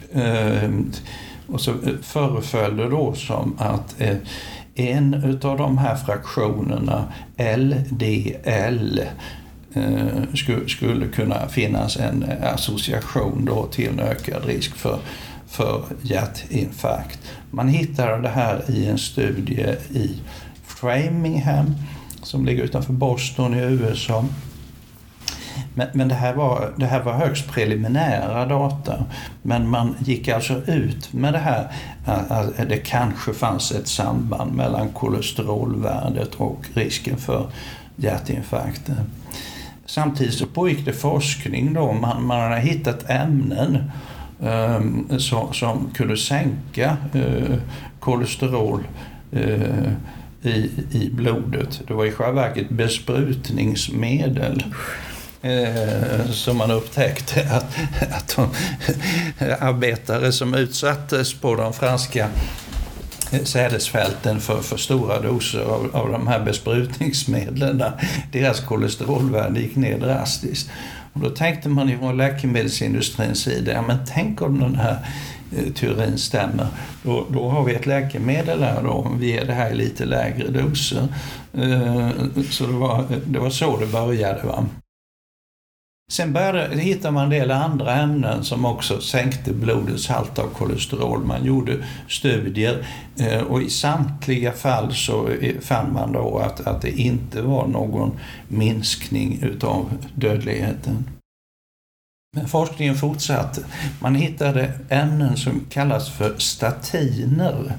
och 1.48 1.62
så 1.62 1.74
föreföll 2.02 2.78
det 2.78 2.90
då 2.90 3.14
som 3.14 3.56
att 3.60 3.96
en 4.76 5.14
utav 5.14 5.58
de 5.58 5.78
här 5.78 5.96
fraktionerna, 5.96 7.14
LDL, 7.38 9.00
eh, 9.74 10.66
skulle 10.68 11.08
kunna 11.08 11.48
finnas 11.48 11.98
en 11.98 12.24
eh, 12.24 12.54
association 12.54 13.46
då 13.46 13.66
till 13.66 13.90
en 13.90 14.00
ökad 14.00 14.46
risk 14.46 14.76
för, 14.76 15.00
för 15.48 15.84
hjärtinfarkt. 16.02 17.20
Man 17.52 17.68
hittade 17.68 18.22
det 18.22 18.30
här 18.30 18.72
i 18.72 18.86
en 18.86 18.98
studie 18.98 19.76
i 19.92 20.22
Framingham 20.66 21.76
som 22.24 22.46
ligger 22.46 22.64
utanför 22.64 22.94
Boston 22.94 23.54
i 23.54 23.62
USA 23.62 24.26
men, 25.74 25.88
men 25.94 26.08
det, 26.08 26.16
här 26.16 26.34
var, 26.34 26.74
det 26.78 26.86
här 26.86 27.04
var 27.04 27.14
högst 27.14 27.52
preliminära 27.52 28.46
data. 28.46 29.06
Men 29.42 29.70
man 29.70 29.96
gick 30.00 30.28
alltså 30.28 30.62
ut 30.68 31.14
med 31.14 31.34
det 31.34 31.40
här 31.40 31.72
att 32.06 32.70
det 32.70 32.78
kanske 32.78 33.34
fanns 33.34 33.72
ett 33.72 33.88
samband 33.88 34.54
mellan 34.54 34.90
kolesterolvärdet 34.90 36.36
och 36.36 36.66
risken 36.74 37.18
för 37.18 37.48
hjärtinfarkter. 37.96 38.96
Samtidigt 39.86 40.34
så 40.34 40.46
pågick 40.46 40.86
det 40.86 40.94
forskning 40.94 41.74
då. 41.74 41.94
Man, 41.94 42.26
man 42.26 42.42
hade 42.42 42.62
hittat 42.62 43.10
ämnen 43.10 43.92
ehm, 44.44 45.08
um, 45.10 45.20
som, 45.20 45.54
som 45.54 45.90
kunde 45.94 46.18
sänka 46.18 46.98
uh, 47.16 47.56
kolesterol 48.00 48.88
uh, 49.36 49.92
i, 50.42 50.72
i 50.92 51.10
blodet. 51.14 51.82
Det 51.88 51.94
var 51.94 52.06
i 52.06 52.12
själva 52.12 52.42
verket 52.42 52.70
besprutningsmedel 52.70 54.64
eh, 55.44 56.32
som 56.32 56.58
man 56.58 56.72
upptäckte 56.72 57.48
att, 57.52 57.76
att 58.12 58.36
de 58.36 58.50
arbetare 59.60 60.32
som 60.32 60.54
utsattes 60.54 61.34
på 61.34 61.56
de 61.56 61.74
franska 61.74 62.30
sädesfälten 63.44 64.40
för, 64.40 64.62
för 64.62 64.78
stora 64.78 65.20
doser 65.20 65.62
av, 65.62 65.90
av 65.94 66.12
de 66.12 66.28
här 66.28 66.40
besprutningsmedlen. 66.40 67.84
Deras 68.32 68.60
kolesterolvärde 68.60 69.60
gick 69.60 69.76
ner 69.76 70.00
drastiskt. 70.00 70.70
Och 71.14 71.20
då 71.20 71.30
tänkte 71.30 71.70
man 71.70 71.98
från 72.00 72.18
läkemedelsindustrins 72.18 73.40
sida, 73.40 73.72
ja 73.72 73.82
men 73.82 73.98
tänk 74.14 74.42
om 74.42 74.60
den 74.60 74.76
här 74.76 74.98
eh, 75.58 75.74
teorin 75.74 76.18
stämmer. 76.18 76.68
Då, 77.04 77.26
då 77.30 77.50
har 77.50 77.64
vi 77.64 77.74
ett 77.74 77.86
läkemedel 77.86 78.64
här 78.64 78.84
då, 78.84 78.90
om 78.90 79.20
vi 79.20 79.32
ger 79.32 79.46
det 79.46 79.54
här 79.54 79.72
i 79.72 79.76
lite 79.76 80.06
lägre 80.06 80.48
doser. 80.48 81.08
Eh, 81.54 82.10
så 82.50 82.66
det 82.66 82.74
var, 82.74 83.06
det 83.26 83.40
var 83.40 83.50
så 83.50 83.78
det 83.78 83.86
började. 83.86 84.44
Va? 84.44 84.66
Sen 86.12 86.34
började, 86.34 86.80
hittade 86.80 87.14
man 87.14 87.24
en 87.24 87.30
del 87.30 87.52
andra 87.52 87.96
ämnen 87.96 88.44
som 88.44 88.66
också 88.66 89.02
sänkte 89.02 89.54
blodets 89.54 90.08
halt 90.08 90.40
av 90.40 90.48
kolesterol. 90.48 91.26
Man 91.26 91.46
gjorde 91.46 91.86
studier 92.08 92.88
eh, 93.18 93.42
och 93.42 93.62
i 93.62 93.70
samtliga 93.70 94.52
fall 94.52 94.94
så 94.94 95.30
fann 95.62 95.94
man 95.94 96.12
då 96.12 96.38
att, 96.38 96.68
att 96.68 96.82
det 96.82 96.92
inte 96.92 97.42
var 97.42 97.68
någon 97.68 98.20
minskning 98.48 99.40
utav 99.42 99.98
dödligheten. 100.16 101.06
Men 102.36 102.48
forskningen 102.48 102.96
fortsatte. 102.96 103.66
Man 104.00 104.16
hittade 104.16 104.72
ämnen 104.90 105.38
som 105.38 105.66
kallas 105.70 106.10
för 106.10 106.38
statiner 106.38 107.74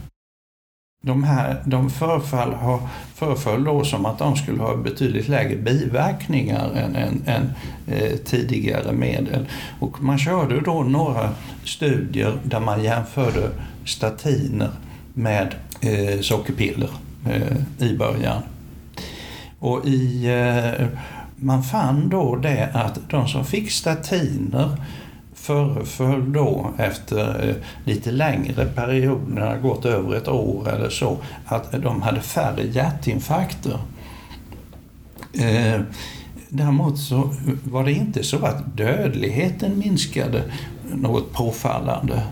de 1.05 1.25
här 1.25 1.63
de 1.65 1.91
förfall 1.91 2.53
har, 2.53 2.81
föreföll 3.15 3.65
då 3.65 3.85
som 3.85 4.07
att 4.07 4.19
de 4.19 4.37
skulle 4.37 4.63
ha 4.63 4.77
betydligt 4.77 5.29
lägre 5.29 5.57
biverkningar 5.57 6.71
än, 6.75 6.97
än, 6.97 7.23
än 7.27 7.53
eh, 7.87 8.17
tidigare 8.17 8.93
medel. 8.93 9.47
Och 9.81 10.03
man 10.03 10.19
körde 10.19 10.61
då 10.61 10.83
några 10.83 11.31
studier 11.65 12.39
där 12.43 12.61
man 12.61 12.83
jämförde 12.83 13.51
statiner 13.85 14.71
med 15.15 15.55
eh, 15.81 16.21
sockerpiller 16.21 16.91
eh, 17.31 17.87
i 17.89 17.97
början. 17.97 18.43
Och 19.59 19.87
i, 19.87 20.27
eh, 20.27 20.87
man 21.37 21.63
fann 21.63 22.09
då 22.09 22.37
det 22.37 22.71
att 22.75 22.99
de 23.11 23.29
som 23.29 23.45
fick 23.45 23.71
statiner 23.71 24.77
föreföll 25.45 26.33
då 26.33 26.71
efter 26.79 27.49
eh, 27.49 27.55
lite 27.85 28.11
längre 28.11 28.67
perioder, 28.67 29.35
när 29.35 29.55
det 29.55 29.61
gått 29.61 29.85
över 29.85 30.17
ett 30.17 30.29
år 30.29 30.69
eller 30.69 30.91
så, 30.91 31.19
att 31.47 31.73
de 31.73 32.03
hade 32.03 32.21
färre 32.21 32.67
hjärtinfarkter. 32.67 33.79
Eh, 35.33 35.81
däremot 36.49 36.99
så 36.99 37.35
var 37.65 37.85
det 37.85 37.93
inte 37.93 38.25
så 38.25 38.47
att 38.47 38.77
dödligheten 38.77 39.79
minskade 39.79 40.43
något 40.95 41.33
påfallande 41.33 42.23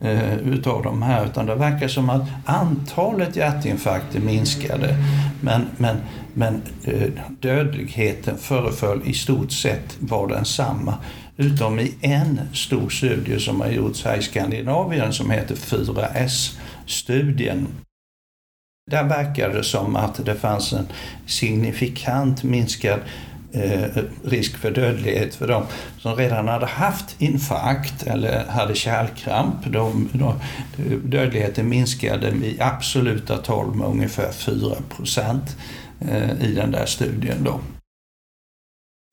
eh, 0.00 0.34
utav 0.34 0.82
de 0.82 1.02
här, 1.02 1.26
utan 1.26 1.46
det 1.46 1.54
verkar 1.54 1.88
som 1.88 2.10
att 2.10 2.28
antalet 2.44 3.36
hjärtinfarkter 3.36 4.20
minskade. 4.20 4.96
Men, 5.40 5.66
men, 5.76 5.96
men 6.34 6.62
eh, 6.84 7.08
dödligheten 7.40 8.38
föreföll 8.38 9.00
i 9.04 9.14
stort 9.14 9.52
sett 9.52 9.96
vara 9.98 10.34
densamma 10.34 10.94
utom 11.36 11.80
i 11.80 11.94
en 12.00 12.40
stor 12.52 12.88
studie 12.88 13.40
som 13.40 13.60
har 13.60 13.68
gjorts 13.68 14.04
här 14.04 14.16
i 14.16 14.22
Skandinavien 14.22 15.12
som 15.12 15.30
heter 15.30 15.54
4S-studien. 15.54 17.66
Där 18.90 19.04
verkar 19.04 19.48
det 19.48 19.64
som 19.64 19.96
att 19.96 20.26
det 20.26 20.34
fanns 20.34 20.72
en 20.72 20.86
signifikant 21.26 22.42
minskad 22.42 23.00
eh, 23.52 23.84
risk 24.24 24.56
för 24.56 24.70
dödlighet 24.70 25.34
för 25.34 25.48
de 25.48 25.62
som 25.98 26.16
redan 26.16 26.48
hade 26.48 26.66
haft 26.66 27.16
infarkt 27.18 28.02
eller 28.02 28.44
hade 28.44 28.74
kärlkramp. 28.74 29.54
De, 29.66 30.08
de, 30.12 30.34
dödligheten 31.04 31.68
minskade 31.68 32.28
i 32.28 32.56
absoluta 32.60 33.36
tal 33.36 33.74
med 33.74 33.86
ungefär 33.86 34.32
4 34.32 34.76
procent 34.96 35.56
eh, 36.00 36.42
i 36.42 36.54
den 36.54 36.70
där 36.70 36.86
studien. 36.86 37.44
Då. 37.44 37.60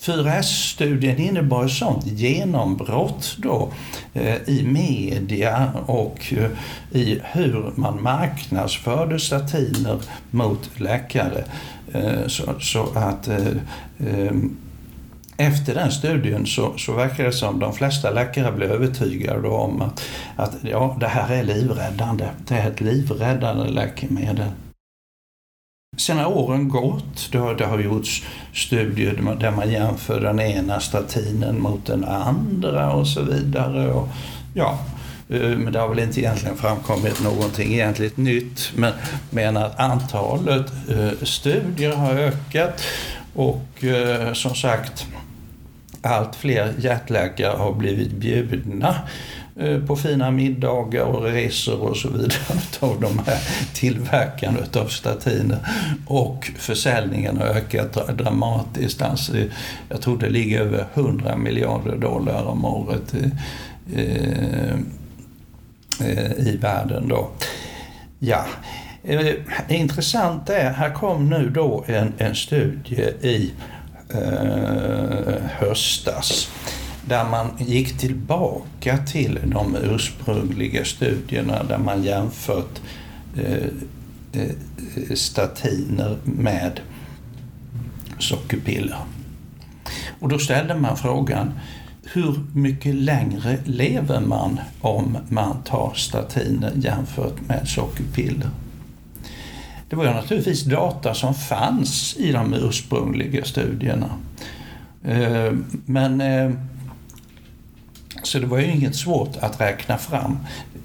4S-studien 0.04 1.18
innebar 1.18 1.66
ett 1.66 1.72
sånt 1.72 2.06
genombrott 2.06 3.38
då 3.38 3.74
eh, 4.14 4.50
i 4.50 4.64
media 4.64 5.72
och 5.86 6.34
eh, 6.38 6.50
i 7.00 7.22
hur 7.24 7.72
man 7.76 8.04
marknadsförde 8.04 9.20
statiner 9.20 10.00
mot 10.32 10.70
läkare. 10.80 11.44
Eh, 11.94 12.28
så, 12.28 12.60
så, 12.60 12.88
att 12.96 13.28
eh, 13.28 13.48
eh, 14.00 14.32
efter 15.38 15.76
den 15.76 15.92
studien 15.92 16.46
så, 16.46 16.78
så 16.78 16.94
verkar 16.94 17.24
det 17.24 17.32
som 17.32 17.60
de 17.60 17.74
flesta 17.74 18.12
läkare 18.12 18.52
blev 18.52 18.72
övertygade 18.72 19.48
om 19.48 19.82
att, 19.82 20.02
att 20.36 20.56
ja, 20.62 20.98
det 21.00 21.08
här 21.08 21.36
är 21.36 21.44
livräddande. 21.44 22.26
Det 22.48 22.56
är 22.56 22.72
ett 22.72 22.82
livräddande 22.82 23.70
läkemedel. 23.70 24.48
Sen 26.00 26.18
har 26.18 26.26
åren 26.26 26.70
gått. 26.70 27.30
Det 27.32 27.38
har, 27.38 27.56
det 27.56 27.66
har 27.66 27.80
gjorts 27.80 28.24
studier 28.54 29.36
där 29.40 29.52
man 29.52 29.72
jämför 29.72 30.22
den 30.22 30.40
ena 30.40 30.80
statinen 30.80 31.62
mot 31.62 31.86
den 31.86 32.06
andra 32.06 32.94
och 32.94 33.08
så 33.08 33.22
vidare. 33.22 33.92
Och, 33.92 34.08
ja, 34.54 34.80
eh, 35.30 35.42
men 35.42 35.74
det 35.74 35.80
har 35.80 35.90
väl 35.90 36.00
inte 36.00 36.20
egentligen 36.20 36.58
framkommit 36.58 37.24
någonting 37.24 37.74
egentligt 37.74 38.18
nytt. 38.18 38.72
Men, 38.76 38.94
men 39.30 39.58
att 39.58 39.80
antalet 39.80 40.72
eh, 40.90 41.24
studier 41.24 41.96
har 41.96 42.14
ökat 42.14 42.82
och 43.34 43.84
eh, 43.84 44.34
som 44.34 44.56
sagt 44.56 45.08
allt 46.02 46.36
fler 46.36 46.74
hjärtläkare 46.78 47.58
har 47.58 47.74
blivit 47.74 48.12
bjudna 48.12 48.96
Eh, 49.60 49.80
på 49.80 49.96
fina 49.96 50.32
middagar 50.32 51.04
och 51.04 51.24
resor 51.24 51.82
och 51.82 51.98
så 51.98 52.10
vidare 52.10 52.34
av 52.80 53.02
de 53.02 53.20
här 53.20 53.40
tillverkarna 53.74 54.60
av 54.76 54.88
statiner. 54.88 55.58
Och 56.08 56.52
försäljningen 56.58 57.38
har 57.38 57.46
ökat 57.46 58.18
dramatiskt. 58.18 59.02
Alltså, 59.02 59.34
jag 59.90 60.02
tror 60.02 60.18
det 60.18 60.30
ligger 60.30 60.60
över 60.62 60.86
100 60.94 61.38
miljarder 61.38 61.96
dollar 61.96 62.44
om 62.44 62.66
året 62.66 63.14
i, 63.14 63.32
eh, 63.96 64.74
eh, 66.08 66.48
i 66.48 66.58
världen. 66.62 67.08
Då. 67.08 67.30
Ja. 68.20 68.46
Intressant 69.70 70.50
är, 70.50 70.72
här 70.72 70.94
kom 70.94 71.30
nu 71.30 71.50
då 71.50 71.84
en, 71.88 72.14
en 72.18 72.36
studie 72.36 73.14
i 73.22 73.52
eh, 74.14 75.34
höstas 75.50 76.50
där 77.06 77.30
man 77.30 77.48
gick 77.58 77.98
tillbaka 77.98 78.98
till 78.98 79.40
de 79.46 79.76
ursprungliga 79.76 80.86
studierna 80.86 81.64
där 81.64 81.78
man 81.78 82.04
jämfört 82.04 82.82
eh, 83.38 83.68
eh, 84.34 85.16
statiner 85.16 86.18
med 86.24 86.80
sockerpiller. 88.20 89.00
Och 90.20 90.30
då 90.30 90.40
ställde 90.40 90.76
man 90.76 90.98
frågan 90.98 91.52
hur 92.14 92.40
mycket 92.54 92.96
längre 92.96 93.58
lever 93.66 94.20
man 94.20 94.60
om 94.82 95.18
man 95.30 95.64
tar 95.64 95.94
statiner 95.96 96.72
jämfört 96.76 97.48
med 97.48 97.68
sockerpiller? 97.68 98.50
Det 99.90 99.96
var 99.96 100.06
ju 100.06 100.14
naturligtvis 100.14 100.64
data 100.64 101.14
som 101.14 101.34
fanns 101.34 102.16
i 102.18 102.32
de 102.32 102.54
ursprungliga 102.54 103.46
studierna. 103.46 104.10
Eh, 105.04 105.54
men 105.86 106.22
så 108.30 108.40
det 108.40 108.46
var 108.46 108.60
ju 108.60 108.72
inget 108.72 108.96
svårt 108.96 109.38
att 109.40 109.62
räkna 109.62 109.98
fram. 109.98 110.38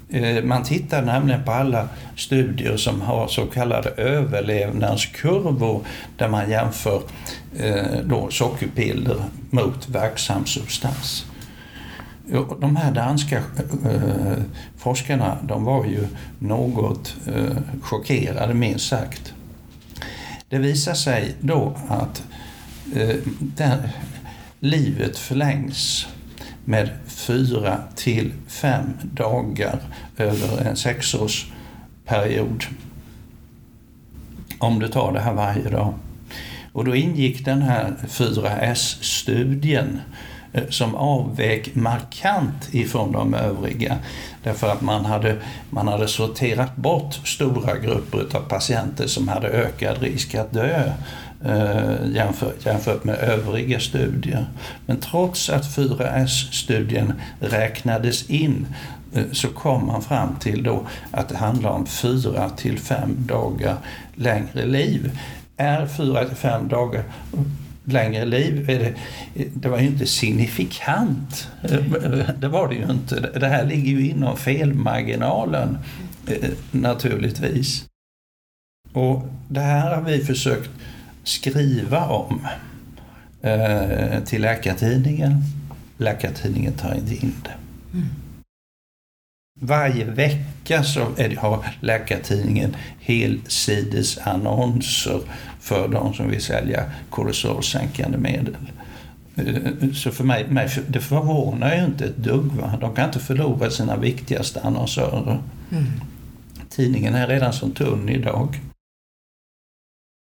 Eh, 0.09 0.43
man 0.43 0.63
tittar 0.63 1.01
nämligen 1.01 1.43
på 1.43 1.51
alla 1.51 1.89
studier 2.15 2.77
som 2.77 3.01
har 3.01 3.27
så 3.27 3.45
kallade 3.45 3.89
överlevnadskurvor 3.89 5.81
där 6.17 6.27
man 6.27 6.49
jämför 6.49 7.01
eh, 7.57 7.99
då 8.03 8.29
sockerpiller 8.29 9.17
mot 9.49 9.89
verksam 9.89 10.45
substans. 10.45 11.25
De 12.59 12.75
här 12.75 12.91
danska 12.91 13.37
eh, 13.37 14.37
forskarna 14.77 15.37
de 15.43 15.63
var 15.63 15.85
ju 15.85 16.07
något 16.39 17.15
chockerade 17.81 18.53
minst 18.53 18.87
sagt. 18.87 19.33
Det 20.49 20.57
visar 20.57 20.93
sig 20.93 21.35
då 21.39 21.77
att 21.87 22.23
livet 24.59 25.17
förlängs 25.17 26.07
med 26.65 26.89
fyra 27.07 27.77
till 27.95 28.33
fem 28.47 28.93
dagar 29.01 29.79
över 30.17 30.69
en 30.69 30.75
sexårsperiod. 30.75 32.63
Om 34.59 34.79
du 34.79 34.87
tar 34.87 35.13
det 35.13 35.19
här 35.19 35.33
varje 35.33 35.69
dag. 35.69 35.93
Och 36.71 36.85
då 36.85 36.95
ingick 36.95 37.45
den 37.45 37.61
här 37.61 37.93
4S-studien 38.07 40.01
eh, 40.53 40.63
som 40.69 40.95
avvek 40.95 41.75
markant 41.75 42.73
ifrån 42.73 43.11
de 43.11 43.33
övriga. 43.33 43.97
Därför 44.43 44.71
att 44.71 44.81
man 44.81 45.05
hade, 45.05 45.37
man 45.69 45.87
hade 45.87 46.07
sorterat 46.07 46.75
bort 46.75 47.13
stora 47.13 47.77
grupper 47.77 48.37
av 48.37 48.41
patienter 48.41 49.07
som 49.07 49.27
hade 49.27 49.47
ökad 49.47 50.01
risk 50.01 50.35
att 50.35 50.51
dö 50.51 50.91
eh, 51.45 52.11
jämfört, 52.13 52.65
jämfört 52.65 53.03
med 53.03 53.15
övriga 53.15 53.79
studier. 53.79 54.45
Men 54.85 54.97
trots 54.97 55.49
att 55.49 55.77
4S-studien 55.77 57.13
räknades 57.39 58.29
in 58.29 58.67
eh, 59.13 59.23
så 59.31 59.47
kom 59.47 59.87
man 59.87 60.01
fram 60.01 60.35
till 60.39 60.63
då 60.63 60.87
att 61.11 61.29
det 61.29 61.37
handlar 61.37 61.69
om 61.69 61.85
4 61.85 62.49
till 62.49 62.79
5 62.79 63.15
dagar 63.17 63.77
längre 64.15 64.65
liv. 64.65 65.19
Är 65.57 65.87
4 65.87 66.25
till 66.25 66.37
5 66.37 66.67
dagar 66.67 67.03
längre 67.85 68.25
liv. 68.25 68.65
Det, 68.67 68.93
det 69.53 69.69
var 69.69 69.79
ju 69.79 69.87
inte 69.87 70.05
signifikant. 70.05 71.47
Eh, 71.63 72.29
det 72.37 72.47
var 72.47 72.67
det 72.67 72.75
ju 72.75 72.91
inte. 72.91 73.29
Det 73.39 73.47
här 73.47 73.65
ligger 73.65 73.91
ju 73.91 74.09
inom 74.09 74.37
felmarginalen 74.37 75.77
eh, 76.27 76.49
naturligtvis. 76.71 77.85
Och 78.93 79.27
det 79.47 79.59
här 79.59 79.95
har 79.95 80.01
vi 80.01 80.23
försökt 80.23 80.69
skriva 81.25 82.07
om 82.07 82.47
eh, 83.41 84.23
till 84.25 84.41
Läkartidningen. 84.41 85.43
Läkartidningen 85.97 86.73
tar 86.73 86.95
inte 86.95 87.13
in 87.13 87.33
det. 87.43 87.53
Mm. 87.93 88.07
Varje 89.59 90.05
vecka 90.05 90.83
så 90.83 91.07
det, 91.17 91.39
har 91.39 91.65
Läkartidningen 91.79 92.75
helsidesannonser 92.99 95.21
för 95.59 95.87
de 95.87 96.13
som 96.13 96.29
vill 96.29 96.41
sälja 96.41 96.83
kolesterolsänkande 97.09 98.17
medel. 98.17 98.55
Eh, 99.35 99.91
så 99.93 100.11
för 100.11 100.23
mig, 100.23 100.47
mig 100.47 100.69
det 100.87 100.99
förvånar 100.99 101.75
ju 101.75 101.85
inte 101.85 102.05
ett 102.05 102.17
dugg. 102.17 102.51
Va? 102.51 102.77
De 102.81 102.95
kan 102.95 103.05
inte 103.05 103.19
förlora 103.19 103.69
sina 103.69 103.97
viktigaste 103.97 104.61
annonsörer. 104.61 105.39
Mm. 105.71 105.85
Tidningen 106.69 107.15
är 107.15 107.27
redan 107.27 107.53
så 107.53 107.69
tunn 107.69 108.09
idag. 108.09 108.59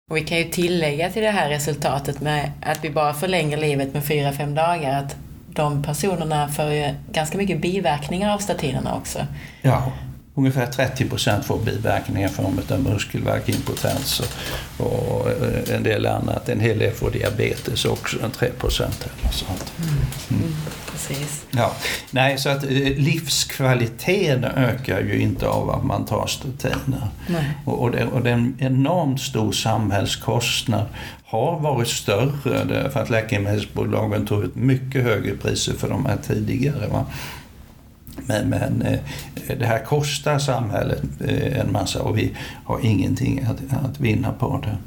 Och 0.09 0.17
vi 0.17 0.21
kan 0.21 0.37
ju 0.37 0.43
tillägga 0.43 1.09
till 1.09 1.23
det 1.23 1.31
här 1.31 1.49
resultatet 1.49 2.21
med 2.21 2.51
att 2.61 2.83
vi 2.83 2.89
bara 2.89 3.13
förlänger 3.13 3.57
livet 3.57 3.93
med 3.93 4.03
4-5 4.03 4.55
dagar, 4.55 4.99
att 4.99 5.15
de 5.47 5.83
personerna 5.83 6.47
får 6.47 6.65
ju 6.65 6.93
ganska 7.11 7.37
mycket 7.37 7.61
biverkningar 7.61 8.33
av 8.33 8.37
statinerna 8.37 8.95
också. 8.95 9.19
Ja, 9.61 9.91
ungefär 10.35 10.65
30 10.65 11.09
procent 11.09 11.45
får 11.45 11.59
biverkningar 11.59 12.29
i 12.29 12.31
form 12.31 12.61
av 12.71 12.79
muskelvärk, 12.79 13.49
impotens 13.49 14.21
och, 14.77 14.85
och, 14.85 15.27
en 15.71 15.83
del 15.83 16.05
annat. 16.05 16.49
En 16.49 16.59
hel 16.59 16.79
del 16.79 16.93
får 16.93 17.11
diabetes 17.11 17.85
också, 17.85 18.17
3 18.37 18.49
procent 18.49 19.07
eller 19.21 19.31
sånt. 19.31 19.73
Mm. 19.77 20.43
Mm. 20.43 20.53
Precis. 20.91 21.45
Ja. 21.51 21.73
Nej, 22.11 22.37
så 22.37 22.49
att 22.49 22.63
eh, 22.63 22.69
livskvaliteten 22.97 24.43
ökar 24.43 25.01
ju 25.01 25.21
inte 25.21 25.47
av 25.47 25.69
att 25.69 25.85
man 25.85 26.05
tar 26.05 26.27
statiner. 26.27 27.07
Och, 27.65 27.81
och, 27.81 27.91
det, 27.91 28.05
och 28.05 28.23
det 28.23 28.29
är 28.29 28.33
en 28.33 28.55
enormt 28.59 29.21
stor 29.21 29.51
samhällskostnad 29.51 30.85
har 31.25 31.59
varit 31.59 31.87
större 31.87 32.89
för 32.89 32.99
att 32.99 33.09
läkemedelsbolagen 33.09 34.25
tog 34.25 34.43
ut 34.43 34.55
mycket 34.55 35.03
högre 35.03 35.35
priser 35.35 35.73
för 35.73 35.89
de 35.89 36.05
här 36.05 36.17
tidigare. 36.17 36.87
Va? 36.87 37.05
Men, 38.15 38.49
men 38.49 38.81
eh, 38.81 38.99
det 39.57 39.65
här 39.65 39.85
kostar 39.85 40.39
samhället 40.39 41.03
eh, 41.27 41.59
en 41.59 41.71
massa 41.71 42.01
och 42.01 42.17
vi 42.17 42.35
har 42.65 42.85
ingenting 42.85 43.41
att, 43.43 43.85
att 43.85 43.99
vinna 43.99 44.33
på 44.33 44.61
det. 44.63 44.77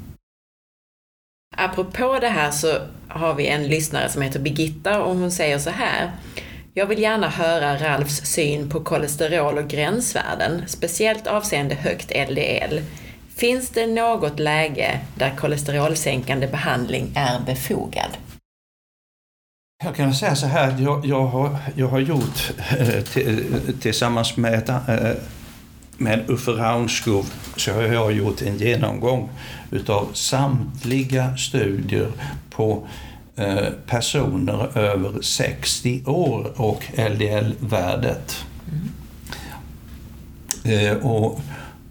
Apropå 1.57 2.19
det 2.21 2.29
här 2.29 2.51
så 2.51 2.79
har 3.09 3.35
vi 3.35 3.47
en 3.47 3.69
lyssnare 3.69 4.09
som 4.09 4.23
heter 4.23 4.41
Birgitta 4.41 5.03
och 5.03 5.17
hon 5.17 5.31
säger 5.31 5.59
så 5.59 5.71
här. 5.71 6.11
Jag 6.75 6.87
vill 6.87 6.99
gärna 6.99 7.29
höra 7.29 7.77
Ralfs 7.77 8.27
syn 8.27 8.71
på 8.71 8.81
kolesterol 8.81 9.59
och 9.59 9.69
gränsvärden, 9.69 10.63
speciellt 10.67 11.27
avseende 11.27 11.75
högt 11.75 12.13
LDL. 12.31 12.81
Finns 13.37 13.71
det 13.71 13.87
något 13.87 14.39
läge 14.39 15.01
där 15.15 15.31
kolesterolsänkande 15.37 16.47
behandling 16.47 17.13
är 17.15 17.41
befogad? 17.47 18.11
Jag 19.85 19.97
kan 19.97 20.15
säga 20.15 20.37
så 20.37 20.47
här, 20.47 20.77
jag, 20.79 21.07
jag, 21.07 21.27
har, 21.27 21.57
jag 21.75 21.89
har 21.89 21.99
gjort 21.99 22.53
eh, 22.79 23.03
tillsammans 23.81 24.37
med, 24.37 24.69
eh, 24.69 25.11
med 25.97 26.31
Uffe 26.31 26.51
Raunskog 26.51 27.25
så 27.57 27.73
har 27.73 27.83
jag 27.83 28.13
gjort 28.13 28.43
en 28.43 28.59
genomgång 28.59 29.31
utav 29.71 30.09
samtliga 30.13 31.37
studier 31.37 32.09
på 32.51 32.87
eh, 33.37 33.69
personer 33.87 34.79
över 34.79 35.23
60 35.23 36.03
år 36.07 36.53
och 36.61 36.85
LDL-värdet. 36.97 38.45
Mm. 40.65 40.99
Och 41.03 41.41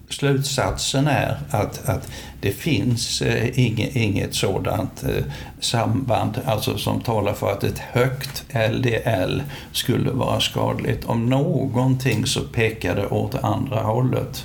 slutsatsen 0.08 1.06
är 1.06 1.38
att, 1.50 1.88
att 1.88 2.10
det 2.40 2.52
finns 2.52 3.22
eh, 3.22 3.58
inget, 3.58 3.96
inget 3.96 4.34
sådant 4.34 5.04
eh, 5.04 5.24
samband 5.60 6.40
alltså 6.44 6.78
som 6.78 7.00
talar 7.00 7.32
för 7.32 7.52
att 7.52 7.64
ett 7.64 7.78
högt 7.78 8.44
LDL 8.70 9.42
skulle 9.72 10.10
vara 10.10 10.40
skadligt. 10.40 11.04
Om 11.04 11.26
någonting 11.26 12.26
så 12.26 12.40
pekar 12.40 12.96
det 12.96 13.06
åt 13.06 13.34
andra 13.34 13.80
hållet. 13.80 14.44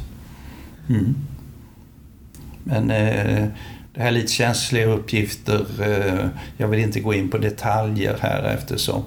Mm. 0.90 1.16
Men 2.64 2.92
eh, 2.92 3.48
det 3.94 4.02
här 4.02 4.08
är 4.08 4.12
lite 4.12 4.32
känsliga 4.32 4.86
uppgifter. 4.86 5.66
Eh, 5.82 6.28
jag 6.58 6.68
vill 6.68 6.80
inte 6.80 7.00
gå 7.00 7.14
in 7.14 7.30
på 7.30 7.38
detaljer 7.38 8.18
här 8.22 8.44
eftersom 8.44 9.04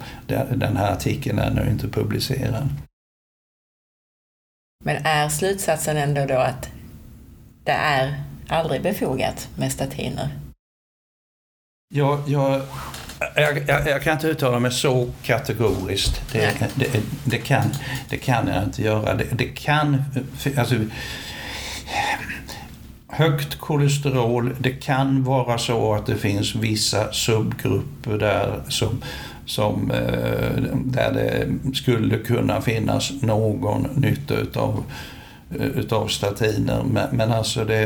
den 0.54 0.76
här 0.76 0.92
artikeln 0.92 1.38
är 1.38 1.50
ännu 1.50 1.70
inte 1.70 1.88
publicerad. 1.88 2.68
Men 4.84 5.06
är 5.06 5.28
slutsatsen 5.28 5.96
ändå 5.96 6.26
då 6.26 6.38
att 6.38 6.68
det 7.64 7.72
är 7.72 8.22
aldrig 8.48 8.82
befogat 8.82 9.48
med 9.56 9.72
statiner? 9.72 10.28
Ja, 11.94 12.22
jag, 12.26 12.60
jag, 13.36 13.68
jag, 13.68 13.88
jag, 13.88 14.02
kan 14.02 14.12
inte 14.12 14.28
uttala 14.28 14.58
mig 14.58 14.72
så 14.72 15.10
kategoriskt. 15.22 16.32
Det, 16.32 16.70
det, 16.74 17.00
det, 17.24 17.38
kan, 17.38 17.64
det 18.08 18.16
kan 18.16 18.48
jag 18.48 18.64
inte 18.64 18.82
göra. 18.82 19.14
Det, 19.14 19.26
det 19.32 19.48
kan... 19.48 20.02
Alltså, 20.56 20.74
högt 23.14 23.58
kolesterol, 23.58 24.56
det 24.58 24.70
kan 24.70 25.24
vara 25.24 25.58
så 25.58 25.94
att 25.94 26.06
det 26.06 26.16
finns 26.16 26.54
vissa 26.54 27.12
subgrupper 27.12 28.18
där 28.18 28.62
som 28.68 29.02
som, 29.46 29.90
eh, 29.90 30.62
där 30.84 31.12
det 31.12 31.46
skulle 31.74 32.18
kunna 32.18 32.60
finnas 32.60 33.12
någon 33.22 33.88
nytta 33.96 34.34
utav, 34.34 34.84
eh, 35.58 35.66
utav 35.66 36.08
statiner. 36.08 36.82
Men, 36.82 37.16
men 37.16 37.32
alltså 37.32 37.64
det, 37.64 37.82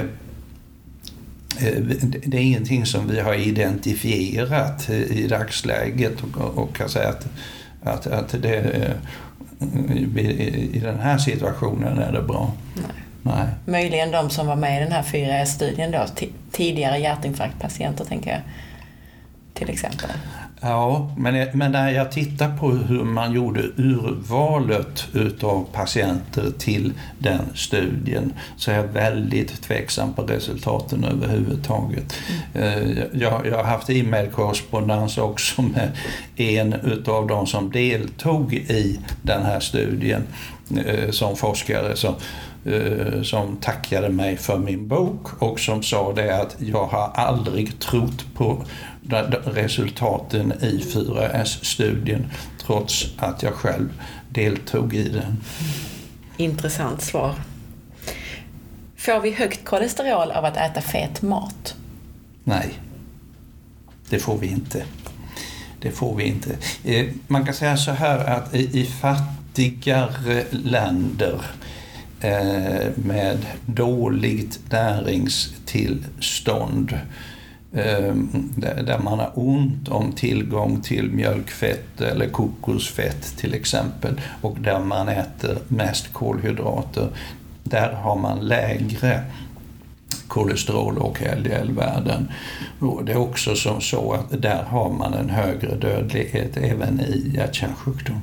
eh, 1.58 1.82
det 2.26 2.36
är 2.36 2.42
ingenting 2.42 2.86
som 2.86 3.08
vi 3.08 3.20
har 3.20 3.34
identifierat 3.34 4.90
i 4.90 5.26
dagsläget 5.26 6.14
och, 6.20 6.58
och 6.58 6.76
kan 6.76 6.88
säga 6.88 7.08
att, 7.08 7.26
att, 7.82 8.06
att 8.06 8.42
det, 8.42 8.94
i 10.72 10.80
den 10.82 10.98
här 10.98 11.18
situationen 11.18 11.98
är 11.98 12.12
det 12.12 12.22
bra. 12.22 12.52
Nej. 12.74 12.84
Nej. 13.22 13.46
Möjligen 13.64 14.10
de 14.10 14.30
som 14.30 14.46
var 14.46 14.56
med 14.56 14.76
i 14.76 14.84
den 14.84 14.92
här 14.92 15.02
4S-studien 15.02 15.90
då, 15.90 16.06
tidigare 16.52 16.98
hjärtinfarktpatienter 16.98 18.04
tänker 18.04 18.30
jag. 18.30 18.40
Till 19.54 19.70
exempel. 19.70 20.10
Ja, 20.60 21.10
men, 21.16 21.48
men 21.52 21.72
när 21.72 21.90
jag 21.90 22.12
tittar 22.12 22.56
på 22.56 22.70
hur 22.70 23.04
man 23.04 23.32
gjorde 23.32 23.62
urvalet 23.76 25.08
utav 25.12 25.66
patienter 25.72 26.50
till 26.58 26.92
den 27.18 27.40
studien 27.54 28.32
så 28.56 28.70
är 28.70 28.74
jag 28.74 28.84
väldigt 28.84 29.62
tveksam 29.62 30.14
på 30.14 30.22
resultaten 30.22 31.04
överhuvudtaget. 31.04 32.14
Mm. 32.54 32.98
Jag, 33.12 33.46
jag 33.46 33.56
har 33.56 33.64
haft 33.64 33.90
e-mailkorrespondens 33.90 35.18
också 35.18 35.62
med 35.62 35.90
en 36.36 36.72
utav 36.72 37.26
de 37.26 37.46
som 37.46 37.70
deltog 37.70 38.54
i 38.54 39.00
den 39.22 39.42
här 39.42 39.60
studien 39.60 40.22
eh, 40.86 41.10
som 41.10 41.36
forskare. 41.36 41.96
Så, 41.96 42.14
eh, 42.64 43.22
som 43.22 43.56
tackade 43.56 44.08
mig 44.08 44.36
för 44.36 44.58
min 44.58 44.88
bok 44.88 45.42
och 45.42 45.60
som 45.60 45.82
sa 45.82 46.12
det 46.12 46.40
att 46.40 46.56
jag 46.58 46.86
har 46.86 47.10
aldrig 47.14 47.78
trott 47.78 48.24
på 48.34 48.64
resultaten 49.44 50.52
i 50.60 50.78
4S-studien 50.78 52.26
trots 52.66 53.06
att 53.16 53.42
jag 53.42 53.54
själv 53.54 53.88
deltog 54.28 54.94
i 54.94 55.08
den. 55.08 55.36
Intressant 56.36 57.02
svar. 57.02 57.34
Får 58.96 59.20
vi 59.20 59.30
högt 59.30 59.64
kolesterol 59.64 60.30
av 60.30 60.44
att 60.44 60.56
äta 60.56 60.80
fet 60.80 61.22
mat? 61.22 61.74
Nej, 62.44 62.78
det 64.08 64.18
får 64.18 64.38
vi 64.38 64.46
inte. 64.46 64.84
Det 65.80 65.90
får 65.90 66.16
vi 66.16 66.24
inte. 66.24 66.56
Eh, 66.84 67.06
man 67.26 67.44
kan 67.44 67.54
säga 67.54 67.76
så 67.76 67.90
här 67.90 68.18
att 68.18 68.54
i 68.54 68.84
fattigare 68.84 70.44
länder 70.50 71.40
eh, 72.20 72.86
med 72.96 73.46
dåligt 73.66 74.60
näringstillstånd 74.70 76.98
där 77.70 78.98
man 78.98 79.18
har 79.18 79.32
ont 79.34 79.88
om 79.88 80.12
tillgång 80.12 80.80
till 80.80 81.10
mjölkfett 81.10 82.00
eller 82.00 82.28
kokosfett 82.28 83.36
till 83.36 83.54
exempel 83.54 84.20
och 84.42 84.56
där 84.60 84.80
man 84.80 85.08
äter 85.08 85.58
mest 85.68 86.12
kolhydrater, 86.12 87.08
där 87.64 87.92
har 87.92 88.16
man 88.16 88.40
lägre 88.40 89.24
kolesterol 90.28 90.98
och 90.98 91.22
LDL-värden. 91.36 92.32
Det 93.02 93.12
är 93.12 93.16
också 93.16 93.54
som 93.54 93.80
så 93.80 94.12
att 94.12 94.42
där 94.42 94.62
har 94.62 94.90
man 94.90 95.14
en 95.14 95.30
högre 95.30 95.74
dödlighet 95.74 96.56
även 96.56 97.00
i 97.00 97.32
hjärt-kärlsjukdom. 97.34 98.20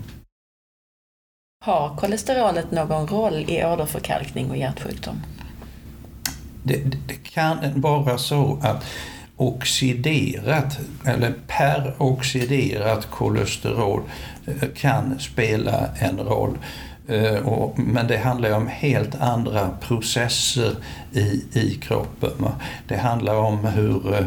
Har 1.65 1.95
kolesterolet 1.95 2.71
någon 2.71 3.07
roll 3.07 3.45
i 3.47 3.65
åderförkalkning 3.65 4.49
och 4.49 4.57
hjärtsjukdom? 4.57 5.15
Det, 6.63 6.83
det 7.07 7.13
kan 7.13 7.81
vara 7.81 8.17
så 8.17 8.59
att 8.61 8.85
oxiderat 9.37 10.79
eller 11.05 11.33
peroxiderat 11.47 13.11
kolesterol 13.11 14.01
eh, 14.45 14.69
kan 14.75 15.19
spela 15.19 15.87
en 15.99 16.19
roll. 16.19 16.57
Eh, 17.07 17.69
men 17.75 18.07
det 18.07 18.17
handlar 18.17 18.51
om 18.51 18.67
helt 18.67 19.15
andra 19.15 19.69
processer 19.81 20.75
i, 21.11 21.43
i 21.53 21.79
kroppen. 21.81 22.45
Det 22.87 22.97
handlar 22.97 23.35
om 23.35 23.65
hur, 23.65 24.15
eh, 24.15 24.25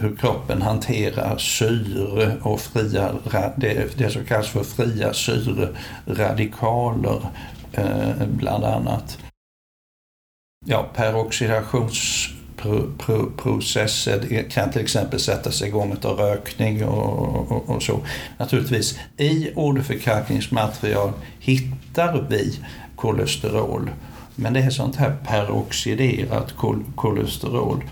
hur 0.00 0.16
kroppen 0.16 0.62
hanterar 0.62 1.38
syre 1.38 2.36
och 2.42 2.60
fria, 2.60 3.12
det, 3.56 3.98
det 3.98 4.10
som 4.10 4.24
kallas 4.24 4.48
för 4.48 4.64
fria 4.64 5.12
syreradikaler 5.12 7.20
bland 8.26 8.64
annat. 8.64 9.18
Ja, 10.64 10.86
peroxidations 10.94 12.28
processer 13.36 14.50
kan 14.50 14.70
till 14.70 14.82
exempel 14.82 15.20
sättas 15.20 15.62
igång 15.62 15.96
av 16.02 16.18
rökning 16.18 16.84
och, 16.84 17.52
och, 17.52 17.70
och, 17.70 17.82
så. 17.82 18.00
Naturligtvis, 18.38 18.98
i 19.16 19.50
åderförkalkningsmaterial 19.54 21.12
hittar 21.40 22.26
vi 22.30 22.58
kolesterol. 22.96 23.90
Men 24.34 24.52
det 24.52 24.60
är 24.60 24.70
sånt 24.70 24.96
här 24.96 25.16
peroxiderat 25.26 26.52
kol 26.56 26.84
kolesterol. 26.96 27.84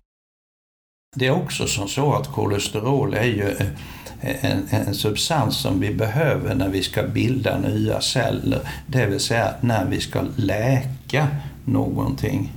Det 1.17 1.27
är 1.27 1.31
också 1.31 1.67
som 1.67 1.89
så 1.89 2.15
att 2.15 2.33
kolesterol 2.33 3.15
är 3.15 3.25
ju 3.25 3.49
eh, 3.49 4.45
en, 4.45 4.67
en, 4.71 4.95
substans 4.95 5.57
som 5.57 5.81
vi 5.81 5.95
behöver 5.95 6.55
när 6.55 6.69
vi 6.69 6.83
ska 6.83 7.03
bilda 7.03 7.59
nya 7.59 8.01
celler. 8.01 8.61
Det 8.87 9.07
vill 9.07 9.21
säga 9.21 9.55
när 9.61 9.85
vi 9.85 10.01
ska 10.01 10.25
läka 10.37 11.29
någonting. 11.65 12.53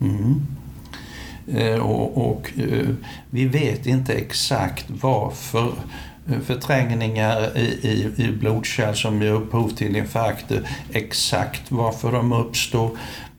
Mm. 0.00 0.57
Eh, 1.54 1.78
och, 1.78 2.30
och, 2.30 2.50
eh, 2.58 2.88
vi 3.30 3.44
vet 3.44 3.86
inte 3.86 4.12
exakt 4.12 4.84
varför 4.88 5.72
eh, 6.30 6.40
förträngningar 6.40 7.58
i, 7.58 7.60
i, 7.60 8.12
i 8.24 8.32
blodkärl 8.32 8.94
som 8.94 9.22
ger 9.22 9.32
upphov 9.32 9.68
till 9.68 9.96
infarkter, 9.96 10.68
exakt 10.92 11.70
varför 11.70 12.12
de 12.12 12.32
uppstår. 12.32 12.90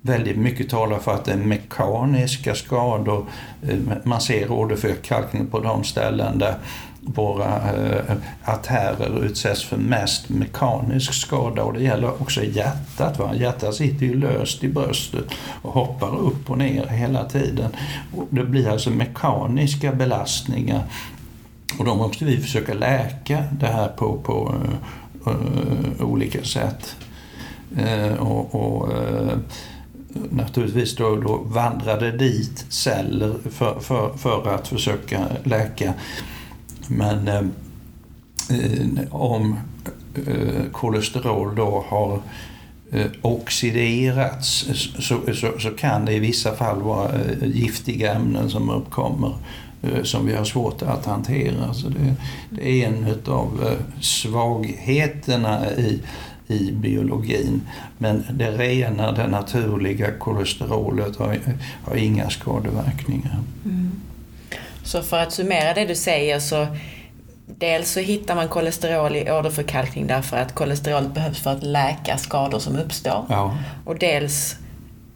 Väldigt 0.02 0.38
mycket 0.38 0.70
talar 0.70 1.00
för 1.00 1.14
att 1.14 1.26
det 1.26 1.32
är 1.32 1.38
mekaniska 1.38 2.56
skador. 2.56 3.26
Man 4.04 4.22
ser 4.22 4.52
åderförkalkning 4.52 5.48
på 5.48 5.60
de 5.60 5.84
ställen 5.84 6.40
där 6.40 6.56
våra 7.02 7.74
eh, 7.74 8.16
artärer 8.44 9.24
utsätts 9.26 9.64
för 9.64 9.78
mest 9.78 10.30
mekanisk 10.30 11.14
skada 11.14 11.64
och 11.64 11.74
det 11.74 11.84
gäller 11.84 12.22
också 12.22 12.44
hjärtat. 12.44 13.20
Va? 13.20 13.36
Hjärtat 13.36 13.76
sitter 13.76 14.06
ju 14.06 14.20
löst 14.20 14.64
i 14.64 14.68
bröstet 14.68 15.26
och 15.62 15.74
hoppar 15.74 16.20
upp 16.20 16.50
och 16.50 16.58
ner 16.58 16.88
hela 16.88 17.26
tiden. 17.26 17.72
Och 18.16 18.28
det 18.30 18.44
blir 18.44 18.70
alltså 18.70 18.90
mekaniska 18.90 19.92
belastningar 19.92 20.84
och 21.78 21.86
då 21.86 21.96
måste 21.96 22.26
vi 22.26 22.38
försöka 22.38 22.74
läka 22.74 23.44
det 23.52 23.68
här 23.68 23.88
på, 23.88 24.18
på 24.18 24.56
uh, 25.28 26.06
olika 26.06 26.44
sätt. 26.44 26.96
Uh, 27.78 28.14
och, 28.14 28.90
uh, 28.90 29.38
naturligtvis 30.30 30.96
då, 30.96 31.16
då 31.16 31.38
vandrade 31.38 32.12
dit 32.12 32.66
celler 32.70 33.36
för, 33.52 33.80
för, 33.80 34.18
för 34.18 34.56
att 34.56 34.68
försöka 34.68 35.26
läka 35.44 35.94
men 36.90 37.28
eh, 37.28 37.42
eh, 38.50 39.16
om 39.16 39.60
eh, 40.28 40.72
kolesterol 40.72 41.56
då 41.56 41.86
har 41.88 42.22
eh, 42.92 43.06
oxiderats 43.22 44.68
så, 45.00 45.34
så, 45.34 45.60
så, 45.60 45.70
kan 45.70 46.06
det 46.06 46.14
i 46.14 46.20
vissa 46.20 46.56
fall 46.56 46.82
vara 46.82 47.10
eh, 47.10 47.48
giftiga 47.48 48.14
ämnen 48.14 48.50
som 48.50 48.70
uppkommer 48.70 49.34
eh, 49.82 50.04
som 50.04 50.26
vi 50.26 50.36
har 50.36 50.46
svårt 50.46 50.82
att 50.82 51.06
hantera. 51.06 51.74
Så 51.74 51.90
det, 51.90 52.16
det 52.50 52.84
är 52.84 52.88
en 52.88 53.34
av 53.34 53.78
svagheterna 54.00 55.72
i, 55.72 56.02
i 56.48 56.72
biologin. 56.72 57.62
Men 57.98 58.24
det 58.34 58.52
rena, 58.52 59.12
det 59.12 59.28
naturliga 59.28 60.12
kolesterolet 60.12 61.16
har, 61.16 61.38
har 61.84 61.96
inga 61.96 62.30
skadeverkningar. 62.30 63.40
Mm. 63.66 63.92
Så 64.90 65.04
för 65.04 65.20
att 65.20 65.34
summera 65.34 65.74
det 65.74 65.86
du 65.86 65.96
säger 65.96 66.40
så 66.40 66.68
Dels 67.58 67.92
så 67.92 68.00
hittar 68.00 68.36
man 68.36 68.48
kolesterol 68.48 69.16
i 69.16 69.32
åderförkalkning 69.32 70.08
därför 70.08 70.38
att 70.38 70.56
kolesterolet 70.56 71.14
behövs 71.14 71.40
för 71.40 71.52
att 71.52 71.64
läka 71.64 72.18
skador 72.18 72.60
som 72.60 72.76
uppstår. 72.76 73.26
Ja. 73.30 73.58
Och 73.86 73.98
dels 74.00 74.56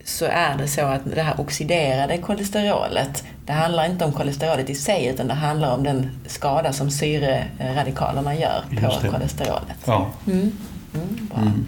så 0.04 0.24
är 0.24 0.56
det 0.58 0.68
så 0.68 0.80
att 0.80 1.00
det 1.14 1.22
här 1.22 1.40
oxiderade 1.40 2.18
kolesterolet, 2.18 3.24
det 3.46 3.52
handlar 3.52 3.86
inte 3.86 4.04
om 4.04 4.12
kolesterolet 4.12 4.70
i 4.70 4.74
sig 4.74 5.06
utan 5.06 5.28
det 5.28 5.34
handlar 5.34 5.74
om 5.74 5.82
den 5.82 6.10
skada 6.26 6.72
som 6.72 6.90
syreradikalerna 6.90 8.34
gör 8.34 8.64
på 9.02 9.10
kolesterolet. 9.10 9.76
Ja. 9.84 10.10
Mm. 10.26 10.52
Mm, 10.94 11.28
bra. 11.30 11.38
Mm. 11.40 11.66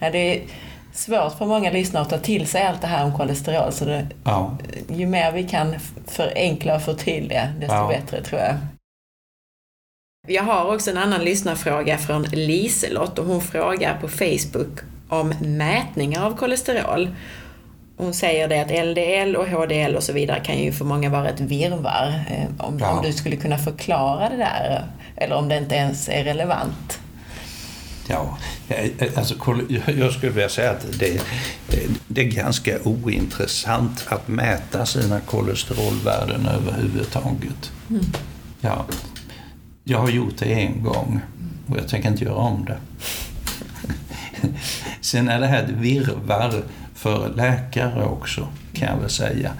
Ja, 0.00 0.10
det 0.10 0.42
svårt 0.94 1.38
för 1.38 1.46
många 1.46 1.70
lyssnare 1.70 2.02
att 2.02 2.10
ta 2.10 2.18
till 2.18 2.46
sig 2.46 2.62
allt 2.62 2.80
det 2.80 2.86
här 2.86 3.04
om 3.04 3.16
kolesterol 3.16 3.72
så 3.72 3.84
det, 3.84 4.06
ja. 4.24 4.56
ju 4.88 5.06
mer 5.06 5.32
vi 5.32 5.48
kan 5.48 5.74
förenkla 6.06 6.74
och 6.74 6.82
förtydliga 6.82 7.52
desto 7.60 7.74
ja. 7.74 7.88
bättre 7.88 8.22
tror 8.22 8.40
jag. 8.40 8.56
Jag 10.26 10.42
har 10.42 10.74
också 10.74 10.90
en 10.90 10.98
annan 10.98 11.24
lyssnarfråga 11.24 11.98
från 11.98 12.22
Liselott 12.22 13.18
och 13.18 13.26
hon 13.26 13.40
frågar 13.40 13.98
på 14.00 14.08
Facebook 14.08 14.80
om 15.08 15.34
mätningar 15.40 16.26
av 16.26 16.36
kolesterol. 16.36 17.14
Hon 17.96 18.14
säger 18.14 18.48
det 18.48 18.60
att 18.60 18.86
LDL 18.86 19.36
och 19.36 19.48
HDL 19.48 19.96
och 19.96 20.02
så 20.02 20.12
vidare 20.12 20.40
kan 20.40 20.58
ju 20.58 20.72
för 20.72 20.84
många 20.84 21.10
vara 21.10 21.28
ett 21.28 21.40
virrvarr. 21.40 22.24
Eh, 22.30 22.66
om, 22.66 22.78
ja. 22.78 22.90
om 22.90 23.02
du 23.02 23.12
skulle 23.12 23.36
kunna 23.36 23.58
förklara 23.58 24.28
det 24.28 24.36
där, 24.36 24.84
eller 25.16 25.36
om 25.36 25.48
det 25.48 25.56
inte 25.56 25.74
ens 25.74 26.08
är 26.08 26.24
relevant. 26.24 27.00
Ja, 28.06 28.38
alltså, 29.16 29.34
jag 29.86 30.12
skulle 30.12 30.32
vilja 30.32 30.48
säga 30.48 30.70
att 30.70 30.86
det, 30.98 31.22
det 32.08 32.20
är 32.20 32.24
ganska 32.24 32.78
ointressant 32.84 34.06
att 34.08 34.28
mäta 34.28 34.86
sina 34.86 35.20
kolesterolvärden 35.20 36.46
överhuvudtaget. 36.46 37.72
Mm. 37.90 38.04
Ja, 38.60 38.84
jag 39.84 39.98
har 39.98 40.08
gjort 40.08 40.36
det 40.38 40.52
en 40.52 40.84
gång 40.84 41.20
och 41.66 41.78
jag 41.78 41.88
tänker 41.88 42.08
inte 42.08 42.24
göra 42.24 42.34
om 42.34 42.64
det. 42.64 42.78
Sen 45.00 45.28
är 45.28 45.40
det 45.40 45.46
här 45.46 45.62
ett 45.62 45.70
virrvarr 45.70 46.62
för 46.94 47.28
läkare 47.36 48.04
också, 48.04 48.48
kan 48.72 48.88
jag 48.88 48.96
väl 48.96 49.10
säga. 49.10 49.52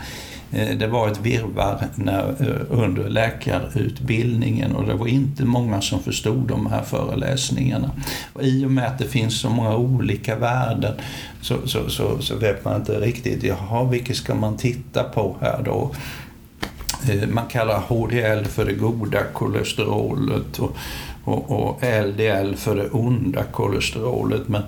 Eh, 0.52 0.76
det 0.76 0.86
var 0.86 1.08
ett 1.08 1.20
virrvarr 1.20 1.86
när, 1.94 2.28
eh, 2.40 2.80
under 2.80 3.08
läkarutbildningen 3.08 4.76
och 4.76 4.86
det 4.86 4.94
var 4.94 5.06
inte 5.06 5.44
många 5.44 5.80
som 5.80 6.02
förstod 6.02 6.48
de 6.48 6.66
här 6.66 6.82
föreläsningarna. 6.82 7.90
Och 8.32 8.42
I 8.42 8.64
och 8.64 8.70
med 8.70 8.86
att 8.86 8.98
det 8.98 9.08
finns 9.08 9.40
så 9.40 9.50
många 9.50 9.76
olika 9.76 10.36
värden 10.36 10.94
så, 11.40 11.68
så, 11.68 11.90
så, 11.90 12.18
så 12.20 12.36
vet 12.36 12.64
man 12.64 12.76
inte 12.76 13.00
riktigt, 13.00 13.42
jaha, 13.42 13.84
vilket 13.84 14.16
ska 14.16 14.34
man 14.34 14.56
titta 14.56 15.02
på 15.02 15.36
här 15.40 15.62
då? 15.64 15.90
Eh, 17.08 17.28
man 17.28 17.46
kallar 17.46 17.80
HDL 17.80 18.44
för 18.44 18.64
det 18.64 18.72
goda 18.72 19.22
kolesterolet 19.32 20.58
och, 20.58 20.76
och, 21.24 21.50
och 21.50 21.82
LDL 21.82 22.54
för 22.54 22.76
det 22.76 22.88
onda 22.88 23.42
kolesterolet. 23.42 24.48
Men 24.48 24.62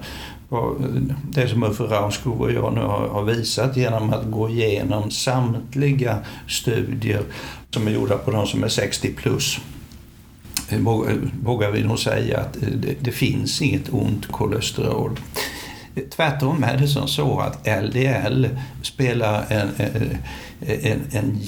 det 1.22 1.48
som 1.48 1.62
Uffe 1.62 1.82
Raunskog 1.82 2.40
och 2.40 2.52
jag 2.52 2.74
nu 2.74 2.80
har 2.80 3.22
visat 3.22 3.76
genom 3.76 4.12
att 4.12 4.30
gå 4.30 4.48
igenom 4.50 5.10
samtliga 5.10 6.18
studier 6.48 7.22
som 7.70 7.86
är 7.86 7.90
gjorda 7.90 8.18
på 8.18 8.30
de 8.30 8.46
som 8.46 8.64
är 8.64 8.68
60 8.68 9.12
plus 9.12 9.58
eh, 10.68 10.78
eh, 10.78 11.16
vågar 11.42 11.70
vi 11.70 11.84
nog 11.84 11.98
säga 11.98 12.40
att 12.40 12.56
eh, 12.56 12.68
det, 12.68 12.94
det 13.00 13.12
finns 13.12 13.62
inget 13.62 13.92
ont 13.92 14.26
kolesterol. 14.26 15.20
Tvärtom 16.16 16.64
är 16.64 16.78
det 16.78 16.88
som 16.88 17.08
så 17.08 17.40
att 17.40 17.66
LDL 17.84 18.46
spelar 18.82 19.44
en, 19.48 19.68
en, 20.60 21.00
en 21.12 21.38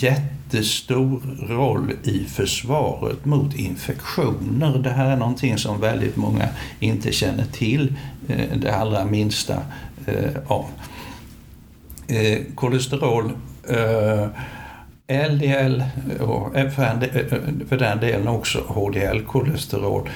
jättestor 0.55 1.21
roll 1.49 1.93
i 2.03 2.25
försvaret 2.25 3.25
mot 3.25 3.55
infektioner. 3.55 4.79
Det 4.79 4.91
här 4.91 5.11
är 5.11 5.17
någonting 5.17 5.59
som 5.59 5.81
väldigt 5.81 6.17
många 6.17 6.49
inte 6.81 7.13
känner 7.13 7.45
till 7.45 7.95
eh, 8.29 8.57
det 8.57 8.75
allra 8.75 9.05
minsta 9.05 9.63
av. 10.47 10.47
om. 10.47 10.65
Eh, 12.09 12.39
kolesterol 12.55 13.33
LDL 15.09 15.83
och 16.21 16.53
för 17.69 17.79
den 17.79 18.01
delen 18.01 18.29
också 18.29 18.59
HDL-kolesterol 18.69 20.09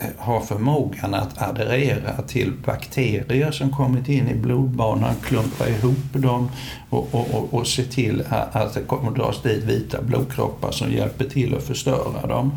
Eh, 0.00 0.08
har 0.18 0.40
förmågan 0.40 1.14
att 1.14 1.42
adderera 1.42 2.22
till 2.22 2.52
bakterier 2.64 3.50
som 3.50 3.70
kommit 3.70 4.08
in 4.08 4.28
i 4.28 4.34
blodbanan, 4.34 5.14
klumpa 5.22 5.68
ihop 5.68 6.12
dem 6.12 6.50
och, 6.90 7.14
och, 7.14 7.34
och, 7.34 7.54
och 7.54 7.66
se 7.66 7.84
till 7.84 8.24
att 8.30 8.74
det 8.74 8.80
kommer 8.80 9.10
dras 9.10 9.42
dit 9.42 9.64
vita 9.64 10.02
blodkroppar 10.02 10.70
som 10.70 10.92
hjälper 10.92 11.24
till 11.24 11.54
att 11.54 11.62
förstöra 11.62 12.26
dem. 12.26 12.52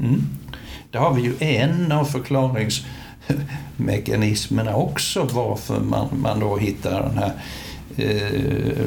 Mm. 0.00 0.22
Där 0.90 0.98
har 0.98 1.14
vi 1.14 1.22
ju 1.22 1.34
en 1.38 1.92
av 1.92 2.04
förklaringsmekanismerna 2.04 4.76
också 4.76 5.28
varför 5.32 5.80
man, 5.80 6.08
man 6.22 6.40
då 6.40 6.56
hittar 6.56 7.02
den 7.02 7.18
här 7.18 7.32
eh, 7.96 8.86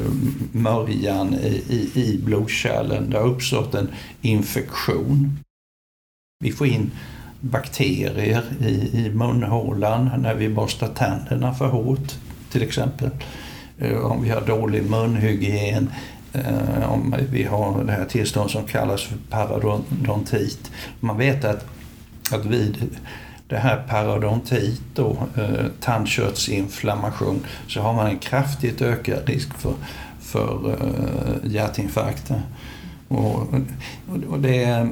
mörjan 0.52 1.34
i, 1.34 1.62
i, 1.68 1.90
i 1.94 2.20
blodkärlen. 2.24 3.10
Det 3.10 3.18
har 3.18 3.26
uppstått 3.26 3.74
en 3.74 3.88
infektion. 4.22 5.38
Vi 6.44 6.52
får 6.52 6.66
in 6.66 6.90
bakterier 7.40 8.42
i, 8.60 8.72
i 8.92 9.10
munhålan 9.14 10.10
när 10.18 10.34
vi 10.34 10.48
borstar 10.48 10.88
tänderna 10.88 11.54
för 11.54 11.66
hårt 11.66 12.14
till 12.50 12.62
exempel. 12.62 13.10
Eh, 13.78 13.96
om 13.96 14.22
vi 14.22 14.30
har 14.30 14.40
dålig 14.40 14.90
munhygien, 14.90 15.90
eh, 16.32 16.92
om 16.92 17.14
vi 17.30 17.44
har 17.44 17.84
det 17.84 17.92
här 17.92 18.04
tillståndet 18.04 18.52
som 18.52 18.64
kallas 18.64 19.02
för 19.02 19.16
parodontit. 19.30 20.70
Man 21.00 21.18
vet 21.18 21.44
att, 21.44 21.66
att 22.32 22.44
vid 22.44 22.96
det 23.48 23.56
här 23.56 23.84
parodontit, 23.88 24.82
då, 24.94 25.16
eh, 25.36 25.66
tandköttsinflammation, 25.80 27.40
så 27.68 27.80
har 27.80 27.92
man 27.92 28.06
en 28.06 28.18
kraftigt 28.18 28.82
ökad 28.82 29.28
risk 29.28 29.54
för, 29.58 29.74
för 30.20 30.70
eh, 30.70 31.52
hjärtinfarkter. 31.52 32.42
Och, 33.08 33.54
och 34.28 34.40
det, 34.40 34.88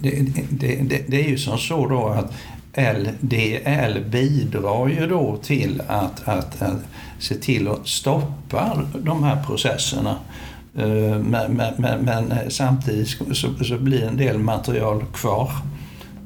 det, 0.00 0.10
det, 0.50 1.04
det, 1.08 1.24
är 1.24 1.28
ju 1.28 1.38
som 1.38 1.58
så 1.58 1.86
då 1.86 2.08
att 2.08 2.32
LDL 2.96 4.00
bidrar 4.10 4.88
ju 4.88 5.06
då 5.06 5.36
till 5.36 5.82
att, 5.86 6.28
att, 6.28 6.62
att 6.62 6.82
se 7.18 7.34
till 7.34 7.68
att 7.68 7.88
stoppa 7.88 8.82
de 8.98 9.22
här 9.24 9.44
processerna. 9.44 10.16
Eh, 10.78 11.18
men, 11.18 11.52
men, 11.52 11.74
men, 11.78 12.04
men 12.04 12.50
samtidigt 12.50 13.08
så, 13.32 13.64
så, 13.64 13.78
blir 13.78 14.02
en 14.04 14.16
del 14.16 14.38
material 14.38 15.04
kvar. 15.14 15.50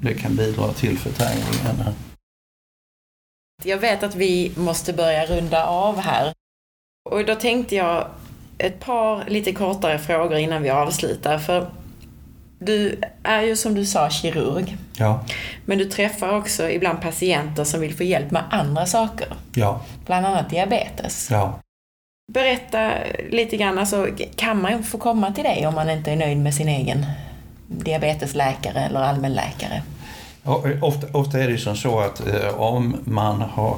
Det 0.03 0.15
kan 0.15 0.37
bidra 0.37 0.73
till 0.73 0.99
förträngningarna. 0.99 1.95
Jag 3.65 3.79
vet 3.79 4.03
att 4.03 4.15
vi 4.15 4.53
måste 4.57 4.93
börja 4.93 5.27
runda 5.27 5.67
av 5.67 5.99
här. 5.99 6.33
Och 7.11 7.25
då 7.25 7.35
tänkte 7.35 7.77
jag 7.77 8.07
ett 8.59 8.81
par 8.81 9.25
lite 9.29 9.53
kortare 9.53 9.99
frågor 9.99 10.39
innan 10.39 10.63
vi 10.63 10.71
avslutar. 10.71 11.39
För 11.39 11.71
du 12.61 13.01
är 13.23 13.43
ju 13.43 13.57
som 13.57 13.75
du 13.75 13.87
sa 13.87 14.11
kirurg. 14.11 14.77
Ja. 14.97 15.25
Men 15.65 15.79
du 15.79 15.85
träffar 15.85 16.37
också 16.37 16.71
ibland 16.71 17.01
patienter 17.01 17.65
som 17.65 17.81
vill 17.81 17.97
få 17.97 18.03
hjälp 18.03 18.31
med 18.31 18.43
andra 18.51 18.87
saker. 18.87 19.29
Ja. 19.55 19.81
Bland 20.07 20.27
annat 20.27 20.51
diabetes. 20.51 21.29
Ja. 21.31 21.61
Berätta 22.33 22.93
lite 23.31 23.57
grann, 23.57 23.79
alltså, 23.79 24.07
kan 24.37 24.63
man 24.63 24.83
få 24.83 24.99
komma 24.99 25.33
till 25.33 25.45
dig 25.45 25.67
om 25.67 25.75
man 25.75 25.91
inte 25.91 26.13
är 26.13 26.17
nöjd 26.17 26.39
med 26.39 26.55
sin 26.55 26.69
egen 26.69 27.07
diabetesläkare 27.67 28.81
eller 28.81 29.01
allmänläkare? 29.01 29.83
Ja, 30.43 30.65
ofta, 30.83 31.07
ofta 31.13 31.39
är 31.39 31.49
det 31.49 31.59
som 31.59 31.77
så 31.77 32.01
att 32.01 32.27
eh, 32.27 32.61
om 32.61 32.97
man 33.05 33.41
har 33.41 33.77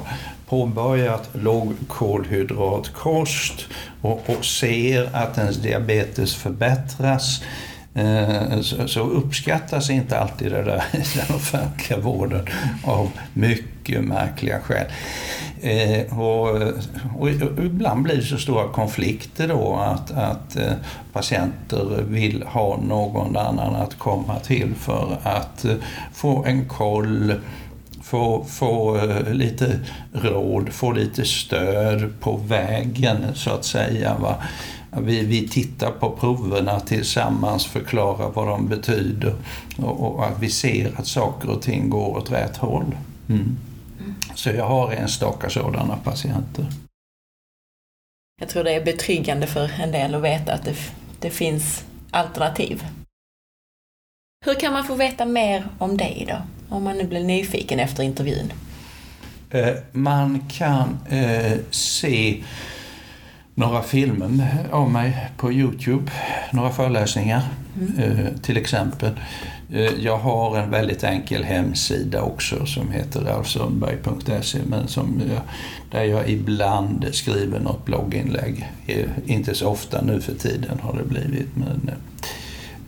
påbörjat 0.49 1.29
lågkolhydratkost 1.33 3.65
och, 4.01 4.29
och 4.29 4.45
ser 4.45 5.15
att 5.15 5.37
ens 5.37 5.57
diabetes 5.57 6.35
förbättras 6.35 7.41
Eh, 7.95 8.61
så 8.85 8.99
uppskattas 8.99 9.89
inte 9.89 10.19
alltid 10.19 10.51
det 10.51 10.63
där 10.63 10.83
i 10.93 10.97
den 11.27 11.35
offentliga 11.35 11.99
vården 11.99 12.45
av 12.83 13.11
mycket 13.33 14.03
märkliga 14.03 14.59
skäl. 14.59 14.85
Eh, 15.61 16.19
och, 16.19 16.61
och, 17.19 17.29
ibland 17.65 18.03
blir 18.03 18.15
det 18.15 18.21
så 18.21 18.37
stora 18.37 18.67
konflikter 18.67 19.47
då 19.47 19.75
att, 19.75 20.11
att 20.11 20.55
eh, 20.55 20.73
patienter 21.13 22.03
vill 22.07 22.43
ha 22.43 22.77
någon 22.77 23.37
annan 23.37 23.75
att 23.75 23.97
komma 23.97 24.39
till 24.39 24.73
för 24.75 25.17
att 25.23 25.65
få 26.13 26.43
en 26.45 26.65
koll 26.65 27.33
få, 28.03 28.45
få 28.49 28.99
lite 29.31 29.79
råd, 30.13 30.73
få 30.73 30.91
lite 30.91 31.25
stöd 31.25 32.19
på 32.19 32.37
vägen 32.37 33.17
så 33.33 33.51
att 33.51 33.65
säga. 33.65 34.15
Va? 34.19 34.35
Vi, 35.01 35.25
vi 35.25 35.47
tittar 35.47 35.91
på 35.91 36.09
proverna 36.09 36.79
tillsammans, 36.79 37.65
förklarar 37.65 38.29
vad 38.29 38.47
de 38.47 38.67
betyder 38.67 39.35
och, 39.77 40.01
och 40.01 40.25
att 40.25 40.39
vi 40.39 40.49
ser 40.49 40.99
att 40.99 41.07
saker 41.07 41.49
och 41.49 41.61
ting 41.61 41.89
går 41.89 42.17
åt 42.17 42.31
rätt 42.31 42.57
håll. 42.57 42.95
Mm. 43.29 43.57
Så 44.35 44.49
jag 44.49 44.67
har 44.67 44.91
enstaka 44.91 45.49
sådana 45.49 45.97
patienter. 45.97 46.65
Jag 48.39 48.49
tror 48.49 48.63
det 48.63 48.71
är 48.71 48.85
betryggande 48.85 49.47
för 49.47 49.71
en 49.81 49.91
del 49.91 50.15
att 50.15 50.21
veta 50.21 50.53
att 50.53 50.65
det, 50.65 50.75
det 51.19 51.29
finns 51.29 51.83
alternativ. 52.11 52.85
Hur 54.45 54.59
kan 54.59 54.73
man 54.73 54.83
få 54.83 54.95
veta 54.95 55.25
mer 55.25 55.67
om 55.77 55.97
dig 55.97 56.25
då? 56.29 56.37
Om 56.75 56.83
man 56.83 56.97
nu 56.97 57.03
blir 57.03 57.23
nyfiken 57.23 57.79
efter 57.79 58.03
intervjun. 58.03 58.53
Eh, 59.49 59.73
man 59.91 60.43
kan 60.49 60.99
eh, 61.09 61.57
se 61.69 62.43
några 63.55 63.81
filmer 63.81 64.67
av 64.71 64.91
mig 64.91 65.29
på 65.37 65.51
Youtube, 65.51 66.11
några 66.51 66.69
föreläsningar 66.69 67.41
mm. 67.81 67.99
Eh, 67.99 68.33
till 68.41 68.57
exempel. 68.57 69.11
Eh, 69.71 69.91
jag 69.99 70.17
har 70.17 70.57
en 70.57 70.69
väldigt 70.69 71.03
enkel 71.03 71.43
hemsida 71.43 72.21
också 72.21 72.65
som 72.65 72.91
heter 72.91 73.21
ralfsundberg.se 73.21 74.59
men 74.69 74.87
som 74.87 75.21
jag, 75.29 75.41
där 75.91 76.03
jag 76.03 76.29
ibland 76.29 77.07
skriver 77.11 77.59
något 77.59 77.85
blogginlägg. 77.85 78.69
Eh, 78.85 79.05
inte 79.25 79.55
så 79.55 79.67
ofta 79.67 80.01
nu 80.01 80.21
för 80.21 80.33
tiden 80.33 80.79
har 80.81 80.97
det 80.97 81.03
blivit 81.03 81.55
men 81.55 81.91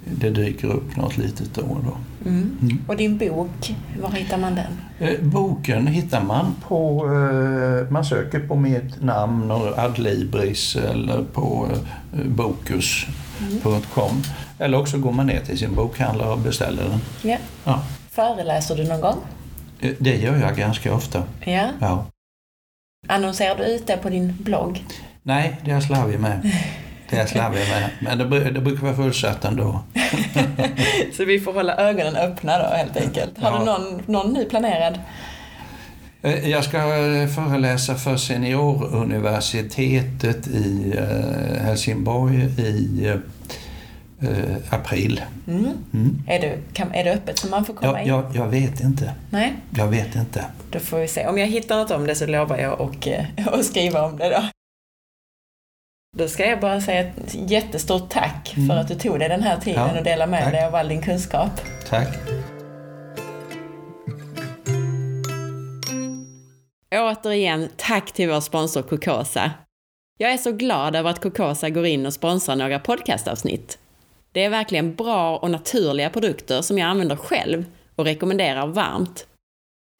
det 0.05 0.29
dyker 0.29 0.67
upp 0.67 0.95
något 0.95 1.17
litet 1.17 1.53
då 1.53 1.61
och 1.61 1.83
då. 1.83 1.97
Mm. 2.29 2.57
Mm. 2.61 2.85
Och 2.87 2.97
din 2.97 3.17
bok, 3.17 3.75
var 4.01 4.11
hittar 4.11 4.37
man 4.37 4.55
den? 4.55 4.81
Eh, 4.99 5.19
boken 5.21 5.87
hittar 5.87 6.23
man 6.23 6.55
på, 6.67 7.05
eh, 7.05 7.91
man 7.91 8.05
söker 8.05 8.39
på 8.39 8.55
mitt 8.55 9.01
namn 9.01 9.51
och 9.51 9.77
Adlibris 9.77 10.75
eller 10.75 11.23
på 11.23 11.67
eh, 12.13 12.25
bokus.com. 12.25 14.09
Mm. 14.09 14.23
Eller 14.59 14.79
också 14.79 14.97
går 14.97 15.11
man 15.11 15.27
ner 15.27 15.39
till 15.39 15.57
sin 15.57 15.75
bokhandlare 15.75 16.29
och 16.29 16.39
beställer 16.39 16.83
den. 16.83 16.99
Ja. 17.21 17.37
ja. 17.63 17.83
Föreläser 18.11 18.75
du 18.75 18.83
någon 18.83 19.01
gång? 19.01 19.17
Det 19.99 20.15
gör 20.15 20.37
jag 20.37 20.55
ganska 20.55 20.93
ofta. 20.93 21.23
Ja. 21.43 21.69
ja. 21.79 22.05
Annonserar 23.07 23.55
du 23.57 23.63
ut 23.63 23.87
det 23.87 23.97
på 23.97 24.09
din 24.09 24.37
blogg? 24.39 24.85
Nej, 25.23 25.61
det 25.63 25.71
är 25.71 25.73
jag 25.73 25.83
slarvig 25.83 26.19
med. 26.19 26.51
Det 27.15 27.21
är 27.21 27.25
slarvig 27.25 27.59
med. 27.59 27.89
Men 27.99 28.17
det, 28.17 28.51
det 28.51 28.61
brukar 28.61 28.83
vara 28.83 28.95
fullsatt 28.95 29.45
ändå. 29.45 29.83
så 31.17 31.25
vi 31.25 31.39
får 31.39 31.53
hålla 31.53 31.75
ögonen 31.75 32.15
öppna 32.15 32.57
då 32.57 32.75
helt 32.75 32.97
enkelt. 32.97 33.37
Har 33.37 33.51
ja. 33.51 33.59
du 33.59 33.65
någon, 33.65 34.01
någon 34.05 34.33
ny 34.33 34.45
planerad? 34.45 34.99
Eh, 36.25 36.49
jag 36.49 36.63
ska 36.63 36.77
eh, 36.77 37.27
föreläsa 37.27 37.95
för 37.95 38.17
Senioruniversitetet 38.17 40.47
i 40.47 40.93
eh, 40.97 41.63
Helsingborg 41.63 42.43
i 42.43 43.13
april. 44.69 45.21
Mm. 45.47 45.65
Mm. 45.93 46.23
Är, 46.27 46.39
det, 46.39 46.57
kan, 46.73 46.93
är 46.93 47.03
det 47.03 47.13
öppet 47.13 47.37
så 47.37 47.47
man 47.47 47.65
får 47.65 47.73
komma 47.73 48.01
in? 48.01 48.07
Jag, 48.07 48.25
jag 48.33 48.47
vet 48.47 48.81
inte. 48.81 49.13
Nej? 49.29 49.53
Jag 49.77 49.87
vet 49.87 50.15
inte. 50.15 50.45
Då 50.71 50.79
får 50.79 50.99
vi 50.99 51.07
se. 51.07 51.27
Om 51.27 51.37
jag 51.37 51.47
hittar 51.47 51.77
något 51.77 51.91
om 51.91 52.07
det 52.07 52.15
så 52.15 52.25
lovar 52.25 52.57
jag 52.57 52.81
att 52.81 53.05
skriva 53.65 54.01
om 54.01 54.17
det 54.17 54.29
då. 54.29 54.43
Då 56.17 56.27
ska 56.27 56.45
jag 56.45 56.59
bara 56.59 56.81
säga 56.81 56.99
ett 56.99 57.35
jättestort 57.49 58.09
tack 58.09 58.53
mm. 58.57 58.69
för 58.69 58.75
att 58.75 58.87
du 58.87 58.95
tog 58.95 59.19
dig 59.19 59.29
den 59.29 59.43
här 59.43 59.57
tiden 59.59 59.89
ja, 59.93 59.97
och 59.97 60.03
delade 60.03 60.31
med 60.31 60.43
tack. 60.43 60.53
dig 60.53 60.65
av 60.65 60.75
all 60.75 60.87
din 60.87 61.01
kunskap. 61.01 61.49
Tack. 61.89 62.07
Återigen, 66.95 67.69
tack 67.77 68.11
till 68.11 68.29
vår 68.29 68.39
sponsor 68.39 68.81
Cocosa. 68.81 69.51
Jag 70.17 70.31
är 70.31 70.37
så 70.37 70.51
glad 70.51 70.95
över 70.95 71.09
att 71.09 71.21
Cocosa 71.21 71.69
går 71.69 71.85
in 71.85 72.05
och 72.05 72.13
sponsrar 72.13 72.55
några 72.55 72.79
podcastavsnitt. 72.79 73.77
Det 74.31 74.43
är 74.43 74.49
verkligen 74.49 74.95
bra 74.95 75.37
och 75.37 75.51
naturliga 75.51 76.09
produkter 76.09 76.61
som 76.61 76.77
jag 76.77 76.87
använder 76.87 77.15
själv 77.15 77.65
och 77.95 78.05
rekommenderar 78.05 78.67
varmt. 78.67 79.27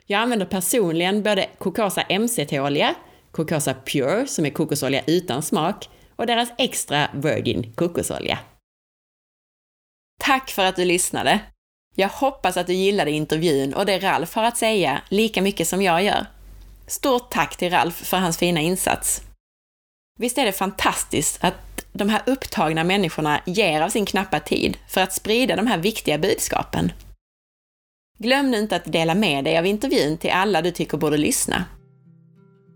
Jag 0.05 0.21
använder 0.21 0.45
personligen 0.45 1.23
både 1.23 1.45
Cocosa 1.57 2.03
MCT-olja, 2.19 2.95
Cocosa 3.31 3.73
Pure 3.73 4.27
som 4.27 4.45
är 4.45 4.49
kokosolja 4.49 5.01
utan 5.07 5.41
smak 5.41 5.89
och 6.15 6.27
deras 6.27 6.49
extra 6.57 7.09
virgin 7.13 7.73
kokosolja. 7.75 8.39
Tack 10.19 10.49
för 10.49 10.65
att 10.65 10.75
du 10.75 10.85
lyssnade! 10.85 11.39
Jag 11.95 12.09
hoppas 12.09 12.57
att 12.57 12.67
du 12.67 12.73
gillade 12.73 13.11
intervjun 13.11 13.73
och 13.73 13.85
det 13.85 13.99
Ralf 13.99 14.35
har 14.35 14.43
att 14.43 14.57
säga 14.57 15.01
lika 15.09 15.41
mycket 15.41 15.67
som 15.67 15.81
jag 15.81 16.03
gör. 16.03 16.25
Stort 16.87 17.31
tack 17.31 17.57
till 17.57 17.71
Ralf 17.71 17.95
för 17.95 18.17
hans 18.17 18.37
fina 18.37 18.61
insats! 18.61 19.21
Visst 20.19 20.37
är 20.37 20.45
det 20.45 20.51
fantastiskt 20.51 21.43
att 21.43 21.85
de 21.93 22.09
här 22.09 22.21
upptagna 22.25 22.83
människorna 22.83 23.41
ger 23.45 23.81
av 23.81 23.89
sin 23.89 24.05
knappa 24.05 24.39
tid 24.39 24.77
för 24.87 25.01
att 25.01 25.13
sprida 25.13 25.55
de 25.55 25.67
här 25.67 25.77
viktiga 25.77 26.17
budskapen. 26.17 26.91
Glöm 28.17 28.51
nu 28.51 28.59
inte 28.59 28.75
att 28.75 28.91
dela 28.91 29.15
med 29.15 29.43
dig 29.43 29.57
av 29.57 29.65
intervjun 29.65 30.17
till 30.17 30.31
alla 30.31 30.61
du 30.61 30.71
tycker 30.71 30.97
borde 30.97 31.17
lyssna. 31.17 31.65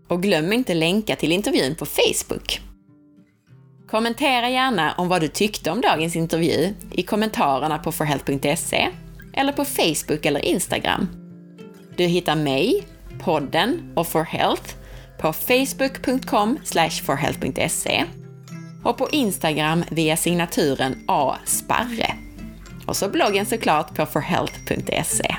Och 0.08 0.22
glöm 0.22 0.52
inte 0.52 0.74
länka 0.74 1.16
till 1.16 1.32
intervjun 1.32 1.74
på 1.74 1.86
Facebook. 1.86 2.69
Kommentera 3.90 4.50
gärna 4.50 4.94
om 4.98 5.08
vad 5.08 5.20
du 5.20 5.28
tyckte 5.28 5.70
om 5.70 5.80
dagens 5.80 6.16
intervju 6.16 6.74
i 6.90 7.02
kommentarerna 7.02 7.78
på 7.78 7.92
forhealth.se 7.92 8.88
eller 9.32 9.52
på 9.52 9.64
Facebook 9.64 10.26
eller 10.26 10.44
Instagram. 10.44 11.08
Du 11.96 12.04
hittar 12.04 12.36
mig, 12.36 12.86
podden 13.20 13.92
och 13.96 14.06
For 14.06 14.24
Health 14.24 14.74
på 15.18 15.32
facebook.com 15.32 16.58
forhealth.se 17.02 18.04
och 18.84 18.98
på 18.98 19.08
Instagram 19.12 19.84
via 19.90 20.16
signaturen 20.16 21.04
asparre. 21.06 22.14
Och 22.86 22.96
så 22.96 23.08
bloggen 23.08 23.46
såklart 23.46 23.94
på 23.94 24.06
forhealth.se. 24.06 25.36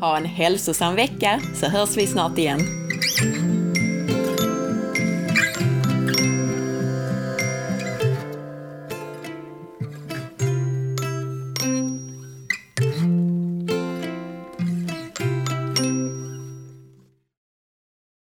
Ha 0.00 0.16
en 0.16 0.24
hälsosam 0.26 0.94
vecka 0.94 1.40
så 1.54 1.66
hörs 1.66 1.96
vi 1.96 2.06
snart 2.06 2.38
igen. 2.38 2.60